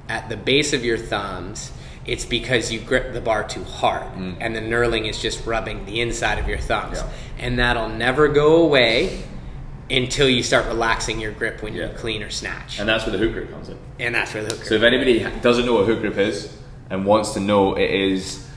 at 0.09 0.27
the 0.27 0.35
base 0.35 0.73
of 0.73 0.83
your 0.83 0.97
thumbs, 0.97 1.71
it's 2.11 2.25
because 2.25 2.71
you 2.73 2.79
grip 2.79 3.13
the 3.13 3.21
bar 3.21 3.43
too 3.47 3.63
hard, 3.63 4.03
and 4.41 4.53
the 4.55 4.59
knurling 4.59 5.07
is 5.09 5.17
just 5.21 5.45
rubbing 5.45 5.85
the 5.85 6.01
inside 6.01 6.37
of 6.39 6.47
your 6.47 6.57
thumbs, 6.57 6.97
Yeah. 6.97 7.07
and 7.45 7.57
that'll 7.57 7.89
never 7.89 8.27
go 8.27 8.61
away 8.63 9.23
until 9.89 10.29
you 10.29 10.43
start 10.43 10.65
relaxing 10.67 11.19
your 11.19 11.31
grip 11.31 11.61
when 11.63 11.73
you 11.73 11.89
clean 11.95 12.21
or 12.23 12.29
snatch, 12.29 12.79
And 12.79 12.87
that's 12.87 13.05
where 13.05 13.11
the 13.11 13.17
hook 13.23 13.33
grip 13.33 13.51
comes 13.51 13.69
in. 13.69 13.77
and 13.99 14.13
that's 14.15 14.33
where 14.33 14.43
the 14.43 14.49
hook. 14.49 14.59
Grip. 14.59 14.67
So 14.69 14.75
if 14.75 14.83
anybody 14.83 15.25
doesn't 15.41 15.65
know 15.65 15.73
what 15.75 15.85
hook 15.85 15.99
grip 16.01 16.17
is 16.17 16.49
and 16.89 17.05
wants 17.05 17.33
to 17.33 17.39
know, 17.39 17.75
it 17.75 17.89
is. 17.91 18.47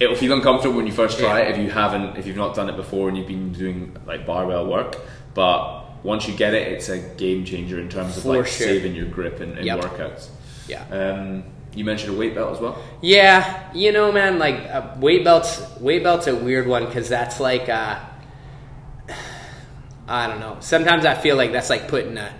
It'll 0.00 0.16
feel 0.16 0.32
uncomfortable 0.32 0.76
when 0.76 0.86
you 0.86 0.92
first 0.92 1.18
try 1.18 1.40
Yeah. 1.40 1.48
it 1.48 1.50
if 1.52 1.58
you 1.64 1.70
haven't, 1.70 2.16
if 2.18 2.26
you've 2.26 2.36
not 2.44 2.54
done 2.54 2.68
it 2.68 2.76
before 2.76 3.08
and 3.08 3.16
you've 3.16 3.28
been 3.28 3.52
doing 3.52 3.96
like 4.06 4.26
barbell 4.26 4.66
work. 4.66 4.96
But 5.34 6.02
once 6.04 6.26
you 6.28 6.34
get 6.34 6.54
it, 6.54 6.66
it's 6.72 6.88
a 6.88 6.98
game 6.98 7.44
changer 7.44 7.78
in 7.78 7.88
terms 7.88 8.16
of 8.16 8.24
like 8.26 8.46
sure. 8.46 8.66
saving 8.68 8.94
your 8.94 9.06
grip 9.06 9.40
and, 9.40 9.58
in 9.58 9.64
Yep. 9.66 9.80
workouts. 9.82 10.28
yeah. 10.66 10.82
Um, 10.90 11.44
you 11.74 11.84
mentioned 11.84 12.14
a 12.14 12.18
weight 12.18 12.34
belt 12.34 12.54
as 12.54 12.60
well. 12.60 12.76
Yeah, 13.00 13.70
you 13.72 13.92
know, 13.92 14.12
man, 14.12 14.38
like 14.38 14.56
uh, 14.56 14.94
weight 14.98 15.24
belts. 15.24 15.60
Weight 15.80 16.02
belts 16.02 16.26
a 16.26 16.34
weird 16.36 16.66
one 16.66 16.84
because 16.86 17.08
that's 17.08 17.40
like, 17.40 17.68
uh, 17.68 17.98
I 20.08 20.26
don't 20.26 20.40
know. 20.40 20.56
Sometimes 20.60 21.04
I 21.04 21.14
feel 21.14 21.36
like 21.36 21.52
that's 21.52 21.70
like 21.70 21.88
putting 21.88 22.18
a, 22.18 22.34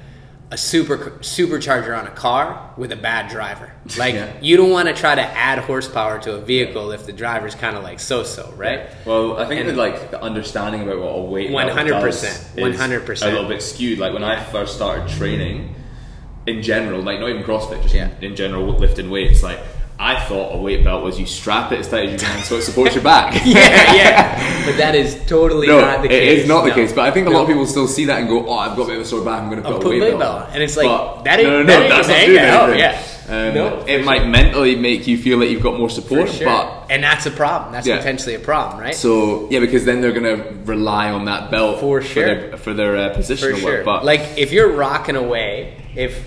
a 0.50 0.56
super 0.58 0.96
supercharger 1.20 1.96
on 1.98 2.06
a 2.06 2.10
car 2.10 2.74
with 2.76 2.92
a 2.92 2.96
bad 2.96 3.30
driver. 3.30 3.72
Like 3.98 4.14
Yeah. 4.14 4.32
you 4.40 4.56
don't 4.56 4.70
want 4.70 4.88
to 4.88 4.94
try 4.94 5.14
to 5.14 5.22
add 5.22 5.58
horsepower 5.60 6.18
to 6.20 6.34
a 6.36 6.40
vehicle 6.40 6.92
if 6.92 7.04
the 7.06 7.12
driver's 7.12 7.54
kind 7.54 7.76
of 7.76 7.82
like 7.82 7.98
so-so, 8.00 8.52
right? 8.56 8.88
Well, 9.04 9.38
I 9.38 9.46
think 9.46 9.60
And- 9.60 9.70
that 9.70 9.76
like 9.76 10.10
the 10.10 10.20
understanding 10.22 10.82
about 10.82 10.98
what 10.98 11.10
a 11.18 11.20
weight 11.22 11.50
100%, 11.50 11.88
does 11.88 12.24
is 12.24 12.46
100%. 12.56 13.22
a 13.22 13.30
little 13.30 13.48
bit 13.48 13.62
skewed. 13.62 13.98
Like 13.98 14.12
when 14.12 14.24
I 14.24 14.42
first 14.42 14.74
started 14.76 15.08
training, 15.08 15.74
in 16.46 16.62
general, 16.62 17.00
like 17.02 17.20
not 17.20 17.28
even 17.30 17.42
CrossFit, 17.42 17.82
just 17.82 17.94
Yeah. 17.94 18.08
in, 18.18 18.24
in 18.32 18.36
general 18.36 18.66
lifting 18.66 19.10
weights, 19.10 19.42
like 19.42 19.58
I 19.98 20.18
thought 20.24 20.54
a 20.54 20.58
weight 20.58 20.82
belt 20.82 21.04
was 21.04 21.20
you 21.20 21.26
strap 21.26 21.70
it 21.70 21.78
as 21.78 21.88
tight 21.88 22.06
as 22.06 22.12
you 22.12 22.18
can 22.26 22.42
so 22.42 22.56
it 22.56 22.62
supports 22.62 22.94
your 22.94 23.04
back. 23.04 23.34
yeah, 23.44 23.94
yeah. 23.94 24.48
But 24.66 24.76
that 24.78 24.94
is 24.94 25.14
totally 25.26 25.66
No, 25.68 25.80
not 25.80 26.02
the 26.02 26.08
case. 26.08 26.32
It 26.32 26.38
is 26.40 26.48
not 26.48 26.62
the 26.62 26.68
No. 26.70 26.74
case. 26.74 26.92
But 26.92 27.02
I 27.06 27.10
think 27.12 27.26
a 27.26 27.30
lot 27.30 27.42
of 27.42 27.46
people 27.48 27.66
still 27.66 27.86
see 27.88 28.04
that 28.06 28.18
and 28.20 28.28
go, 28.28 28.46
"Oh, 28.48 28.54
I've 28.58 28.76
got 28.76 28.84
a 28.84 28.86
bit 28.86 28.96
of 28.96 29.02
a 29.02 29.04
sore 29.04 29.24
back. 29.24 29.40
I'm 29.42 29.48
going 29.50 29.62
to 29.62 29.68
put, 29.68 29.74
I'll 29.74 29.78
a 29.80 29.82
put 29.82 29.90
weight, 29.90 30.00
weight 30.02 30.18
belt." 30.18 30.38
belt. 30.40 30.48
And 30.54 30.62
it's 30.62 30.76
like, 30.76 30.86
But- 30.86 31.24
that 31.24 31.38
ain't- 31.40 31.48
no, 31.48 31.62
no, 31.62 31.66
that 31.66 31.80
no, 31.88 31.88
that's 31.96 32.08
not 32.08 32.14
gonna 32.14 32.26
doing 32.26 32.38
anything. 32.38 32.78
yeah. 32.78 33.02
Um, 33.28 33.54
No, 33.54 33.80
for 33.82 33.88
it 33.88 34.04
might 34.04 34.26
mentally 34.26 34.74
make 34.76 35.06
you 35.06 35.16
feel 35.16 35.38
that 35.38 35.46
you've 35.46 35.62
got 35.62 35.78
more 35.78 35.88
support, 35.88 36.28
sure. 36.28 36.44
but 36.46 36.86
and 36.90 37.02
that's 37.04 37.24
a 37.26 37.30
problem. 37.30 37.72
That's 37.72 37.86
Yeah. 37.86 37.98
potentially 37.98 38.34
a 38.34 38.40
problem, 38.40 38.80
right? 38.82 38.94
so 38.94 39.46
yeah, 39.50 39.60
because 39.60 39.84
then 39.84 40.00
they're 40.00 40.12
going 40.12 40.36
to 40.36 40.42
rely 40.64 41.10
on 41.10 41.24
that 41.26 41.50
belt 41.50 41.78
For 41.80 42.02
sure. 42.02 42.24
their, 42.26 42.56
for 42.56 42.74
their 42.74 42.96
uh, 42.96 43.14
For 43.14 43.20
positional 43.20 43.56
sure. 43.58 43.64
work. 43.64 43.84
But 43.84 44.04
like 44.04 44.20
if 44.36 44.52
you're 44.52 44.72
rocking 44.72 45.14
away, 45.16 45.74
if 45.94 46.18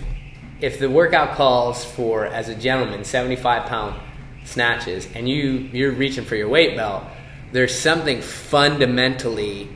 if 0.61 0.79
the 0.79 0.89
workout 0.89 1.35
calls 1.35 1.83
for 1.83 2.25
as 2.25 2.49
a 2.49 2.55
gentleman 2.55 3.03
75 3.03 3.67
pound 3.67 3.99
snatches 4.45 5.07
and 5.13 5.27
you 5.27 5.69
you're 5.73 5.91
reaching 5.91 6.23
for 6.25 6.35
your 6.35 6.49
weight 6.49 6.75
belt, 6.77 7.03
there's 7.51 7.77
something 7.77 8.21
fundamentally 8.21 9.69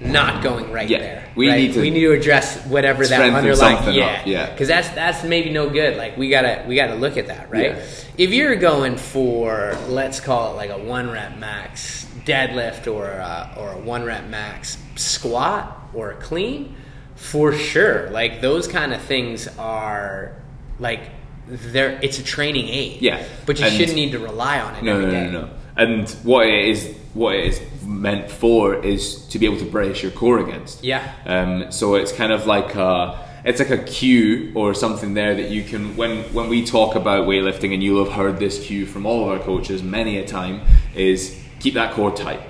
not 0.00 0.42
going 0.42 0.70
right 0.70 0.88
Yeah. 0.88 0.98
there. 0.98 1.24
We 1.34 1.48
right? 1.48 1.56
need 1.56 1.74
to 1.74 1.80
we 1.80 1.90
need 1.90 2.00
to 2.00 2.12
address 2.12 2.64
whatever 2.66 3.06
that 3.06 3.34
underlying 3.34 3.94
yeah 3.94 4.06
up, 4.20 4.26
yeah. 4.26 4.50
because 4.50 4.68
that's 4.68 4.88
that's 4.90 5.24
maybe 5.24 5.50
no 5.50 5.70
good. 5.70 5.96
Like 5.96 6.16
we 6.16 6.28
gotta 6.28 6.64
we 6.68 6.76
gotta 6.76 6.94
look 6.94 7.16
at 7.16 7.28
that 7.28 7.50
right. 7.50 7.72
Yeah. 7.76 7.86
If 8.16 8.30
you're 8.30 8.56
going 8.56 8.96
for 8.96 9.76
let's 9.88 10.20
call 10.20 10.52
it 10.52 10.56
like 10.56 10.70
a 10.70 10.78
one 10.78 11.10
rep 11.10 11.38
max 11.38 12.06
deadlift 12.24 12.92
or 12.92 13.06
a, 13.06 13.54
or 13.56 13.72
a 13.72 13.78
one 13.78 14.04
rep 14.04 14.28
max 14.28 14.78
squat 14.96 15.88
or 15.94 16.12
a 16.12 16.16
clean, 16.16 16.76
for 17.18 17.52
sure. 17.52 18.08
Like 18.10 18.40
those 18.40 18.66
kind 18.66 18.94
of 18.94 19.02
things 19.02 19.46
are 19.58 20.32
like 20.78 21.00
they're 21.46 21.98
it's 22.02 22.18
a 22.18 22.22
training 22.24 22.68
aid. 22.68 23.02
Yeah. 23.02 23.22
but 23.46 23.58
you 23.58 23.66
And- 23.66 23.74
shouldn't 23.74 23.96
need 23.96 24.12
to 24.12 24.18
rely 24.18 24.60
on 24.60 24.74
it. 24.76 24.82
no, 24.82 24.92
every 24.94 25.06
no, 25.06 25.10
day. 25.12 25.30
no, 25.30 25.40
no. 25.42 25.50
And 25.76 26.08
what 26.24 26.46
it 26.46 26.68
is, 26.70 26.94
what 27.14 27.36
it 27.36 27.46
is 27.46 27.60
meant 27.84 28.28
for, 28.30 28.74
is 28.84 29.24
to 29.28 29.38
be 29.38 29.46
able 29.46 29.58
to 29.58 29.64
brace 29.64 30.02
your 30.02 30.10
core 30.10 30.40
against. 30.40 30.82
Yeah. 30.82 31.12
Um, 31.24 31.70
so 31.70 31.94
it's 31.94 32.10
kind 32.10 32.32
of 32.32 32.46
like 32.46 32.74
a, 32.74 33.16
it's 33.44 33.60
like 33.60 33.70
a 33.70 33.78
cue 33.78 34.50
or 34.56 34.74
something 34.74 35.14
there 35.14 35.36
that 35.36 35.50
you 35.50 35.62
can 35.62 35.96
when 35.96 36.24
when 36.34 36.48
we 36.48 36.64
talk 36.64 36.96
about 36.96 37.28
weightlifting, 37.28 37.72
and 37.72 37.80
you'll 37.82 38.04
have 38.04 38.12
heard 38.14 38.38
this 38.40 38.66
cue 38.66 38.86
from 38.86 39.06
all 39.06 39.22
of 39.24 39.28
our 39.38 39.44
coaches 39.44 39.80
many 39.82 40.18
a 40.18 40.26
time, 40.26 40.62
is 40.96 41.40
keep 41.60 41.74
that 41.74 41.94
core 41.94 42.10
tight, 42.14 42.40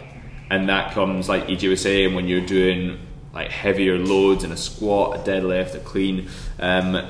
and 0.51 0.69
that 0.71 0.93
comes 0.95 1.29
like 1.29 1.49
EJ 1.49 1.69
was 1.69 1.83
saying 1.83 2.15
when 2.15 2.27
you're 2.29 2.47
doing 2.47 2.99
like 3.35 3.51
heavier 3.51 3.99
loads 3.99 4.45
in 4.45 4.53
a 4.53 4.57
squat, 4.57 5.17
a 5.17 5.31
deadlift, 5.31 5.75
a 5.75 5.79
clean. 5.81 6.29
Um, 6.59 7.05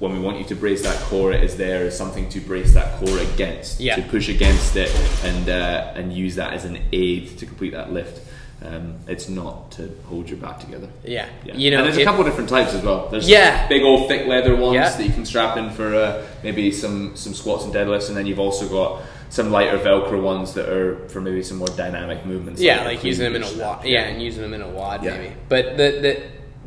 when 0.00 0.12
we 0.12 0.18
want 0.18 0.38
you 0.38 0.44
to 0.46 0.54
brace 0.54 0.82
that 0.82 1.00
core, 1.04 1.32
it 1.32 1.42
is 1.42 1.56
there 1.56 1.86
as 1.86 1.96
something 1.96 2.28
to 2.30 2.40
brace 2.40 2.74
that 2.74 2.98
core 2.98 3.18
against, 3.18 3.80
Yeah. 3.80 3.96
to 3.96 4.02
push 4.02 4.28
against 4.28 4.76
it, 4.76 4.94
and 5.24 5.48
uh, 5.48 5.92
and 5.94 6.12
use 6.12 6.34
that 6.36 6.52
as 6.52 6.64
an 6.64 6.78
aid 6.92 7.38
to 7.38 7.46
complete 7.46 7.72
that 7.72 7.92
lift. 7.92 8.20
Um, 8.64 8.94
it's 9.08 9.28
not 9.28 9.72
to 9.72 9.90
hold 10.06 10.28
your 10.28 10.38
back 10.38 10.58
together. 10.58 10.88
Yeah. 11.04 11.28
Yeah. 11.44 11.54
You 11.54 11.70
know, 11.70 11.78
and 11.78 11.86
there's 11.86 11.98
a 11.98 12.04
couple 12.04 12.20
of 12.22 12.26
different 12.26 12.48
types 12.48 12.72
as 12.72 12.82
well. 12.82 13.08
There's 13.10 13.28
Yeah. 13.28 13.66
big 13.68 13.82
old 13.82 14.08
thick 14.08 14.26
leather 14.26 14.56
ones 14.56 14.74
Yeah. 14.74 14.88
that 14.88 15.04
you 15.06 15.12
can 15.12 15.26
strap 15.26 15.56
in 15.58 15.70
for 15.70 15.94
uh, 15.94 16.22
maybe 16.42 16.70
some 16.72 17.14
some 17.14 17.34
squats 17.34 17.64
and 17.64 17.72
deadlifts, 17.74 18.08
and 18.08 18.16
then 18.16 18.26
you've 18.26 18.38
also 18.40 18.68
got 18.68 19.02
some 19.30 19.50
lighter 19.50 19.78
Velcro 19.78 20.22
ones 20.22 20.54
that 20.54 20.68
are 20.68 21.08
for 21.08 21.20
maybe 21.20 21.42
some 21.42 21.58
more 21.58 21.68
dynamic 21.68 22.24
movements. 22.24 22.60
Yeah, 22.60 22.84
a 22.84 22.86
like 22.86 23.04
using 23.04 23.24
them 23.24 23.36
in 23.36 23.42
a 23.42 23.52
WOD. 23.58 23.84
Yeah, 23.84 24.04
and 24.04 24.22
using 24.22 24.42
them 24.42 24.54
in 24.54 24.62
a 24.62 24.68
WOD 24.68 25.04
Yeah. 25.04 25.16
maybe. 25.16 25.34
But 25.48 25.76
the 25.76 25.90
the 26.00 26.22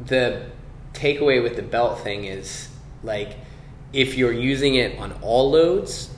the 0.06 0.42
takeaway 0.94 1.42
with 1.42 1.56
the 1.56 1.62
belt 1.62 2.00
thing 2.02 2.26
is 2.26 2.70
like 3.04 3.38
if 3.94 4.18
you're 4.18 4.34
using 4.34 4.76
it 4.76 4.98
on 5.00 5.14
all 5.22 5.52
loads, 5.52 6.10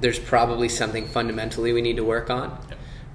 there's 0.00 0.18
probably 0.18 0.68
something 0.68 1.06
fundamentally 1.06 1.72
we 1.72 1.80
need 1.80 1.96
to 1.96 2.04
work 2.04 2.30
on, 2.30 2.58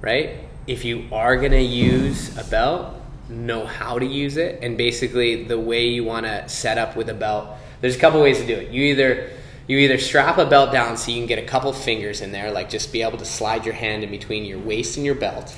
right? 0.01 0.37
If 0.65 0.83
you 0.85 1.05
are 1.11 1.37
gonna 1.37 1.57
use 1.57 2.35
a 2.37 2.43
belt, 2.43 2.95
know 3.29 3.65
how 3.65 3.99
to 3.99 4.05
use 4.05 4.37
it, 4.37 4.59
and 4.63 4.77
basically 4.77 5.43
the 5.43 5.59
way 5.59 5.87
you 5.87 6.03
want 6.03 6.25
to 6.25 6.49
set 6.49 6.77
up 6.77 6.95
with 6.95 7.09
a 7.09 7.13
belt. 7.13 7.49
There's 7.81 7.95
a 7.95 7.99
couple 7.99 8.21
ways 8.21 8.39
to 8.39 8.47
do 8.47 8.55
it. 8.55 8.71
You 8.71 8.83
either 8.85 9.29
you 9.69 9.77
either 9.77 9.97
strap 9.97 10.37
a 10.37 10.45
belt 10.45 10.71
down 10.73 10.97
so 10.97 11.11
you 11.11 11.17
can 11.19 11.27
get 11.27 11.39
a 11.39 11.45
couple 11.45 11.71
fingers 11.71 12.19
in 12.19 12.31
there, 12.33 12.51
like 12.51 12.69
just 12.69 12.91
be 12.91 13.01
able 13.03 13.19
to 13.19 13.25
slide 13.25 13.63
your 13.65 13.75
hand 13.75 14.03
in 14.03 14.11
between 14.11 14.43
your 14.43 14.59
waist 14.59 14.97
and 14.97 15.05
your 15.05 15.15
belt. 15.15 15.55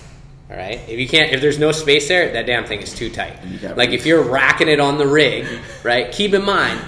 All 0.51 0.57
right. 0.57 0.79
If 0.87 0.99
you 0.99 1.07
can't, 1.07 1.31
if 1.31 1.39
there's 1.41 1.57
no 1.57 1.71
space 1.71 2.09
there, 2.09 2.33
that 2.33 2.45
damn 2.45 2.65
thing 2.65 2.81
is 2.81 2.93
too 2.93 3.09
tight. 3.09 3.37
Like 3.77 3.91
if 3.91 4.05
you're 4.05 4.21
racking 4.21 4.67
it 4.67 4.79
on 4.81 4.97
the 4.97 5.07
rig, 5.07 5.47
right? 5.83 6.11
Keep 6.11 6.33
in 6.33 6.43
mind, 6.43 6.79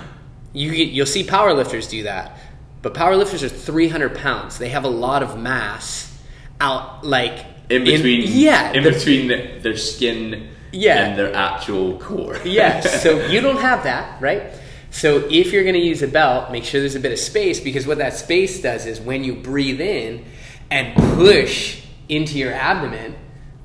you 0.52 0.70
you'll 0.72 1.06
see 1.06 1.24
powerlifters 1.24 1.90
do 1.90 2.04
that, 2.04 2.38
but 2.82 2.94
powerlifters 2.94 3.42
are 3.42 3.48
300 3.50 4.18
pounds. 4.18 4.58
They 4.60 4.70
have 4.70 4.84
a 4.84 4.90
lot 4.90 5.24
of 5.24 5.40
mass 5.40 6.14
out, 6.60 7.06
like 7.06 7.46
In 7.70 7.86
between, 7.86 8.24
yeah, 8.28 8.74
in 8.74 8.84
the- 8.84 8.92
between 8.92 9.28
their 9.62 9.78
skin 9.78 10.50
Yeah. 10.74 11.06
and 11.06 11.18
their 11.18 11.34
actual 11.34 11.98
core. 12.00 12.38
Yes. 12.44 13.02
So 13.02 13.26
you 13.28 13.40
don't 13.40 13.62
have 13.62 13.86
that, 13.86 14.22
right? 14.22 14.44
So 14.94 15.28
if 15.30 15.52
you're 15.52 15.64
going 15.64 15.74
to 15.74 15.82
use 15.82 16.04
a 16.04 16.08
belt, 16.08 16.52
make 16.52 16.64
sure 16.64 16.80
there's 16.80 16.94
a 16.94 17.00
bit 17.00 17.12
of 17.12 17.18
space 17.18 17.60
because 17.60 17.88
what 17.88 17.98
that 17.98 18.14
space 18.14 18.62
does 18.62 18.86
is 18.86 19.02
when 19.02 19.24
you 19.24 19.34
breathe 19.34 19.82
in 19.82 20.24
and 20.70 20.96
push 21.18 21.82
into 22.10 22.38
your 22.38 22.54
abdomen, 22.54 23.16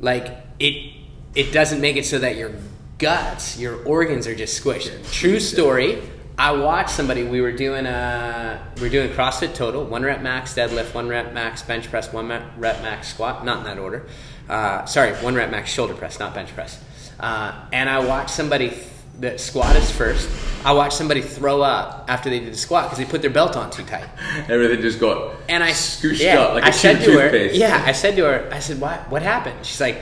like 0.00 0.34
it 0.58 0.94
it 1.34 1.52
doesn't 1.52 1.82
make 1.82 1.96
it 1.96 2.06
so 2.06 2.18
that 2.18 2.36
your 2.36 2.52
guts, 2.96 3.58
your 3.58 3.84
organs 3.84 4.26
are 4.26 4.34
just 4.34 4.60
squished. 4.62 5.12
True 5.12 5.38
story. 5.38 6.02
I 6.38 6.52
watched 6.52 6.90
somebody. 6.90 7.24
We 7.24 7.42
were 7.42 7.52
doing 7.52 7.84
a 7.84 8.66
we 8.76 8.82
were 8.82 8.88
doing 8.88 9.10
CrossFit 9.10 9.54
Total, 9.54 9.84
one 9.84 10.02
rep 10.02 10.22
max 10.22 10.54
deadlift, 10.54 10.94
one 10.94 11.08
rep 11.08 11.34
max 11.34 11.62
bench 11.62 11.90
press, 11.90 12.10
one 12.10 12.28
rep 12.28 12.80
max 12.80 13.08
squat. 13.08 13.44
Not 13.44 13.58
in 13.58 13.64
that 13.64 13.78
order. 13.78 14.08
Uh, 14.48 14.86
sorry, 14.86 15.12
one 15.16 15.34
rep 15.34 15.50
max 15.50 15.70
shoulder 15.70 15.92
press, 15.92 16.18
not 16.18 16.34
bench 16.34 16.54
press. 16.54 16.82
Uh, 17.20 17.66
and 17.70 17.90
I 17.90 17.98
watched 17.98 18.30
somebody 18.30 18.72
that 19.20 19.40
squat 19.40 19.74
is 19.76 19.90
first. 19.90 20.28
I 20.64 20.72
watched 20.72 20.96
somebody 20.96 21.22
throw 21.22 21.62
up 21.62 22.04
after 22.08 22.30
they 22.30 22.40
did 22.40 22.52
the 22.52 22.56
squat 22.56 22.84
because 22.84 22.98
they 22.98 23.04
put 23.04 23.20
their 23.22 23.30
belt 23.30 23.56
on 23.56 23.70
too 23.70 23.84
tight. 23.84 24.08
Everything 24.48 24.80
just 24.80 25.00
got 25.00 25.34
And 25.48 25.62
I 25.62 25.70
scooshed 25.72 26.20
yeah, 26.20 26.38
up 26.40 26.54
like 26.54 26.64
I 26.64 26.68
a 26.68 26.72
said 26.72 27.00
to 27.04 27.12
her, 27.12 27.30
toothpaste. 27.30 27.56
yeah, 27.56 27.82
I 27.84 27.92
said 27.92 28.16
to 28.16 28.24
her, 28.24 28.48
I 28.52 28.58
said, 28.60 28.80
what, 28.80 29.08
what 29.10 29.22
happened? 29.22 29.64
She's 29.64 29.80
like, 29.80 30.00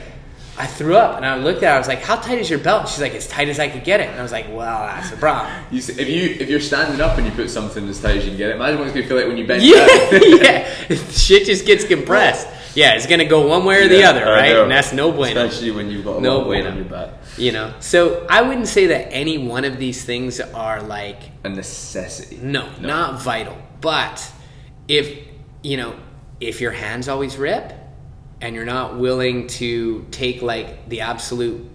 I 0.59 0.65
threw 0.67 0.97
up, 0.97 1.19
and 1.19 1.27
I 1.27 1.37
looked 1.37 1.63
at 1.63 1.69
her. 1.69 1.75
I 1.75 1.79
was 1.79 1.87
like, 1.87 2.01
"How 2.01 2.17
tight 2.17 2.39
is 2.39 2.49
your 2.49 2.59
belt?" 2.59 2.89
She's 2.89 3.03
like, 3.03 3.13
"As 3.15 3.29
tight 3.29 3.51
as 3.51 3.59
I 3.61 3.69
could 3.69 3.85
get 3.85 4.01
it." 4.01 4.09
And 4.09 4.19
I 4.19 4.23
was 4.23 4.33
like, 4.33 4.47
"Well, 4.49 4.87
that's 4.87 5.13
a 5.13 5.17
problem." 5.19 5.53
You 5.71 5.83
see, 5.83 6.01
if 6.01 6.09
you 6.09 6.35
if 6.43 6.49
you're 6.49 6.61
standing 6.61 6.99
up 6.99 7.19
and 7.19 7.27
you 7.27 7.33
put 7.35 7.51
something 7.51 7.87
as 7.91 8.01
tight 8.01 8.17
as 8.17 8.25
you 8.25 8.31
can 8.31 8.39
get 8.39 8.49
it, 8.49 8.57
imagine 8.57 8.79
what 8.79 8.87
it's 8.89 8.95
gonna 8.97 9.07
feel 9.07 9.19
like 9.19 9.27
when 9.29 9.37
you 9.37 9.47
bend 9.47 9.63
Yeah, 9.63 9.87
down. 9.87 10.23
yeah. 10.89 10.97
Shit 11.11 11.45
just 11.45 11.67
gets 11.67 11.85
compressed. 11.85 12.49
Yeah, 12.75 12.95
it's 12.95 13.07
gonna 13.07 13.27
go 13.27 13.47
one 13.47 13.67
way 13.67 13.85
or 13.85 13.89
the 13.89 14.03
other, 14.05 14.25
right? 14.25 14.57
And 14.57 14.71
that's 14.71 14.95
no 14.95 15.13
bueno. 15.13 15.45
Especially 15.45 15.73
when 15.73 15.91
you've 15.91 16.07
got 16.07 16.17
a 16.17 16.21
No 16.23 16.45
bueno. 16.45 16.71
on 16.71 16.77
your 16.77 16.87
back. 16.87 17.11
You 17.39 17.53
know. 17.53 17.75
So 17.81 18.27
I 18.31 18.43
wouldn't 18.43 18.69
say 18.69 18.87
that 18.87 19.13
any 19.13 19.39
one 19.39 19.65
of 19.65 19.79
these 19.79 20.05
things 20.05 20.41
are 20.41 20.83
like 20.83 21.21
A 21.45 21.49
necessity. 21.49 22.39
no, 22.43 22.71
not 22.81 23.21
vital. 23.23 23.57
But 23.81 24.31
if 24.89 25.19
you 25.63 25.77
know, 25.77 25.95
if 26.41 26.61
your 26.61 26.71
hands 26.73 27.09
always 27.09 27.37
rip 27.37 27.73
and 28.41 28.55
you're 28.55 28.65
not 28.65 28.99
willing 28.99 29.47
to 29.49 30.07
take 30.11 30.43
like 30.43 30.89
the 30.89 31.03
absolute 31.03 31.69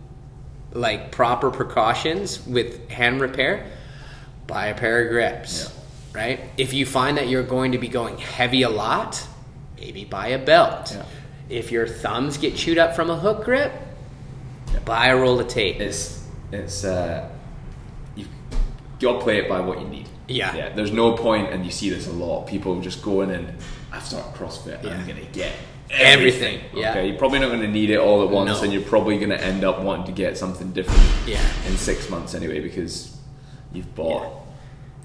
like 0.73 1.11
proper 1.11 1.51
precautions 1.51 2.45
with 2.45 2.89
hand 2.89 3.21
repair, 3.21 3.69
buy 4.47 4.67
a 4.67 4.75
pair 4.75 5.03
of 5.03 5.09
grips. 5.09 5.71
Right? 6.13 6.41
If 6.57 6.73
you 6.73 6.85
find 6.85 7.17
that 7.17 7.29
you're 7.29 7.43
going 7.43 7.71
to 7.71 7.77
be 7.77 7.87
going 7.87 8.17
heavy 8.17 8.63
a 8.63 8.69
lot, 8.69 9.25
maybe 9.77 10.03
buy 10.05 10.27
a 10.27 10.37
belt. 10.43 10.91
Yeah. 10.93 11.05
If 11.49 11.71
your 11.71 11.87
thumbs 11.87 12.37
get 12.37 12.55
chewed 12.55 12.77
up 12.77 12.95
from 12.95 13.09
a 13.09 13.17
hook 13.17 13.45
grip, 13.45 13.71
buy 14.79 15.07
a 15.07 15.17
roll 15.17 15.39
of 15.39 15.47
tape. 15.47 15.79
It's 15.79 16.25
it's 16.51 16.83
uh, 16.83 17.29
you 18.15 18.25
got 18.99 19.17
to 19.17 19.19
play 19.19 19.37
it 19.37 19.49
by 19.49 19.59
what 19.59 19.79
you 19.81 19.87
need. 19.87 20.07
Yeah. 20.27 20.55
yeah. 20.55 20.69
There's 20.69 20.91
no 20.91 21.13
point, 21.13 21.51
and 21.51 21.65
you 21.65 21.71
see 21.71 21.89
this 21.89 22.07
a 22.07 22.11
lot. 22.11 22.47
People 22.47 22.79
just 22.81 23.03
going 23.03 23.29
in. 23.29 23.45
And 23.45 23.57
I've 23.91 24.03
started 24.05 24.33
CrossFit. 24.37 24.83
Yeah. 24.83 24.91
I'm 24.91 25.05
gonna 25.07 25.21
get 25.33 25.51
Everything, 25.89 26.59
everything. 26.59 26.79
yeah. 26.79 26.91
Okay, 26.91 27.07
you're 27.09 27.17
probably 27.17 27.39
not 27.39 27.49
gonna 27.51 27.67
need 27.67 27.89
it 27.89 27.99
all 27.99 28.23
at 28.23 28.29
once, 28.29 28.49
No. 28.59 28.63
and 28.63 28.71
you're 28.71 28.81
probably 28.81 29.17
gonna 29.19 29.35
end 29.35 29.65
up 29.65 29.81
wanting 29.81 30.05
to 30.05 30.13
get 30.13 30.37
something 30.37 30.71
different. 30.71 31.01
Yeah. 31.27 31.41
In 31.67 31.75
six 31.75 32.09
months 32.09 32.33
anyway, 32.33 32.61
because 32.61 33.17
you've 33.73 33.93
bought 33.93 34.31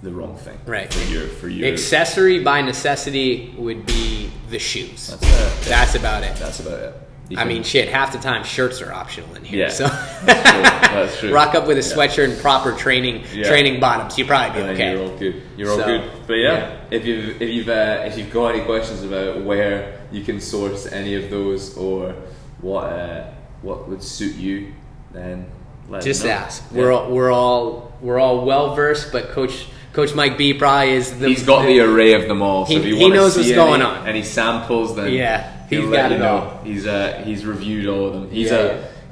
the 0.03 0.13
wrong 0.13 0.37
thing. 0.37 0.59
Right. 0.65 0.93
For 0.93 1.13
your 1.13 1.27
for 1.27 1.49
your. 1.49 1.73
Accessory 1.73 2.39
by 2.39 2.61
necessity 2.63 3.53
would 3.59 3.85
be 3.85 4.31
the 4.51 4.61
shoes. 4.61 5.09
That's 5.09 5.65
it. 5.65 5.69
That's 5.69 5.95
about 5.97 6.23
it. 6.23 6.37
That's 6.37 6.61
about 6.61 6.79
it. 6.81 6.95
I 7.37 7.45
mean, 7.45 7.63
shit. 7.65 7.89
Half 7.89 8.13
the 8.13 8.19
time, 8.19 8.45
shirts 8.45 8.81
are 8.83 8.93
optional 8.93 9.35
in 9.35 9.45
here. 9.45 9.67
Yeah. 9.67 9.69
So 9.71 9.87
That's 9.87 11.19
true. 11.19 11.33
Rock 11.35 11.55
up 11.55 11.67
with 11.67 11.77
a 11.79 11.81
Yeah. 11.89 11.97
sweatshirt 11.97 12.31
and 12.31 12.39
proper 12.41 12.73
training 12.73 13.25
Yeah. 13.35 13.49
training 13.49 13.81
bottoms. 13.81 14.17
You 14.19 14.27
probably 14.27 14.63
be 14.63 14.69
okay. 14.71 14.93
You're 14.93 15.03
all 15.03 15.19
good. 15.19 15.43
You're 15.57 15.71
all 15.71 15.77
good. 15.79 16.11
But 16.27 16.35
yeah, 16.35 16.53
yeah. 16.59 16.77
if 16.91 17.05
you've 17.05 17.43
if 17.43 17.51
you've 17.51 17.69
uh, 17.69 18.03
if 18.07 18.17
you've 18.19 18.33
got 18.33 18.55
any 18.55 18.65
questions 18.65 19.03
about 19.03 19.43
where 19.43 20.01
you 20.13 20.23
can 20.23 20.41
source 20.41 20.87
any 20.93 21.15
of 21.15 21.31
those 21.31 21.77
or 21.77 22.15
what 22.61 22.85
uh, 22.85 23.31
what 23.63 23.89
would 23.89 24.03
suit 24.03 24.37
you, 24.37 24.73
then 25.13 25.47
let 25.89 26.03
Just 26.05 26.25
know. 26.25 26.31
ask. 26.31 26.71
We're 26.71 26.93
all, 26.93 27.11
we're 27.11 27.33
all 27.33 27.93
we're 28.01 28.21
all 28.21 28.45
well 28.45 28.75
versed, 28.77 29.11
but 29.13 29.31
Coach 29.31 29.67
Coach 29.93 30.15
Mike 30.15 30.37
B 30.39 30.53
probably 30.55 30.93
is 30.93 31.19
the. 31.19 31.29
He's 31.29 31.43
got 31.43 31.65
the 31.67 31.81
array 31.81 32.13
of 32.13 32.29
them 32.29 32.43
all. 32.43 32.67
So 32.67 32.73
He- 32.73 32.79
if 32.79 32.85
you 32.87 32.97
he 32.97 33.09
knows 33.09 33.35
what's 33.37 33.49
any, 33.49 33.57
going 33.57 33.83
on. 33.83 34.07
any 34.07 34.23
samples, 34.23 34.95
then 34.95 35.13
Yeah, 35.13 35.51
he's 35.69 35.85
let 35.85 35.97
got 36.03 36.11
you 36.11 36.17
it 36.17 36.19
know. 36.21 36.37
all. 36.37 36.61
He's 36.65 36.87
uh, 36.87 37.23
he's 37.25 37.45
reviewed 37.45 37.87
all 37.89 38.07
of 38.07 38.13
them. 38.15 38.31
He's 38.31 38.51
Yeah, 38.51 38.57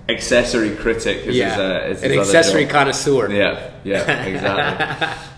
a 0.08 0.12
accessory 0.12 0.74
critic. 0.76 1.26
Is 1.26 1.36
yeah, 1.36 1.50
his, 1.50 1.58
uh, 1.58 2.06
is 2.06 2.12
an 2.12 2.18
accessory 2.18 2.64
job. 2.64 2.72
connoisseur. 2.72 3.30
Yeah, 3.32 3.70
yeah, 3.84 4.24
exactly, 4.24 4.34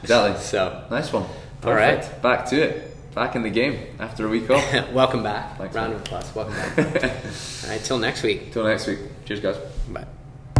exactly. 0.02 0.40
So 0.42 0.84
Nice 0.90 1.12
one. 1.12 1.24
All 1.64 1.72
right. 1.74 2.22
Back 2.22 2.46
to 2.46 2.60
it. 2.60 3.14
Back 3.14 3.34
in 3.34 3.42
the 3.42 3.50
game 3.50 3.78
after 3.98 4.26
a 4.26 4.28
week 4.28 4.50
off. 4.50 4.62
welcome 4.92 5.22
back. 5.22 5.56
Thanks, 5.58 5.74
Round 5.74 5.92
man. 5.92 6.00
of 6.00 6.06
applause. 6.06 6.34
Welcome 6.34 6.54
back. 6.54 6.78
all 7.04 7.70
right, 7.70 7.82
till 7.82 7.98
next 7.98 8.22
week. 8.22 8.52
Till 8.52 8.64
next 8.64 8.86
week. 8.86 8.98
Cheers, 9.24 9.40
guys. 9.40 9.56
Bye. 9.88 10.06